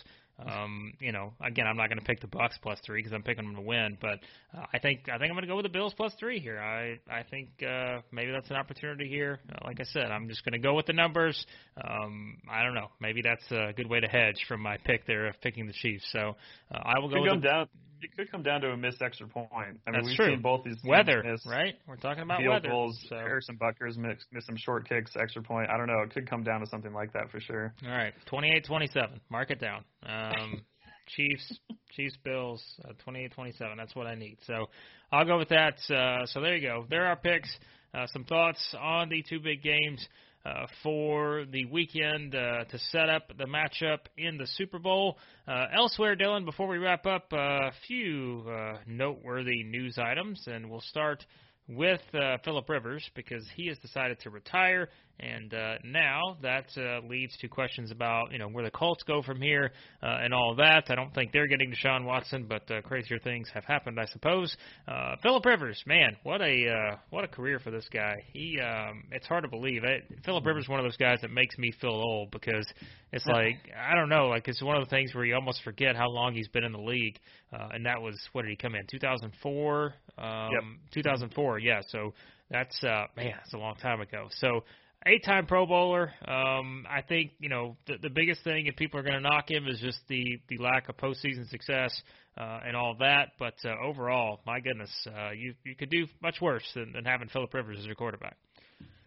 Um, 0.46 0.94
you 1.00 1.12
know, 1.12 1.34
again, 1.42 1.68
I'm 1.68 1.76
not 1.76 1.90
going 1.90 2.00
to 2.00 2.06
pick 2.06 2.22
the 2.22 2.28
Bucks 2.28 2.58
plus 2.62 2.80
three 2.86 3.00
because 3.00 3.14
I'm 3.14 3.24
picking 3.24 3.46
them 3.46 3.56
to 3.56 3.62
win, 3.62 3.98
but 4.00 4.20
uh, 4.58 4.66
I 4.74 4.80
think 4.80 5.10
I 5.10 5.18
think 5.18 5.30
I'm 5.30 5.36
going 5.36 5.42
to 5.42 5.48
go 5.48 5.56
with 5.58 5.66
the 5.66 5.70
Bills 5.70 5.94
plus 5.96 6.14
three 6.20 6.40
here. 6.40 6.60
I 6.60 7.00
I 7.12 7.24
think 7.24 7.50
uh, 7.62 8.00
maybe 8.12 8.32
that's 8.32 8.50
an 8.50 8.56
opportunity 8.56 9.08
here. 9.10 9.40
Uh, 9.52 9.66
like 9.66 9.80
I 9.80 9.84
said, 9.84 10.06
I'm 10.06 10.30
just 10.30 10.46
going 10.46 10.54
to 10.54 10.60
go 10.60 10.76
with 10.76 10.86
the 10.86 10.94
numbers. 10.94 11.46
Um, 11.84 12.38
I 12.50 12.64
don't 12.64 12.74
know. 12.74 12.88
Maybe 13.02 13.22
that's 13.22 13.52
a 13.52 13.74
good 13.76 13.90
way 13.90 14.00
to 14.00 14.08
hedge 14.08 14.46
from 14.48 14.62
my 14.62 14.78
pick 14.86 15.06
there 15.06 15.28
of 15.28 15.40
picking 15.42 15.68
the 15.68 15.74
Chiefs. 15.74 16.06
So 16.12 16.36
uh, 16.74 16.78
I 16.84 17.00
will 17.00 17.10
go. 17.10 17.16
Could 17.16 17.22
with 17.24 17.32
come 17.32 17.42
the, 17.42 17.48
down. 17.48 17.68
It 18.02 18.16
could 18.16 18.32
come 18.32 18.44
down 18.44 18.62
to 18.62 18.72
a 18.72 18.78
missed 18.78 19.02
extra 19.02 19.28
point. 19.28 19.50
I 19.54 19.62
mean, 19.66 19.78
That's 19.92 20.06
we've 20.08 20.16
true. 20.16 20.28
seen 20.28 20.42
both 20.42 20.64
these 20.64 20.78
weather, 20.84 21.24
miss 21.24 21.46
right? 21.46 21.76
We're 21.88 21.98
talking 21.98 22.24
about 22.24 22.40
field 22.40 22.54
weather. 22.54 22.70
goals. 22.70 23.00
So. 23.10 23.16
Harrison 23.16 23.58
Butker's 23.58 23.98
miss, 23.98 24.18
miss 24.32 24.46
some 24.46 24.58
short 24.58 24.88
kicks, 24.88 25.12
extra 25.20 25.42
point. 25.42 25.70
I 25.70 25.78
don't 25.78 25.88
know. 25.88 26.02
It 26.04 26.14
could 26.14 26.30
come 26.30 26.44
down 26.44 26.62
to 26.62 26.68
something 26.68 26.94
like 26.94 27.14
that 27.14 27.30
for 27.32 27.40
sure. 27.40 27.74
All 27.86 27.92
right, 27.92 28.14
28-27. 28.32 29.20
Mark 29.30 29.52
it 29.52 29.60
down. 29.60 29.84
Um, 30.06 30.62
Chiefs, 31.16 31.60
Chiefs, 31.92 32.16
Bills, 32.24 32.64
uh, 32.88 32.94
28-27. 33.08 33.54
That's 33.78 33.96
what 33.96 34.08
I 34.08 34.16
need. 34.16 34.38
So 34.46 34.68
I'll 35.12 35.26
go 35.26 35.38
with 35.38 35.50
that. 35.50 35.78
Uh, 35.90 36.26
so 36.28 36.42
there 36.42 36.56
you 36.56 36.68
go. 36.68 36.86
There 36.90 37.08
are 37.08 37.16
picks. 37.16 37.50
Uh, 37.94 38.06
some 38.14 38.24
thoughts 38.24 38.76
on 38.80 39.10
the 39.10 39.24
two 39.28 39.40
big 39.40 39.64
games 39.64 40.08
uh, 40.50 40.66
for 40.84 41.46
the 41.52 41.66
weekend 41.66 42.34
uh, 42.36 42.64
to 42.66 42.80
set 42.92 43.10
up 43.10 43.32
the 43.38 43.46
matchup 43.46 44.00
in 44.18 44.38
the 44.38 44.48
Super 44.56 44.80
Bowl. 44.80 45.18
Uh, 45.48 45.66
elsewhere, 45.74 46.16
Dylan, 46.16 46.46
before 46.46 46.68
we 46.68 46.78
wrap 46.78 47.06
up, 47.06 47.32
a 47.32 47.72
few 47.88 48.44
uh, 48.50 48.78
noteworthy 48.88 49.64
news 49.64 49.98
items, 49.98 50.44
and 50.48 50.70
we'll 50.70 50.82
start 50.82 51.26
with 51.68 52.02
uh, 52.14 52.38
Philip 52.44 52.68
Rivers 52.68 53.08
because 53.16 53.46
he 53.56 53.68
has 53.68 53.78
decided 53.80 54.20
to 54.22 54.30
retire, 54.30 54.90
and 55.20 55.54
uh, 55.54 55.76
now 55.84 56.38
that 56.42 56.66
uh, 56.78 57.06
leads 57.08 57.36
to 57.38 57.48
questions 57.48 57.92
about 57.92 58.32
you 58.32 58.38
know 58.40 58.48
where 58.48 58.64
the 58.64 58.72
Colts 58.72 59.04
go 59.04 59.22
from 59.22 59.42
here 59.42 59.72
uh, 60.02 60.20
and 60.22 60.34
all 60.34 60.56
that. 60.56 60.86
I 60.90 60.96
don't 60.96 61.14
think 61.14 61.32
they're 61.32 61.48
getting 61.48 61.72
Deshaun 61.72 62.06
Watson, 62.06 62.46
but 62.48 62.70
uh, 62.72 62.82
crazier 62.82 63.20
things 63.20 63.50
have 63.54 63.66
happened, 63.66 64.00
I 64.00 64.06
suppose. 64.08 64.56
Uh, 64.88 65.16
Philip 65.22 65.46
Rivers, 65.46 65.82
man, 65.86 66.16
what 66.24 66.42
a 66.42 66.68
uh, 66.70 66.98
what 67.10 67.24
a 67.24 67.28
career 67.28 67.60
for 67.60 67.72
this 67.72 67.88
guy. 67.92 68.16
He 68.34 68.60
um, 68.60 69.04
it's 69.12 69.28
hard 69.28 69.44
to 69.44 69.50
believe. 69.50 69.84
it. 69.84 70.04
Philip 70.26 70.46
Rivers 70.46 70.64
is 70.64 70.70
one 70.70 70.80
of 70.80 70.86
those 70.86 70.98
guys 70.98 71.20
that 71.22 71.32
makes 71.32 71.58
me 71.58 71.72
feel 71.80 71.92
old 71.92 72.32
because 72.32 72.66
it's 73.12 73.26
like 73.26 73.56
I 73.78 73.96
don't 73.96 74.10
know, 74.10 74.28
like 74.28 74.48
it's 74.48 74.62
one 74.62 74.78
of 74.78 74.84
the 74.84 74.90
things 74.90 75.14
where 75.14 75.26
you 75.26 75.36
almost 75.36 75.62
forget 75.64 75.96
how 75.96 76.10
long 76.10 76.34
he's 76.34 76.48
been 76.48 76.64
in 76.64 76.72
the 76.72 76.80
league, 76.82 77.20
uh, 77.54 77.70
and 77.74 77.86
that 77.86 78.02
was 78.02 78.18
what 78.34 78.44
did 78.44 78.50
he 78.52 78.56
come 78.56 78.76
in 78.76 78.86
2004, 78.90 79.94
um, 80.18 80.50
Yep. 80.52 80.64
2004, 80.94 81.60
yeah. 81.60 81.82
So 81.88 82.14
that's 82.50 82.84
uh, 82.84 83.06
man, 83.16 83.34
that's 83.38 83.54
a 83.54 83.58
long 83.58 83.76
time 83.76 84.02
ago. 84.02 84.28
So 84.38 84.64
eight-time 85.06 85.46
Pro 85.46 85.66
Bowler. 85.66 86.12
Um, 86.28 86.86
I 86.90 87.02
think 87.02 87.32
you 87.40 87.50
know 87.50 87.78
the, 87.88 87.96
the 88.02 88.10
biggest 88.10 88.44
thing, 88.44 88.68
and 88.68 88.76
people 88.76 89.00
are 89.00 89.04
going 89.04 89.16
to 89.16 89.22
knock 89.22 89.50
him, 89.50 89.68
is 89.68 89.80
just 89.80 90.00
the 90.08 90.40
the 90.50 90.58
lack 90.58 90.90
of 90.90 90.98
postseason 90.98 91.48
success 91.50 91.92
uh, 92.38 92.60
and 92.66 92.76
all 92.76 92.96
that. 93.00 93.30
But 93.40 93.56
uh, 93.66 93.74
overall, 93.84 94.42
my 94.46 94.60
goodness, 94.60 94.92
uh, 95.08 95.32
you 95.32 95.54
you 95.66 95.76
could 95.76 95.90
do 95.90 96.08
much 96.22 96.42
worse 96.42 96.70
than, 96.74 96.94
than 96.94 97.06
having 97.06 97.30
Philip 97.30 97.54
Rivers 97.54 97.78
as 97.80 97.86
your 97.86 97.96
quarterback. 97.96 98.38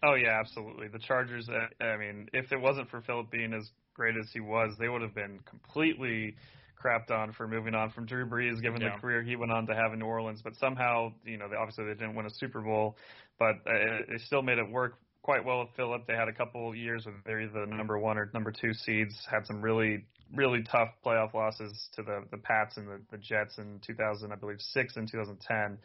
Oh 0.03 0.15
yeah, 0.15 0.39
absolutely. 0.41 0.89
The 0.89 0.99
Chargers. 0.99 1.49
uh, 1.49 1.85
I 1.85 1.97
mean, 1.97 2.29
if 2.33 2.51
it 2.53 2.61
wasn't 2.61 2.91
for 2.91 3.03
Philip 3.03 3.31
being 3.31 3.55
as 3.55 3.69
great 3.95 4.17
as 4.17 4.29
he 4.33 4.41
was, 4.41 4.75
they 4.79 4.89
would 4.89 5.03
have 5.03 5.15
been 5.15 5.39
completely 5.49 6.35
crapped 6.83 7.13
on 7.13 7.33
for 7.33 7.47
moving 7.47 7.75
on 7.77 7.91
from 7.91 8.07
Drew 8.07 8.27
Brees, 8.27 8.61
given 8.61 8.81
Yeah. 8.81 8.95
the 8.97 9.01
career 9.01 9.23
he 9.23 9.37
went 9.37 9.53
on 9.53 9.67
to 9.69 9.75
have 9.75 9.93
in 9.93 10.01
New 10.01 10.07
Orleans. 10.07 10.41
But 10.43 10.57
somehow, 10.57 11.13
you 11.25 11.37
know, 11.39 11.49
they, 11.49 11.55
obviously 11.55 11.85
they 11.85 11.93
didn't 11.95 12.17
win 12.17 12.27
a 12.27 12.31
Super 12.31 12.61
Bowl, 12.61 12.97
but 13.39 13.57
uh, 13.67 14.03
they 14.09 14.19
still 14.27 14.43
made 14.43 14.59
it 14.59 14.69
work 14.69 14.95
quite 15.23 15.45
well 15.45 15.61
with 15.61 15.69
Philip. 15.77 16.07
They 16.07 16.15
had 16.15 16.29
a 16.29 16.33
couple 16.33 16.75
years 16.75 17.07
with 17.07 17.15
they're 17.25 17.49
the 17.49 17.67
number 17.67 17.99
one 17.99 18.19
or 18.19 18.31
number 18.35 18.53
two 18.53 18.75
seeds. 18.75 19.15
Had 19.31 19.47
some 19.47 19.63
really 19.63 20.05
really 20.35 20.63
tough 20.63 20.89
playoff 21.05 21.35
losses 21.35 21.89
to 21.95 22.03
the 22.03 22.25
the 22.31 22.39
Pats 22.39 22.77
and 22.77 22.89
the, 22.89 23.01
the 23.11 23.19
Jets 23.19 23.59
in 23.59 23.81
2000, 23.87 24.33
I 24.33 24.37
believe 24.37 24.61
six 24.61 24.97
and 24.97 25.11
2010. 25.11 25.79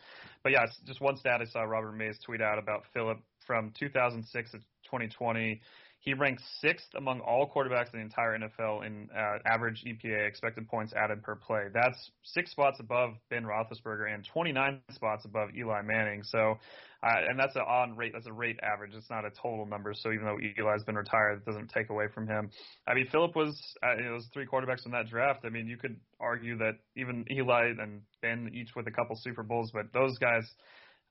But 0.44 0.52
yeah, 0.52 0.66
just 0.86 1.02
one 1.02 1.18
stat 1.18 1.42
I 1.42 1.46
saw 1.46 1.64
Robert 1.64 1.94
Mays 1.94 2.18
tweet 2.26 2.42
out 2.42 2.58
about 2.58 2.84
Philip 2.94 3.20
from 3.46 3.72
2006 3.80 4.52
to 4.52 4.58
2020. 4.58 5.62
He 6.08 6.14
ranks 6.14 6.42
sixth 6.62 6.88
among 6.96 7.20
all 7.20 7.52
quarterbacks 7.54 7.94
in 7.94 8.00
the 8.00 8.06
entire 8.06 8.40
NFL 8.40 8.86
in 8.86 9.10
uh, 9.14 9.40
average 9.46 9.84
EPA, 9.86 10.26
expected 10.26 10.66
points 10.70 10.94
added 10.94 11.22
per 11.22 11.36
play. 11.36 11.66
That's 11.74 11.98
six 12.24 12.52
spots 12.52 12.80
above 12.80 13.16
Ben 13.30 13.44
Roethlisberger 13.44 14.14
and 14.14 14.26
29 14.32 14.80
spots 14.92 15.26
above 15.26 15.50
Eli 15.54 15.82
Manning. 15.82 16.24
So, 16.24 16.60
uh, 17.04 17.16
and 17.28 17.38
that's 17.38 17.58
an 17.58 17.64
on 17.64 17.98
rate. 17.98 18.14
That's 18.14 18.26
a 18.26 18.32
rate 18.32 18.58
average. 18.64 18.92
It's 18.94 19.10
not 19.10 19.26
a 19.26 19.32
total 19.32 19.66
number. 19.66 19.94
So 19.94 20.14
even 20.14 20.24
though 20.24 20.38
Eli's 20.38 20.86
been 20.86 20.96
retired, 20.96 21.42
it 21.42 21.46
doesn't 21.46 21.72
take 21.72 21.90
away 21.90 22.06
from 22.16 22.26
him. 22.26 22.52
I 22.88 22.94
mean, 22.94 23.10
Philip 23.12 23.36
was 23.36 23.62
uh, 23.84 23.98
it 23.98 24.10
was 24.10 24.30
three 24.34 24.46
quarterbacks 24.46 24.86
in 24.86 24.94
that 24.94 25.10
draft. 25.10 25.42
I 25.44 25.50
mean, 25.50 25.68
you 25.68 25.76
could 25.76 25.98
argue 26.22 26.58
that 26.60 26.76
even 26.96 27.26
Eli 27.30 27.74
and 27.78 28.00
Ben 28.22 28.50
each 28.54 28.70
with 28.78 28.88
a 28.88 28.92
couple 28.92 29.18
Super 29.18 29.44
Bowls, 29.44 29.72
but 29.74 29.92
those 29.92 30.18
guys. 30.20 30.46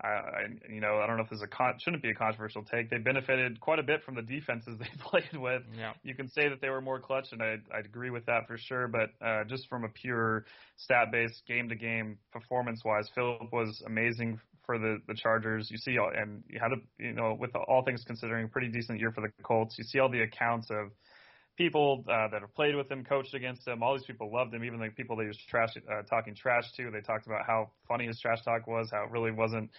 I, 0.03 0.09
I, 0.09 0.43
you 0.69 0.81
know, 0.81 0.99
I 0.99 1.07
don't 1.07 1.17
know 1.17 1.23
if 1.23 1.31
this 1.31 1.39
is 1.39 1.43
a 1.43 1.47
con- 1.47 1.75
shouldn't 1.79 2.03
be 2.03 2.11
a 2.11 2.15
controversial 2.15 2.63
take. 2.63 2.91
They 2.91 2.99
benefited 2.99 3.61
quite 3.61 3.79
a 3.79 3.83
bit 3.83 4.03
from 4.05 4.15
the 4.15 4.23
defenses 4.23 4.77
they 4.79 4.89
played 4.99 5.41
with. 5.41 5.63
Yeah. 5.77 5.93
You 6.03 6.15
can 6.15 6.29
say 6.29 6.49
that 6.49 6.61
they 6.61 6.69
were 6.69 6.81
more 6.81 7.01
clutch, 7.01 7.29
and 7.33 7.43
I 7.43 7.57
I'd 7.75 7.87
agree 7.87 8.11
with 8.11 8.27
that 8.27 8.47
for 8.47 8.59
sure. 8.59 8.89
But 8.89 9.11
uh, 9.25 9.45
just 9.45 9.69
from 9.69 9.85
a 9.85 9.89
pure 9.89 10.45
stat 10.77 11.11
based 11.11 11.43
game 11.47 11.69
to 11.71 11.75
game 11.75 12.19
performance 12.33 12.83
wise, 12.85 13.09
Philip 13.15 13.53
was 13.53 13.83
amazing 13.87 14.39
for 14.67 14.79
the 14.79 14.99
the 15.09 15.15
Chargers. 15.15 15.71
You 15.71 15.79
see, 15.79 15.97
all, 15.97 16.11
and 16.15 16.43
you 16.49 16.61
had 16.61 16.73
a 16.73 16.77
you 16.99 17.13
know 17.13 17.37
with 17.39 17.55
all 17.55 17.83
things 17.83 18.05
considering, 18.07 18.49
pretty 18.49 18.69
decent 18.69 19.01
year 19.01 19.13
for 19.13 19.23
the 19.23 19.33
Colts. 19.43 19.77
You 19.79 19.85
see 19.85 19.99
all 19.99 20.11
the 20.11 20.23
accounts 20.23 20.69
of 20.71 20.91
people 21.57 22.05
uh, 22.09 22.29
that 22.29 22.41
have 22.41 22.55
played 22.55 22.77
with 22.77 22.91
him, 22.91 23.05
coached 23.05 23.35
against 23.35 23.67
him. 23.67 23.83
All 23.83 23.97
these 23.97 24.07
people 24.07 24.33
loved 24.33 24.55
him, 24.55 24.65
even 24.65 24.79
the 24.79 24.89
people 24.89 25.17
that 25.17 25.23
he 25.23 25.29
was 25.29 25.39
trash 25.49 25.77
uh, 25.77 26.03
talking 26.03 26.35
trash 26.35 26.71
to. 26.77 26.91
They 26.91 27.01
talked 27.01 27.27
about 27.27 27.47
how 27.47 27.71
funny 27.89 28.07
his 28.07 28.21
trash 28.21 28.43
talk 28.45 28.67
was, 28.67 28.91
how 28.91 29.05
it 29.05 29.11
really 29.11 29.31
wasn't 29.31 29.71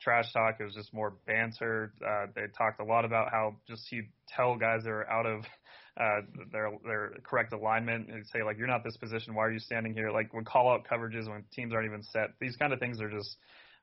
trash 0.00 0.32
talk. 0.32 0.56
It 0.60 0.64
was 0.64 0.74
just 0.74 0.92
more 0.94 1.14
banter. 1.26 1.92
Uh, 2.06 2.26
they 2.34 2.46
talked 2.56 2.80
a 2.80 2.84
lot 2.84 3.04
about 3.04 3.30
how 3.30 3.56
just 3.68 3.86
he'd 3.88 4.08
tell 4.28 4.56
guys 4.56 4.84
that 4.84 4.90
are 4.90 5.10
out 5.10 5.26
of 5.26 5.44
uh, 6.00 6.20
their 6.52 6.70
their 6.84 7.12
correct 7.24 7.52
alignment 7.52 8.08
and 8.08 8.26
say 8.26 8.42
like, 8.42 8.58
"You're 8.58 8.66
not 8.66 8.84
this 8.84 8.96
position. 8.96 9.34
Why 9.34 9.44
are 9.44 9.52
you 9.52 9.60
standing 9.60 9.94
here?" 9.94 10.10
Like 10.10 10.32
would 10.32 10.46
call 10.46 10.70
out 10.70 10.86
coverages 10.90 11.28
when 11.28 11.44
teams 11.52 11.72
aren't 11.72 11.86
even 11.86 12.02
set. 12.02 12.30
These 12.40 12.56
kind 12.56 12.72
of 12.72 12.80
things 12.80 13.00
are 13.00 13.10
just. 13.10 13.36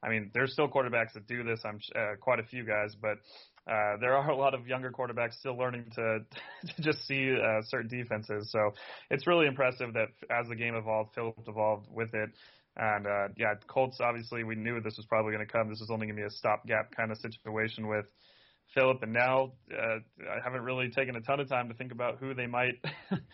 I 0.06 0.10
mean, 0.10 0.32
there's 0.34 0.52
still 0.52 0.68
quarterbacks 0.68 1.14
that 1.14 1.28
do 1.28 1.46
this. 1.46 1.62
I'm 1.64 1.80
uh, 1.96 2.16
quite 2.20 2.40
a 2.40 2.44
few 2.44 2.66
guys, 2.66 2.94
but 2.94 3.20
uh, 3.68 3.98
there 4.02 4.16
are 4.18 4.30
a 4.30 4.36
lot 4.36 4.54
of 4.54 4.68
younger 4.68 4.92
quarterbacks 4.92 5.34
still 5.36 5.58
learning 5.58 5.86
to 5.96 6.20
to 6.76 6.82
just 6.82 7.06
see 7.08 7.34
uh, 7.34 7.62
certain 7.64 7.88
defenses. 7.90 8.52
So 8.52 8.72
it's 9.10 9.26
really 9.28 9.48
impressive 9.48 9.94
that 9.94 10.10
as 10.30 10.48
the 10.50 10.56
game 10.56 10.76
evolved, 10.76 11.12
Philip 11.16 11.38
evolved 11.48 11.88
with 11.90 12.14
it. 12.14 12.30
And 12.76 13.06
uh, 13.06 13.28
yeah, 13.38 13.54
Colts 13.68 14.00
obviously 14.02 14.44
we 14.44 14.56
knew 14.56 14.82
this 14.82 14.98
was 14.98 15.06
probably 15.06 15.32
going 15.34 15.46
to 15.46 15.52
come. 15.52 15.70
This 15.70 15.80
was 15.80 15.90
only 15.92 16.08
going 16.08 16.16
to 16.18 16.22
be 16.24 16.28
a 16.28 16.32
stopgap 16.32 16.96
kind 16.96 17.12
of 17.12 17.18
situation 17.20 17.88
with 17.88 18.06
Philip, 18.74 19.04
and 19.04 19.14
now 19.14 19.54
uh, 19.72 20.00
I 20.28 20.40
haven't 20.44 20.62
really 20.62 20.90
taken 20.90 21.16
a 21.16 21.22
ton 21.22 21.40
of 21.40 21.48
time 21.48 21.68
to 21.70 21.76
think 21.76 21.92
about 21.92 22.18
who 22.20 22.34
they 22.34 22.48
might 22.48 22.84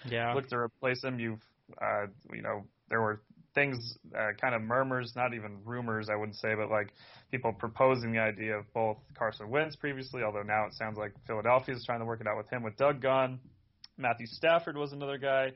Yeah. 0.05 0.33
look 0.35 0.47
to 0.49 0.57
replace 0.57 1.03
him. 1.03 1.19
You've 1.19 1.39
uh, 1.81 2.07
you 2.33 2.41
know 2.41 2.65
there 2.89 3.01
were 3.01 3.21
things 3.59 3.97
uh, 4.17 4.29
kind 4.39 4.55
of 4.55 4.61
murmurs, 4.61 5.13
not 5.15 5.33
even 5.33 5.57
rumors, 5.65 6.07
I 6.09 6.15
wouldn't 6.15 6.37
say, 6.37 6.55
but 6.55 6.69
like 6.69 6.93
people 7.29 7.51
proposing 7.51 8.13
the 8.13 8.19
idea 8.19 8.57
of 8.57 8.65
both 8.73 8.97
Carson 9.17 9.49
Wentz 9.49 9.75
previously, 9.75 10.23
although 10.23 10.43
now 10.43 10.65
it 10.65 10.73
sounds 10.75 10.97
like 10.97 11.11
Philadelphia 11.27 11.75
is 11.75 11.83
trying 11.85 11.99
to 11.99 12.05
work 12.05 12.21
it 12.21 12.27
out 12.27 12.37
with 12.37 12.49
him 12.49 12.63
with 12.63 12.77
Doug 12.77 13.01
gone. 13.01 13.39
Matthew 13.97 14.27
Stafford 14.27 14.77
was 14.77 14.93
another 14.93 15.17
guy 15.17 15.51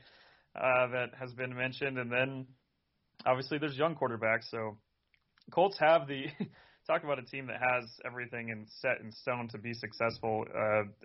uh, 0.56 0.88
that 0.88 1.12
has 1.18 1.34
been 1.34 1.56
mentioned, 1.56 1.98
and 1.98 2.12
then 2.12 2.46
obviously 3.26 3.58
there's 3.58 3.78
young 3.78 3.96
quarterbacks. 3.96 4.50
So 4.52 4.78
Colts 5.52 5.78
have 5.80 6.08
the 6.08 6.26
talk 6.88 7.06
about 7.06 7.20
a 7.20 7.24
team 7.24 7.48
that 7.48 7.62
has 7.62 7.89
everything 8.06 8.50
in 8.50 8.66
set 8.82 9.00
in 9.02 9.12
stone 9.12 9.48
to 9.50 9.58
be 9.58 9.74
successful, 9.74 10.46
uh, 10.54 10.60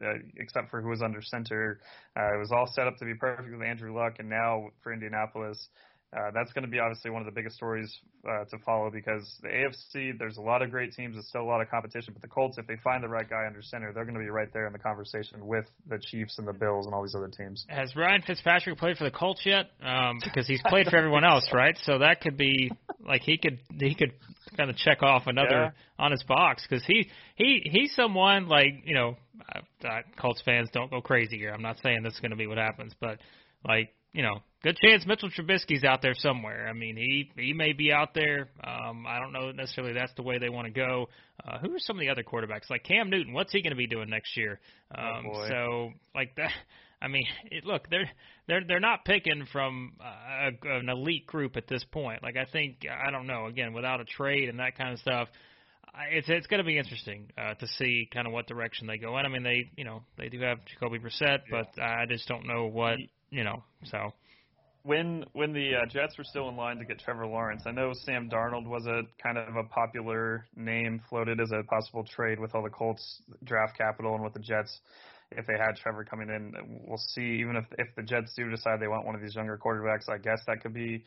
uh, 0.04 0.14
except 0.37 0.70
for 0.70 0.82
who 0.82 0.88
was 0.88 1.00
under 1.00 1.22
center. 1.22 1.80
Uh, 2.16 2.34
it 2.34 2.38
was 2.38 2.50
all 2.50 2.66
set 2.74 2.88
up 2.88 2.96
to 2.98 3.04
be 3.04 3.14
perfect 3.14 3.50
with 3.52 3.62
Andrew 3.62 3.94
Luck, 3.94 4.16
and 4.18 4.28
now 4.28 4.66
for 4.82 4.92
Indianapolis. 4.92 5.68
Uh, 6.16 6.30
that's 6.32 6.50
going 6.54 6.64
to 6.64 6.70
be 6.70 6.78
obviously 6.78 7.10
one 7.10 7.20
of 7.20 7.26
the 7.26 7.32
biggest 7.32 7.56
stories 7.56 7.94
uh, 8.26 8.42
to 8.46 8.56
follow 8.64 8.90
because 8.90 9.30
the 9.42 9.48
AFC, 9.48 10.18
there's 10.18 10.38
a 10.38 10.40
lot 10.40 10.62
of 10.62 10.70
great 10.70 10.92
teams, 10.94 11.14
there's 11.14 11.28
still 11.28 11.42
a 11.42 11.44
lot 11.44 11.60
of 11.60 11.68
competition. 11.68 12.14
But 12.14 12.22
the 12.22 12.28
Colts, 12.28 12.56
if 12.56 12.66
they 12.66 12.76
find 12.82 13.04
the 13.04 13.08
right 13.08 13.28
guy 13.28 13.46
under 13.46 13.60
center, 13.60 13.92
they're 13.92 14.04
going 14.04 14.14
to 14.14 14.20
be 14.20 14.30
right 14.30 14.50
there 14.54 14.66
in 14.66 14.72
the 14.72 14.78
conversation 14.78 15.46
with 15.46 15.66
the 15.86 15.98
Chiefs 15.98 16.38
and 16.38 16.48
the 16.48 16.54
Bills 16.54 16.86
and 16.86 16.94
all 16.94 17.02
these 17.02 17.14
other 17.14 17.28
teams. 17.28 17.66
Has 17.68 17.94
Ryan 17.94 18.22
Fitzpatrick 18.22 18.78
played 18.78 18.96
for 18.96 19.04
the 19.04 19.10
Colts 19.10 19.42
yet? 19.44 19.66
Um, 19.82 20.18
because 20.24 20.46
he's 20.46 20.62
played 20.66 20.86
for 20.86 20.96
everyone 20.96 21.24
else, 21.24 21.46
right? 21.52 21.76
So 21.82 21.98
that 21.98 22.22
could 22.22 22.38
be 22.38 22.72
like 23.06 23.20
he 23.20 23.36
could 23.36 23.58
he 23.78 23.94
could 23.94 24.12
kind 24.56 24.70
of 24.70 24.76
check 24.76 25.02
off 25.02 25.26
another 25.26 25.74
on 25.98 26.10
his 26.10 26.22
box 26.22 26.66
because 26.66 26.84
he 26.86 27.10
he 27.36 27.60
he's 27.70 27.94
someone 27.94 28.48
like 28.48 28.82
you 28.84 28.94
know 28.94 29.16
uh, 29.54 30.00
Colts 30.18 30.40
fans 30.42 30.70
don't 30.72 30.90
go 30.90 31.02
crazy 31.02 31.36
here. 31.36 31.52
I'm 31.52 31.62
not 31.62 31.76
saying 31.82 32.02
this 32.02 32.14
is 32.14 32.20
going 32.20 32.30
to 32.30 32.36
be 32.36 32.46
what 32.46 32.56
happens, 32.56 32.94
but 32.98 33.18
like 33.62 33.92
you 34.12 34.22
know, 34.22 34.42
good 34.62 34.76
chance 34.76 35.06
Mitchell 35.06 35.30
Trubisky's 35.30 35.84
out 35.84 36.02
there 36.02 36.14
somewhere. 36.14 36.68
I 36.68 36.72
mean, 36.72 36.96
he 36.96 37.30
he 37.36 37.52
may 37.52 37.72
be 37.72 37.92
out 37.92 38.14
there. 38.14 38.48
Um, 38.62 39.06
I 39.06 39.18
don't 39.20 39.32
know 39.32 39.50
necessarily 39.52 39.92
that's 39.92 40.12
the 40.16 40.22
way 40.22 40.38
they 40.38 40.48
want 40.48 40.66
to 40.66 40.72
go. 40.72 41.08
Uh, 41.46 41.58
who 41.58 41.74
are 41.74 41.78
some 41.78 41.96
of 41.96 42.00
the 42.00 42.08
other 42.08 42.22
quarterbacks 42.22 42.70
like 42.70 42.84
Cam 42.84 43.10
Newton? 43.10 43.32
What's 43.32 43.52
he 43.52 43.62
going 43.62 43.72
to 43.72 43.76
be 43.76 43.86
doing 43.86 44.10
next 44.10 44.36
year? 44.36 44.60
Um, 44.96 45.24
boy. 45.24 45.48
so 45.48 45.92
like 46.14 46.34
that. 46.36 46.52
I 47.00 47.06
mean, 47.06 47.26
it, 47.52 47.64
look, 47.64 47.88
they're 47.90 48.10
they're 48.48 48.62
they're 48.66 48.80
not 48.80 49.04
picking 49.04 49.46
from 49.52 49.92
a, 50.00 50.50
an 50.68 50.88
elite 50.88 51.28
group 51.28 51.56
at 51.56 51.68
this 51.68 51.84
point. 51.84 52.24
Like 52.24 52.36
I 52.36 52.44
think 52.44 52.78
I 52.90 53.12
don't 53.12 53.28
know. 53.28 53.46
Again, 53.46 53.72
without 53.72 54.00
a 54.00 54.04
trade 54.04 54.48
and 54.48 54.58
that 54.58 54.76
kind 54.76 54.94
of 54.94 54.98
stuff, 54.98 55.28
it's 56.10 56.28
it's 56.28 56.48
going 56.48 56.58
to 56.58 56.64
be 56.64 56.76
interesting 56.76 57.30
uh, 57.38 57.54
to 57.54 57.66
see 57.78 58.08
kind 58.12 58.26
of 58.26 58.32
what 58.32 58.48
direction 58.48 58.88
they 58.88 58.98
go 58.98 59.16
in. 59.18 59.26
I 59.26 59.28
mean, 59.28 59.44
they 59.44 59.70
you 59.76 59.84
know 59.84 60.02
they 60.16 60.28
do 60.28 60.40
have 60.40 60.58
Jacoby 60.66 60.98
Brissett, 60.98 61.42
yeah. 61.50 61.62
but 61.62 61.80
I 61.80 62.06
just 62.08 62.26
don't 62.26 62.46
know 62.48 62.66
what 62.66 62.98
you 63.30 63.44
know. 63.44 63.62
So 63.84 64.12
when 64.82 65.24
when 65.32 65.52
the 65.52 65.74
uh, 65.74 65.86
Jets 65.86 66.16
were 66.16 66.24
still 66.24 66.48
in 66.48 66.56
line 66.56 66.78
to 66.78 66.84
get 66.84 66.98
Trevor 66.98 67.26
Lawrence, 67.26 67.62
I 67.66 67.72
know 67.72 67.92
Sam 67.92 68.30
Darnold 68.30 68.66
was 68.66 68.86
a 68.86 69.02
kind 69.22 69.36
of 69.36 69.56
a 69.56 69.64
popular 69.64 70.46
name 70.56 71.00
floated 71.08 71.40
as 71.40 71.50
a 71.52 71.62
possible 71.64 72.04
trade 72.04 72.38
with 72.38 72.54
all 72.54 72.62
the 72.62 72.70
Colts 72.70 73.22
draft 73.44 73.76
capital 73.76 74.14
and 74.14 74.24
with 74.24 74.34
the 74.34 74.40
Jets. 74.40 74.80
If 75.30 75.46
they 75.46 75.58
had 75.58 75.76
Trevor 75.76 76.04
coming 76.04 76.30
in, 76.30 76.54
we'll 76.86 76.96
see. 76.96 77.38
Even 77.40 77.56
if 77.56 77.64
if 77.78 77.94
the 77.96 78.02
Jets 78.02 78.32
do 78.34 78.48
decide 78.50 78.80
they 78.80 78.88
want 78.88 79.04
one 79.04 79.14
of 79.14 79.20
these 79.20 79.34
younger 79.34 79.58
quarterbacks, 79.58 80.08
I 80.08 80.16
guess 80.18 80.40
that 80.46 80.62
could 80.62 80.72
be 80.72 81.04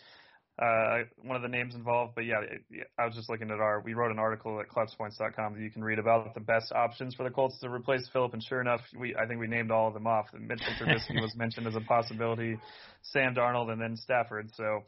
uh, 0.62 1.00
one 1.24 1.36
of 1.36 1.42
the 1.42 1.48
names 1.48 1.74
involved. 1.74 2.14
But 2.14 2.26
yeah, 2.26 2.42
it, 2.42 2.88
I 3.00 3.06
was 3.06 3.16
just 3.16 3.30
looking 3.30 3.50
at 3.50 3.60
our. 3.60 3.82
We 3.82 3.96
wrote 3.96 4.12
an 4.12 4.20
article 4.20 4.60
at 4.60 4.70
clutchpoints.com 4.70 5.56
that 5.56 5.60
you 5.62 5.72
can 5.72 5.84
read 5.84 5.98
about 5.98 6.34
the 6.36 6.40
best 6.40 6.72
options 6.72 7.16
for 7.16 7.24
the 7.24 7.32
Colts 7.32 7.58
to 7.62 7.70
replace 7.70 8.08
Philip, 8.14 8.34
and 8.34 8.44
sure 8.44 8.62
enough, 8.62 8.82
we 8.98 9.16
I 9.16 9.26
think 9.26 9.40
we 9.40 9.48
named 9.48 9.72
all 9.72 9.88
of 9.88 9.96
them 9.96 10.06
off. 10.06 10.28
Mitchell 10.34 10.74
Trubisky 10.80 11.20
was 11.20 11.36
mentioned 11.36 11.66
as 11.66 11.76
a 11.76 11.82
possibility, 11.82 12.58
Sam 13.02 13.34
Darnold, 13.34 13.72
and 13.72 13.82
then 13.82 13.98
Stafford. 13.98 14.52
So 14.54 14.82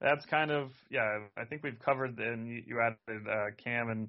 that's 0.00 0.24
kind 0.26 0.50
of 0.50 0.70
yeah. 0.90 1.20
I 1.38 1.44
think 1.44 1.62
we've 1.62 1.78
covered, 1.78 2.18
and 2.18 2.48
you, 2.66 2.80
added 2.80 3.22
uh, 3.28 3.46
Cam 3.62 3.88
and 3.90 4.08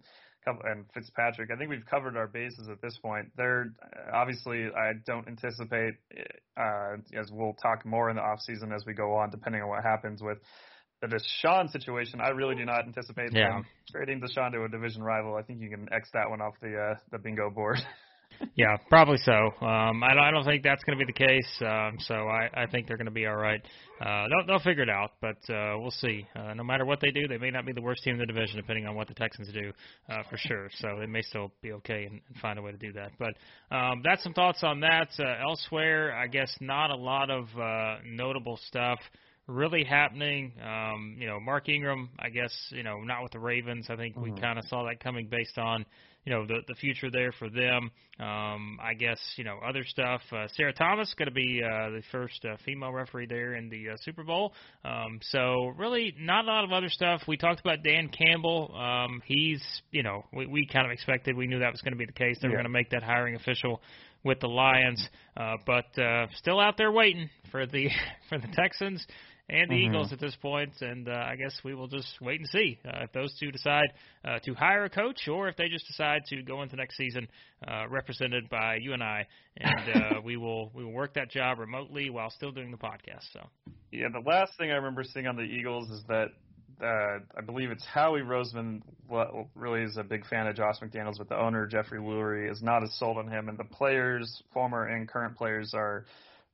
and 0.63 0.85
Fitzpatrick. 0.91 1.51
I 1.53 1.55
think 1.55 1.69
we've 1.69 1.85
covered 1.85 2.17
our 2.17 2.25
bases 2.25 2.67
at 2.67 2.81
this 2.81 2.97
point. 2.97 3.27
They're 3.37 3.67
obviously 4.11 4.65
I 4.75 4.93
don't 5.05 5.27
anticipate, 5.27 5.93
uh, 6.57 6.95
as 7.15 7.29
we'll 7.31 7.53
talk 7.61 7.85
more 7.85 8.09
in 8.09 8.15
the 8.15 8.23
off 8.23 8.39
season 8.41 8.71
as 8.71 8.83
we 8.87 8.93
go 8.93 9.13
on, 9.13 9.29
depending 9.29 9.61
on 9.61 9.69
what 9.69 9.83
happens 9.83 10.23
with 10.23 10.39
the 11.01 11.07
Deshaun 11.07 11.71
situation, 11.71 12.21
I 12.21 12.29
really 12.29 12.55
do 12.55 12.65
not 12.65 12.85
anticipate 12.85 13.33
yeah. 13.33 13.49
them 13.49 13.65
trading 13.91 14.21
Deshaun 14.21 14.51
to 14.51 14.63
a 14.63 14.69
division 14.69 15.03
rival. 15.03 15.35
I 15.35 15.41
think 15.41 15.59
you 15.59 15.69
can 15.69 15.91
X 15.91 16.09
that 16.13 16.29
one 16.29 16.41
off 16.41 16.53
the 16.61 16.77
uh, 16.77 16.95
the 17.11 17.17
bingo 17.17 17.49
board. 17.49 17.79
yeah, 18.55 18.77
probably 18.89 19.17
so. 19.17 19.31
Um, 19.33 20.03
I, 20.03 20.13
don't, 20.13 20.23
I 20.23 20.31
don't 20.31 20.45
think 20.45 20.63
that's 20.63 20.83
going 20.83 20.97
to 20.97 21.05
be 21.05 21.11
the 21.11 21.17
case. 21.17 21.61
Um, 21.61 21.97
so 21.99 22.15
I, 22.27 22.49
I 22.53 22.65
think 22.67 22.87
they're 22.87 22.97
going 22.97 23.05
to 23.05 23.11
be 23.11 23.25
all 23.25 23.35
right. 23.35 23.61
Uh, 23.99 24.25
they'll, 24.29 24.47
they'll 24.47 24.63
figure 24.63 24.83
it 24.83 24.89
out, 24.89 25.11
but 25.21 25.37
uh, 25.53 25.77
we'll 25.77 25.91
see. 25.91 26.25
Uh, 26.35 26.53
no 26.53 26.63
matter 26.63 26.85
what 26.85 26.99
they 27.01 27.11
do, 27.11 27.27
they 27.27 27.37
may 27.37 27.51
not 27.51 27.65
be 27.65 27.73
the 27.73 27.81
worst 27.81 28.03
team 28.03 28.13
in 28.13 28.19
the 28.19 28.25
division, 28.25 28.57
depending 28.57 28.85
on 28.85 28.95
what 28.95 29.07
the 29.07 29.13
Texans 29.13 29.49
do, 29.53 29.71
uh, 30.09 30.23
for 30.29 30.37
sure. 30.37 30.69
So 30.77 30.97
they 30.99 31.05
may 31.05 31.21
still 31.21 31.51
be 31.61 31.73
okay 31.73 32.05
and, 32.05 32.21
and 32.27 32.37
find 32.41 32.57
a 32.57 32.61
way 32.61 32.71
to 32.71 32.77
do 32.77 32.93
that. 32.93 33.11
But 33.19 33.75
um, 33.75 34.01
that's 34.03 34.23
some 34.23 34.33
thoughts 34.33 34.63
on 34.63 34.79
that. 34.81 35.09
Uh, 35.19 35.25
elsewhere, 35.41 36.15
I 36.15 36.27
guess 36.27 36.55
not 36.59 36.89
a 36.89 36.95
lot 36.95 37.29
of 37.29 37.45
uh, 37.59 37.97
notable 38.05 38.59
stuff 38.67 38.99
really 39.51 39.83
happening. 39.83 40.53
Um, 40.63 41.15
you 41.19 41.27
know, 41.27 41.39
Mark 41.39 41.69
Ingram, 41.69 42.09
I 42.19 42.29
guess, 42.29 42.53
you 42.69 42.83
know, 42.83 43.01
not 43.01 43.23
with 43.23 43.31
the 43.31 43.39
Ravens. 43.39 43.87
I 43.89 43.95
think 43.95 44.15
mm-hmm. 44.15 44.33
we 44.33 44.41
kind 44.41 44.57
of 44.57 44.65
saw 44.65 44.85
that 44.85 44.99
coming 45.03 45.27
based 45.27 45.57
on, 45.57 45.85
you 46.25 46.31
know, 46.31 46.45
the 46.45 46.59
the 46.67 46.75
future 46.75 47.09
there 47.09 47.31
for 47.31 47.49
them. 47.49 47.91
Um, 48.19 48.77
I 48.81 48.93
guess, 48.93 49.19
you 49.37 49.43
know, 49.43 49.57
other 49.67 49.83
stuff. 49.83 50.21
Uh, 50.31 50.47
Sarah 50.55 50.73
Thomas 50.73 51.13
going 51.17 51.27
to 51.27 51.33
be 51.33 51.61
uh, 51.63 51.89
the 51.89 52.03
first 52.11 52.45
uh, 52.45 52.57
female 52.63 52.91
referee 52.91 53.25
there 53.25 53.55
in 53.55 53.69
the 53.69 53.89
uh, 53.89 53.97
Super 54.01 54.23
Bowl. 54.23 54.53
Um, 54.85 55.19
so 55.31 55.73
really, 55.77 56.13
not 56.19 56.45
a 56.45 56.47
lot 56.47 56.63
of 56.63 56.71
other 56.71 56.89
stuff. 56.89 57.21
We 57.27 57.37
talked 57.37 57.59
about 57.61 57.83
Dan 57.83 58.09
Campbell. 58.09 58.75
Um, 58.75 59.21
he's, 59.25 59.63
you 59.91 60.03
know, 60.03 60.25
we, 60.31 60.45
we 60.45 60.67
kind 60.67 60.85
of 60.85 60.91
expected. 60.91 61.35
We 61.35 61.47
knew 61.47 61.59
that 61.59 61.71
was 61.71 61.81
going 61.81 61.93
to 61.93 61.97
be 61.97 62.05
the 62.05 62.11
case. 62.11 62.37
They 62.41 62.47
yeah. 62.47 62.51
were 62.51 62.57
going 62.57 62.65
to 62.65 62.69
make 62.69 62.91
that 62.91 63.03
hiring 63.03 63.35
official 63.35 63.81
with 64.23 64.39
the 64.39 64.47
Lions, 64.47 65.03
uh, 65.35 65.55
but 65.65 65.97
uh, 65.99 66.27
still 66.35 66.59
out 66.59 66.77
there 66.77 66.91
waiting 66.91 67.29
for 67.51 67.65
the 67.65 67.89
for 68.29 68.37
the 68.37 68.47
Texans 68.53 69.05
and 69.51 69.69
the 69.69 69.75
mm-hmm. 69.75 69.93
Eagles 69.93 70.13
at 70.13 70.19
this 70.19 70.35
point, 70.41 70.71
and 70.79 71.09
uh, 71.09 71.11
I 71.11 71.35
guess 71.35 71.53
we 71.63 71.75
will 71.75 71.87
just 71.87 72.07
wait 72.21 72.39
and 72.39 72.49
see 72.49 72.79
uh, 72.85 73.03
if 73.03 73.11
those 73.11 73.35
two 73.37 73.51
decide 73.51 73.87
uh, 74.23 74.39
to 74.45 74.53
hire 74.53 74.85
a 74.85 74.89
coach 74.89 75.27
or 75.27 75.49
if 75.49 75.57
they 75.57 75.67
just 75.67 75.85
decide 75.87 76.21
to 76.27 76.41
go 76.41 76.61
into 76.61 76.77
next 76.77 76.95
season 76.95 77.27
uh, 77.67 77.87
represented 77.89 78.49
by 78.49 78.77
you 78.79 78.93
and 78.93 79.03
I, 79.03 79.27
and 79.57 80.03
uh, 80.03 80.21
we 80.23 80.37
will 80.37 80.71
we 80.73 80.85
will 80.85 80.93
work 80.93 81.15
that 81.15 81.29
job 81.29 81.59
remotely 81.59 82.09
while 82.09 82.29
still 82.29 82.51
doing 82.51 82.71
the 82.71 82.77
podcast. 82.77 83.25
So 83.33 83.45
yeah, 83.91 84.07
the 84.11 84.27
last 84.27 84.53
thing 84.57 84.71
I 84.71 84.75
remember 84.75 85.03
seeing 85.03 85.27
on 85.27 85.35
the 85.35 85.43
Eagles 85.43 85.89
is 85.91 86.01
that. 86.07 86.29
Uh, 86.81 87.19
I 87.37 87.41
believe 87.45 87.69
it's 87.69 87.85
Howie 87.85 88.21
Roseman 88.21 88.81
well, 89.07 89.51
really 89.53 89.83
is 89.83 89.97
a 89.97 90.03
big 90.03 90.25
fan 90.25 90.47
of 90.47 90.55
Josh 90.55 90.77
McDaniels, 90.81 91.19
but 91.19 91.29
the 91.29 91.39
owner 91.39 91.67
Jeffrey 91.67 91.99
Lurie 91.99 92.51
is 92.51 92.63
not 92.63 92.81
as 92.81 92.91
sold 92.97 93.19
on 93.19 93.27
him, 93.27 93.49
and 93.49 93.57
the 93.59 93.65
players, 93.65 94.41
former 94.51 94.87
and 94.87 95.07
current 95.07 95.37
players, 95.37 95.75
are 95.75 96.05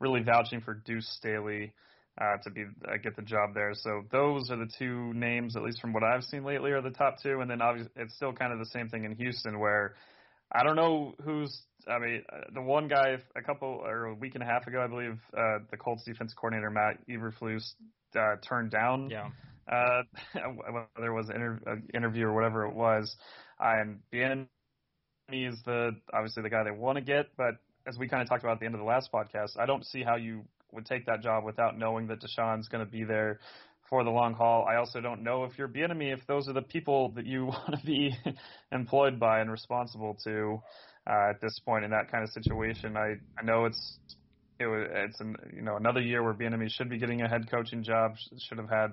really 0.01 0.21
vouching 0.23 0.60
for 0.60 0.73
Deuce 0.73 1.07
Staley 1.17 1.71
uh, 2.19 2.38
to 2.43 2.49
be 2.49 2.65
uh, 2.88 2.97
get 3.01 3.15
the 3.15 3.21
job 3.21 3.53
there. 3.53 3.73
So 3.73 4.03
those 4.12 4.49
are 4.49 4.58
the 4.58 4.69
two 4.80 5.13
names, 5.13 5.56
at 5.56 5.63
least 5.63 5.80
from 5.80 5.93
what 5.93 6.03
I've 6.03 6.23
seen 6.23 6.43
lately, 6.43 6.71
are 6.71 6.82
the 6.82 6.89
top 6.89 7.21
two. 7.21 7.41
And 7.41 7.49
then 7.49 7.62
obviously 7.62 7.91
it's 7.95 8.15
still 8.15 8.34
kind 8.34 8.53
of 8.53 8.60
the 8.60 8.65
same 8.65 8.89
thing 8.89 9.03
in 9.06 9.15
Houston, 9.15 9.60
where 9.60 9.95
I 10.51 10.63
don't 10.63 10.75
know 10.75 11.13
who's. 11.23 11.63
I 11.88 11.99
mean, 11.99 12.23
uh, 12.32 12.41
the 12.53 12.62
one 12.62 12.89
guy 12.89 13.15
a 13.36 13.41
couple 13.41 13.82
or 13.84 14.06
a 14.08 14.13
week 14.13 14.36
and 14.36 14.43
a 14.43 14.45
half 14.45 14.67
ago, 14.67 14.82
I 14.82 14.88
believe, 14.88 15.17
uh, 15.34 15.60
the 15.71 15.77
Colts 15.77 16.03
defense 16.03 16.34
coordinator 16.34 16.69
Matt 16.69 16.97
Eberflus 17.08 17.63
uh, 18.13 18.36
turned 18.47 18.71
down. 18.71 19.10
Yeah. 19.10 19.30
Uh, 19.71 20.03
whether 20.95 21.12
it 21.12 21.13
was 21.13 21.30
an 21.30 21.36
inter- 21.36 21.62
uh, 21.67 21.75
interview 21.93 22.25
or 22.25 22.34
whatever 22.34 22.65
it 22.65 22.73
was, 22.73 23.15
and 23.60 23.99
Bieniemy 24.13 24.47
is 25.32 25.60
the 25.65 25.91
obviously 26.13 26.43
the 26.43 26.49
guy 26.49 26.63
they 26.63 26.71
want 26.71 26.97
to 26.97 27.03
get, 27.03 27.27
but 27.38 27.56
as 27.86 27.97
we 27.97 28.08
kind 28.08 28.21
of 28.21 28.27
talked 28.27 28.43
about 28.43 28.53
at 28.53 28.60
the 28.60 28.65
end 28.65 28.75
of 28.75 28.80
the 28.80 28.86
last 28.86 29.12
podcast, 29.12 29.58
I 29.58 29.65
don't 29.65 29.86
see 29.86 30.03
how 30.03 30.15
you 30.15 30.43
would 30.71 30.86
take 30.86 31.06
that 31.06 31.21
job 31.21 31.43
without 31.43 31.77
knowing 31.77 32.08
that 32.08 32.19
Deshaun's 32.21 32.67
going 32.67 32.86
to 32.86 32.91
be 32.91 33.03
there 33.03 33.39
for 33.89 34.03
the 34.03 34.10
long 34.10 34.34
haul. 34.34 34.65
I 34.67 34.75
also 34.75 34.99
don't 34.99 35.23
know 35.23 35.45
if 35.45 35.58
you're 35.58 35.67
Bieniemy 35.67 36.13
if 36.13 36.25
those 36.27 36.47
are 36.47 36.53
the 36.53 36.62
people 36.62 37.12
that 37.15 37.25
you 37.25 37.45
want 37.45 37.80
to 37.80 37.86
be 37.86 38.15
employed 38.71 39.19
by 39.19 39.39
and 39.39 39.51
responsible 39.51 40.17
to 40.25 40.62
uh, 41.10 41.30
at 41.30 41.41
this 41.41 41.60
point 41.65 41.86
in 41.86 41.91
that 41.91 42.12
kind 42.12 42.23
of 42.23 42.30
situation. 42.32 42.97
I 42.97 43.15
I 43.39 43.45
know 43.45 43.65
it's 43.65 43.97
it 44.60 44.65
was 44.65 44.88
it's 44.91 45.19
an, 45.19 45.36
you 45.56 45.62
know 45.62 45.77
another 45.77 46.01
year 46.01 46.23
where 46.23 46.34
Bieniemy 46.34 46.69
should 46.69 46.89
be 46.89 46.97
getting 46.97 47.21
a 47.21 47.30
head 47.30 47.49
coaching 47.49 47.84
job, 47.84 48.13
should 48.39 48.58
have 48.58 48.69
had 48.69 48.91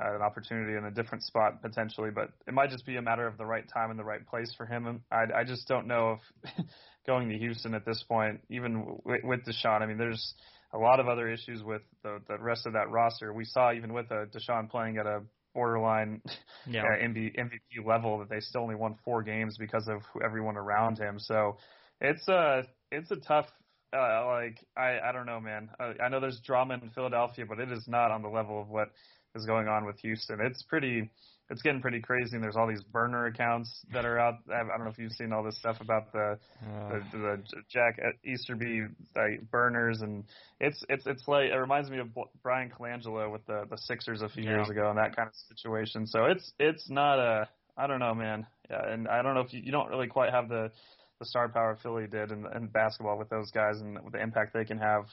uh, 0.00 0.14
an 0.14 0.22
opportunity 0.22 0.76
in 0.76 0.84
a 0.84 0.90
different 0.90 1.22
spot 1.24 1.60
potentially, 1.62 2.10
but 2.10 2.30
it 2.46 2.54
might 2.54 2.70
just 2.70 2.86
be 2.86 2.96
a 2.96 3.02
matter 3.02 3.26
of 3.26 3.36
the 3.36 3.44
right 3.44 3.64
time 3.72 3.90
and 3.90 3.98
the 3.98 4.04
right 4.04 4.26
place 4.26 4.52
for 4.56 4.66
him. 4.66 5.02
I 5.10 5.24
I 5.40 5.44
just 5.44 5.68
don't 5.68 5.86
know 5.86 6.18
if 6.44 6.66
going 7.06 7.28
to 7.28 7.38
Houston 7.38 7.74
at 7.74 7.84
this 7.84 8.02
point, 8.08 8.40
even 8.48 8.98
with, 9.04 9.22
with 9.24 9.40
Deshaun. 9.44 9.82
I 9.82 9.86
mean, 9.86 9.98
there's 9.98 10.34
a 10.72 10.78
lot 10.78 11.00
of 11.00 11.08
other 11.08 11.28
issues 11.28 11.62
with 11.62 11.82
the, 12.02 12.20
the 12.28 12.38
rest 12.38 12.66
of 12.66 12.72
that 12.72 12.90
roster. 12.90 13.32
We 13.32 13.44
saw 13.44 13.72
even 13.72 13.92
with 13.92 14.10
uh, 14.10 14.26
Deshaun 14.26 14.70
playing 14.70 14.96
at 14.98 15.06
a 15.06 15.22
borderline 15.54 16.22
yeah. 16.66 16.82
uh, 16.82 17.04
MVP 17.04 17.86
level 17.86 18.18
that 18.18 18.30
they 18.30 18.40
still 18.40 18.62
only 18.62 18.74
won 18.74 18.96
four 19.04 19.22
games 19.22 19.56
because 19.58 19.88
of 19.88 20.00
everyone 20.24 20.56
around 20.56 20.98
him. 20.98 21.18
So 21.18 21.58
it's 22.00 22.26
a 22.28 22.64
it's 22.90 23.10
a 23.10 23.16
tough 23.16 23.46
uh, 23.94 24.26
like 24.26 24.58
I 24.76 24.98
I 25.04 25.12
don't 25.12 25.26
know 25.26 25.40
man. 25.40 25.68
I, 25.78 26.04
I 26.04 26.08
know 26.08 26.20
there's 26.20 26.40
drama 26.40 26.78
in 26.82 26.90
Philadelphia, 26.90 27.44
but 27.46 27.58
it 27.58 27.70
is 27.70 27.86
not 27.86 28.10
on 28.10 28.22
the 28.22 28.28
level 28.28 28.60
of 28.60 28.68
what 28.68 28.88
is 29.34 29.46
going 29.46 29.68
on 29.68 29.84
with 29.84 29.98
Houston. 30.00 30.40
It's 30.40 30.62
pretty 30.62 31.10
it's 31.50 31.60
getting 31.60 31.82
pretty 31.82 32.00
crazy. 32.00 32.34
And 32.34 32.42
there's 32.42 32.56
all 32.56 32.66
these 32.66 32.82
burner 32.82 33.26
accounts 33.26 33.84
that 33.92 34.04
are 34.04 34.18
out. 34.18 34.38
I 34.52 34.62
don't 34.62 34.84
know 34.84 34.90
if 34.90 34.98
you've 34.98 35.12
seen 35.12 35.32
all 35.32 35.42
this 35.42 35.58
stuff 35.58 35.80
about 35.80 36.12
the 36.12 36.38
uh. 36.62 36.88
the, 36.88 37.02
the 37.12 37.42
Jack 37.70 38.00
Easterby 38.24 38.86
like, 39.14 39.50
burners, 39.50 40.00
and 40.00 40.24
it's 40.60 40.82
it's 40.88 41.06
it's 41.06 41.28
like 41.28 41.50
it 41.50 41.56
reminds 41.56 41.90
me 41.90 41.98
of 41.98 42.08
Bryan 42.42 42.70
Colangelo 42.70 43.30
with 43.30 43.44
the 43.46 43.66
the 43.70 43.76
Sixers 43.76 44.22
a 44.22 44.28
few 44.28 44.44
yeah. 44.44 44.56
years 44.56 44.70
ago 44.70 44.88
and 44.88 44.98
that 44.98 45.14
kind 45.14 45.28
of 45.28 45.34
situation. 45.56 46.06
So 46.06 46.24
it's 46.26 46.52
it's 46.58 46.88
not 46.88 47.18
a 47.18 47.48
I 47.76 47.86
don't 47.86 48.00
know, 48.00 48.14
man. 48.14 48.46
Yeah, 48.70 48.90
and 48.90 49.08
I 49.08 49.22
don't 49.22 49.34
know 49.34 49.40
if 49.40 49.52
you, 49.52 49.60
you 49.62 49.72
don't 49.72 49.88
really 49.88 50.08
quite 50.08 50.30
have 50.30 50.48
the 50.48 50.70
the 51.18 51.26
star 51.26 51.48
power 51.48 51.78
Philly 51.82 52.06
did 52.06 52.32
in, 52.32 52.46
in 52.54 52.66
basketball 52.66 53.18
with 53.18 53.28
those 53.28 53.50
guys 53.50 53.80
and 53.80 54.02
with 54.02 54.12
the 54.12 54.20
impact 54.20 54.54
they 54.54 54.64
can 54.64 54.78
have. 54.78 55.04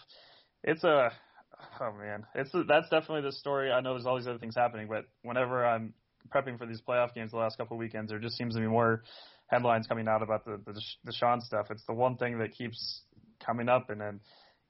It's 0.64 0.84
a 0.84 1.12
oh 1.82 1.92
man, 1.94 2.26
it's 2.36 2.52
that's 2.68 2.90
definitely 2.90 3.22
the 3.22 3.32
story. 3.32 3.72
I 3.72 3.82
know 3.82 3.94
there's 3.94 4.06
all 4.06 4.18
these 4.18 4.28
other 4.28 4.40
things 4.40 4.56
happening, 4.56 4.88
but 4.88 5.06
whenever 5.24 5.66
I'm 5.66 5.94
prepping 6.34 6.58
for 6.58 6.66
these 6.66 6.82
playoff 6.82 7.14
games 7.14 7.32
the 7.32 7.38
last 7.38 7.58
couple 7.58 7.76
of 7.76 7.80
weekends, 7.80 8.12
there 8.12 8.20
just 8.20 8.38
seems 8.38 8.56
to 8.56 8.62
be 8.62 8.68
more 8.68 9.04
headlines 9.48 9.88
coming 9.88 10.08
out 10.08 10.22
about 10.22 10.46
the 10.46 10.60
the, 10.66 10.74
the 10.74 11.12
Deshaun 11.12 11.42
stuff. 11.42 11.68
It's 11.70 11.86
the 11.86 11.94
one 11.94 12.18
thing 12.18 12.40
that 12.40 12.54
keeps 12.54 13.02
coming 13.46 13.70
up, 13.70 13.90
and 13.90 14.02
then 14.02 14.20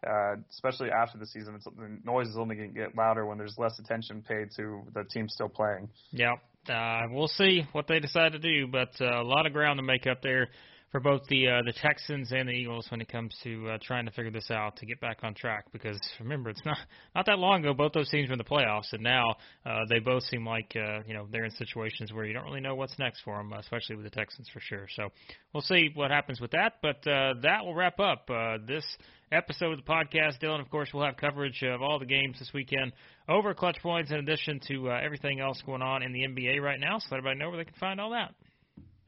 uh, 0.07 0.35
especially 0.49 0.89
after 0.89 1.17
the 1.17 1.25
season, 1.25 1.55
it's, 1.55 1.65
the 1.65 1.99
noise 2.03 2.27
is 2.27 2.37
only 2.37 2.55
going 2.55 2.73
to 2.73 2.79
get 2.79 2.95
louder 2.95 3.25
when 3.25 3.37
there's 3.37 3.55
less 3.57 3.77
attention 3.79 4.23
paid 4.27 4.49
to 4.55 4.81
the 4.93 5.03
team 5.03 5.27
still 5.27 5.49
playing. 5.49 5.89
Yeah, 6.11 6.35
uh, 6.69 7.07
we'll 7.11 7.27
see 7.27 7.63
what 7.73 7.87
they 7.87 7.99
decide 7.99 8.31
to 8.33 8.39
do, 8.39 8.67
but 8.67 8.89
uh, 9.01 9.21
a 9.21 9.23
lot 9.23 9.45
of 9.45 9.53
ground 9.53 9.77
to 9.79 9.83
make 9.83 10.07
up 10.07 10.21
there 10.21 10.47
for 10.91 10.99
both 10.99 11.21
the 11.29 11.47
uh, 11.47 11.61
the 11.65 11.73
Texans 11.73 12.31
and 12.31 12.49
the 12.49 12.53
Eagles 12.53 12.87
when 12.89 13.01
it 13.01 13.07
comes 13.09 13.35
to 13.43 13.69
uh, 13.69 13.77
trying 13.81 14.05
to 14.05 14.11
figure 14.11 14.31
this 14.31 14.49
out 14.49 14.75
to 14.77 14.85
get 14.85 14.99
back 14.99 15.19
on 15.23 15.33
track. 15.33 15.65
Because 15.71 15.99
remember, 16.19 16.49
it's 16.49 16.65
not 16.65 16.77
not 17.15 17.25
that 17.27 17.37
long 17.37 17.61
ago 17.61 17.73
both 17.73 17.93
those 17.93 18.09
teams 18.09 18.29
were 18.29 18.33
in 18.33 18.39
the 18.39 18.43
playoffs, 18.43 18.91
and 18.91 19.03
now 19.03 19.35
uh, 19.65 19.79
they 19.89 19.99
both 19.99 20.23
seem 20.23 20.45
like 20.45 20.75
uh, 20.75 20.99
you 21.05 21.13
know 21.13 21.27
they're 21.31 21.45
in 21.45 21.51
situations 21.51 22.11
where 22.11 22.25
you 22.25 22.33
don't 22.33 22.45
really 22.45 22.61
know 22.61 22.75
what's 22.75 22.97
next 22.97 23.21
for 23.21 23.37
them, 23.37 23.53
especially 23.53 23.95
with 23.95 24.05
the 24.05 24.11
Texans 24.11 24.49
for 24.51 24.59
sure. 24.59 24.87
So 24.95 25.09
we'll 25.53 25.61
see 25.61 25.91
what 25.93 26.11
happens 26.11 26.41
with 26.41 26.51
that. 26.51 26.73
But 26.81 27.07
uh, 27.07 27.35
that 27.43 27.65
will 27.65 27.75
wrap 27.75 27.99
up 27.99 28.29
uh, 28.29 28.57
this 28.65 28.85
episode 29.31 29.73
of 29.73 29.85
the 29.85 29.91
podcast. 29.91 30.41
Dylan, 30.41 30.59
of 30.59 30.69
course, 30.69 30.89
we'll 30.93 31.05
have 31.05 31.17
coverage 31.17 31.61
of 31.63 31.81
all 31.81 31.99
the 31.99 32.05
games 32.05 32.39
this 32.39 32.51
weekend 32.53 32.93
over 33.27 33.53
Clutch 33.53 33.77
Points, 33.81 34.11
in 34.11 34.17
addition 34.17 34.59
to 34.67 34.89
uh, 34.89 34.99
everything 35.03 35.39
else 35.39 35.61
going 35.65 35.81
on 35.83 36.01
in 36.01 36.11
the 36.13 36.21
NBA 36.21 36.61
right 36.61 36.79
now. 36.79 36.97
So 36.97 37.07
let 37.11 37.19
everybody 37.19 37.39
know 37.39 37.49
where 37.49 37.57
they 37.57 37.65
can 37.65 37.79
find 37.79 38.01
all 38.01 38.11
that. 38.11 38.33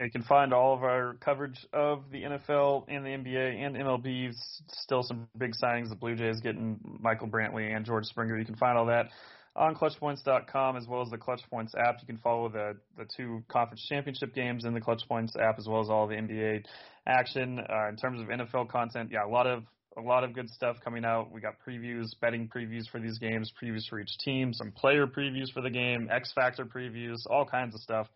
You 0.01 0.09
can 0.09 0.23
find 0.23 0.51
all 0.53 0.73
of 0.73 0.83
our 0.83 1.15
coverage 1.19 1.65
of 1.73 2.03
the 2.11 2.23
NFL 2.23 2.85
and 2.87 3.05
the 3.05 3.09
NBA 3.09 3.63
and 3.63 3.75
MLB. 3.75 4.33
Still 4.71 5.03
some 5.03 5.27
big 5.37 5.53
signings. 5.61 5.89
The 5.89 5.95
Blue 5.95 6.15
Jays 6.15 6.39
getting 6.41 6.79
Michael 6.99 7.27
Brantley 7.27 7.75
and 7.75 7.85
George 7.85 8.05
Springer. 8.05 8.37
You 8.37 8.45
can 8.45 8.55
find 8.55 8.77
all 8.77 8.87
that 8.87 9.09
on 9.55 9.75
ClutchPoints.com 9.75 10.77
as 10.77 10.87
well 10.87 11.01
as 11.01 11.09
the 11.09 11.17
Clutch 11.17 11.41
Points 11.49 11.75
app. 11.75 11.97
You 11.99 12.07
can 12.07 12.17
follow 12.17 12.49
the 12.49 12.77
the 12.97 13.05
two 13.15 13.43
conference 13.47 13.85
championship 13.87 14.33
games 14.33 14.65
in 14.65 14.73
the 14.73 14.81
Clutch 14.81 15.03
Points 15.07 15.35
app 15.35 15.59
as 15.59 15.67
well 15.67 15.81
as 15.81 15.89
all 15.89 16.07
the 16.07 16.15
NBA 16.15 16.65
action. 17.05 17.59
Uh, 17.59 17.89
in 17.89 17.95
terms 17.95 18.21
of 18.21 18.27
NFL 18.27 18.69
content, 18.69 19.09
yeah, 19.11 19.25
a 19.25 19.29
lot 19.29 19.45
of 19.45 19.63
a 19.97 20.01
lot 20.01 20.23
of 20.23 20.33
good 20.33 20.49
stuff 20.49 20.77
coming 20.83 21.03
out. 21.03 21.31
We 21.31 21.41
got 21.41 21.55
previews, 21.67 22.07
betting 22.21 22.47
previews 22.47 22.89
for 22.89 22.99
these 22.99 23.17
games, 23.17 23.51
previews 23.61 23.87
for 23.89 23.99
each 23.99 24.17
team, 24.23 24.53
some 24.53 24.71
player 24.71 25.05
previews 25.05 25.51
for 25.53 25.61
the 25.61 25.69
game, 25.69 26.09
X 26.09 26.31
Factor 26.33 26.65
previews, 26.65 27.17
all 27.29 27.45
kinds 27.45 27.75
of 27.75 27.81
stuff. 27.81 28.07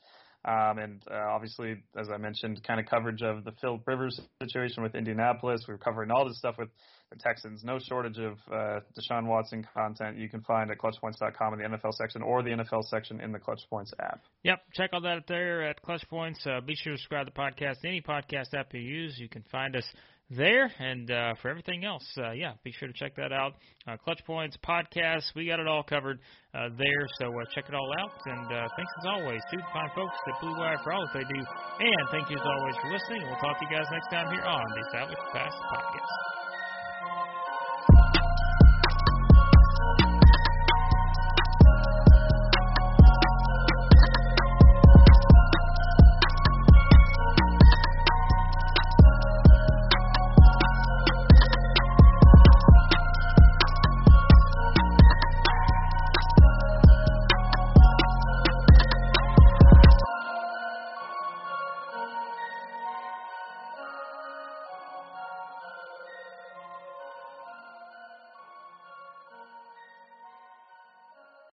Um, 0.45 0.77
and 0.77 1.01
uh, 1.09 1.15
obviously, 1.31 1.77
as 1.97 2.07
I 2.13 2.17
mentioned, 2.17 2.63
kind 2.63 2.79
of 2.79 2.85
coverage 2.85 3.23
of 3.23 3.43
the 3.43 3.51
Phil 3.61 3.81
Rivers 3.85 4.19
situation 4.41 4.83
with 4.83 4.93
Indianapolis. 4.93 5.65
We 5.67 5.73
are 5.73 5.77
covering 5.79 6.11
all 6.11 6.27
this 6.27 6.37
stuff 6.37 6.55
with 6.59 6.69
the 7.09 7.17
Texans. 7.17 7.63
No 7.63 7.79
shortage 7.79 8.19
of 8.19 8.37
uh, 8.51 8.79
Deshaun 8.95 9.25
Watson 9.25 9.67
content 9.73 10.17
you 10.17 10.29
can 10.29 10.41
find 10.41 10.69
at 10.69 10.77
ClutchPoints.com 10.77 11.53
in 11.53 11.59
the 11.59 11.77
NFL 11.77 11.93
section 11.93 12.21
or 12.21 12.43
the 12.43 12.51
NFL 12.51 12.83
section 12.83 13.21
in 13.21 13.31
the 13.31 13.39
Clutch 13.39 13.61
Points 13.71 13.91
app. 13.99 14.21
Yep, 14.43 14.59
check 14.73 14.91
all 14.93 15.01
that 15.01 15.17
out 15.17 15.27
there 15.27 15.63
at 15.63 15.81
Clutch 15.81 16.07
Points. 16.09 16.45
Uh, 16.45 16.61
be 16.61 16.75
sure 16.75 16.93
to 16.93 16.97
subscribe 16.99 17.25
to 17.25 17.33
the 17.35 17.39
podcast. 17.39 17.77
Any 17.83 18.01
podcast 18.01 18.53
app 18.53 18.73
you 18.73 18.81
use, 18.81 19.17
you 19.17 19.29
can 19.29 19.43
find 19.51 19.75
us 19.75 19.85
there. 20.29 20.71
And 20.79 21.09
uh, 21.09 21.33
for 21.41 21.49
everything 21.49 21.85
else, 21.85 22.05
uh, 22.17 22.31
yeah, 22.31 22.53
be 22.63 22.71
sure 22.71 22.87
to 22.87 22.93
check 22.93 23.15
that 23.15 23.31
out. 23.31 23.53
Uh, 23.87 23.97
Clutch 23.97 24.21
Points 24.25 24.57
podcast, 24.65 25.23
we 25.35 25.47
got 25.47 25.59
it 25.59 25.67
all 25.67 25.83
covered 25.83 26.19
uh, 26.53 26.69
there. 26.77 27.05
So 27.19 27.27
uh, 27.27 27.45
check 27.53 27.65
it 27.67 27.75
all 27.75 27.91
out. 27.99 28.11
And 28.25 28.45
uh, 28.51 28.67
thanks 28.75 28.91
as 28.99 29.05
always 29.07 29.41
to 29.51 29.57
the 29.57 29.63
fine 29.73 29.89
folks 29.95 30.15
at 30.27 30.41
Blue 30.41 30.57
Wire 30.57 30.77
for 30.83 30.93
all 30.93 31.05
that 31.05 31.13
they 31.13 31.25
do. 31.33 31.39
And 31.79 32.09
thank 32.11 32.29
you 32.29 32.37
as 32.37 32.45
always 32.45 32.75
for 32.81 32.91
listening. 32.91 33.27
We'll 33.27 33.39
talk 33.39 33.59
to 33.59 33.65
you 33.65 33.75
guys 33.75 33.85
next 33.91 34.09
time 34.09 34.31
here 34.31 34.43
on 34.43 34.63
the 34.73 34.81
Established 34.87 35.25
Pass 35.33 35.53
Podcast. 35.73 36.44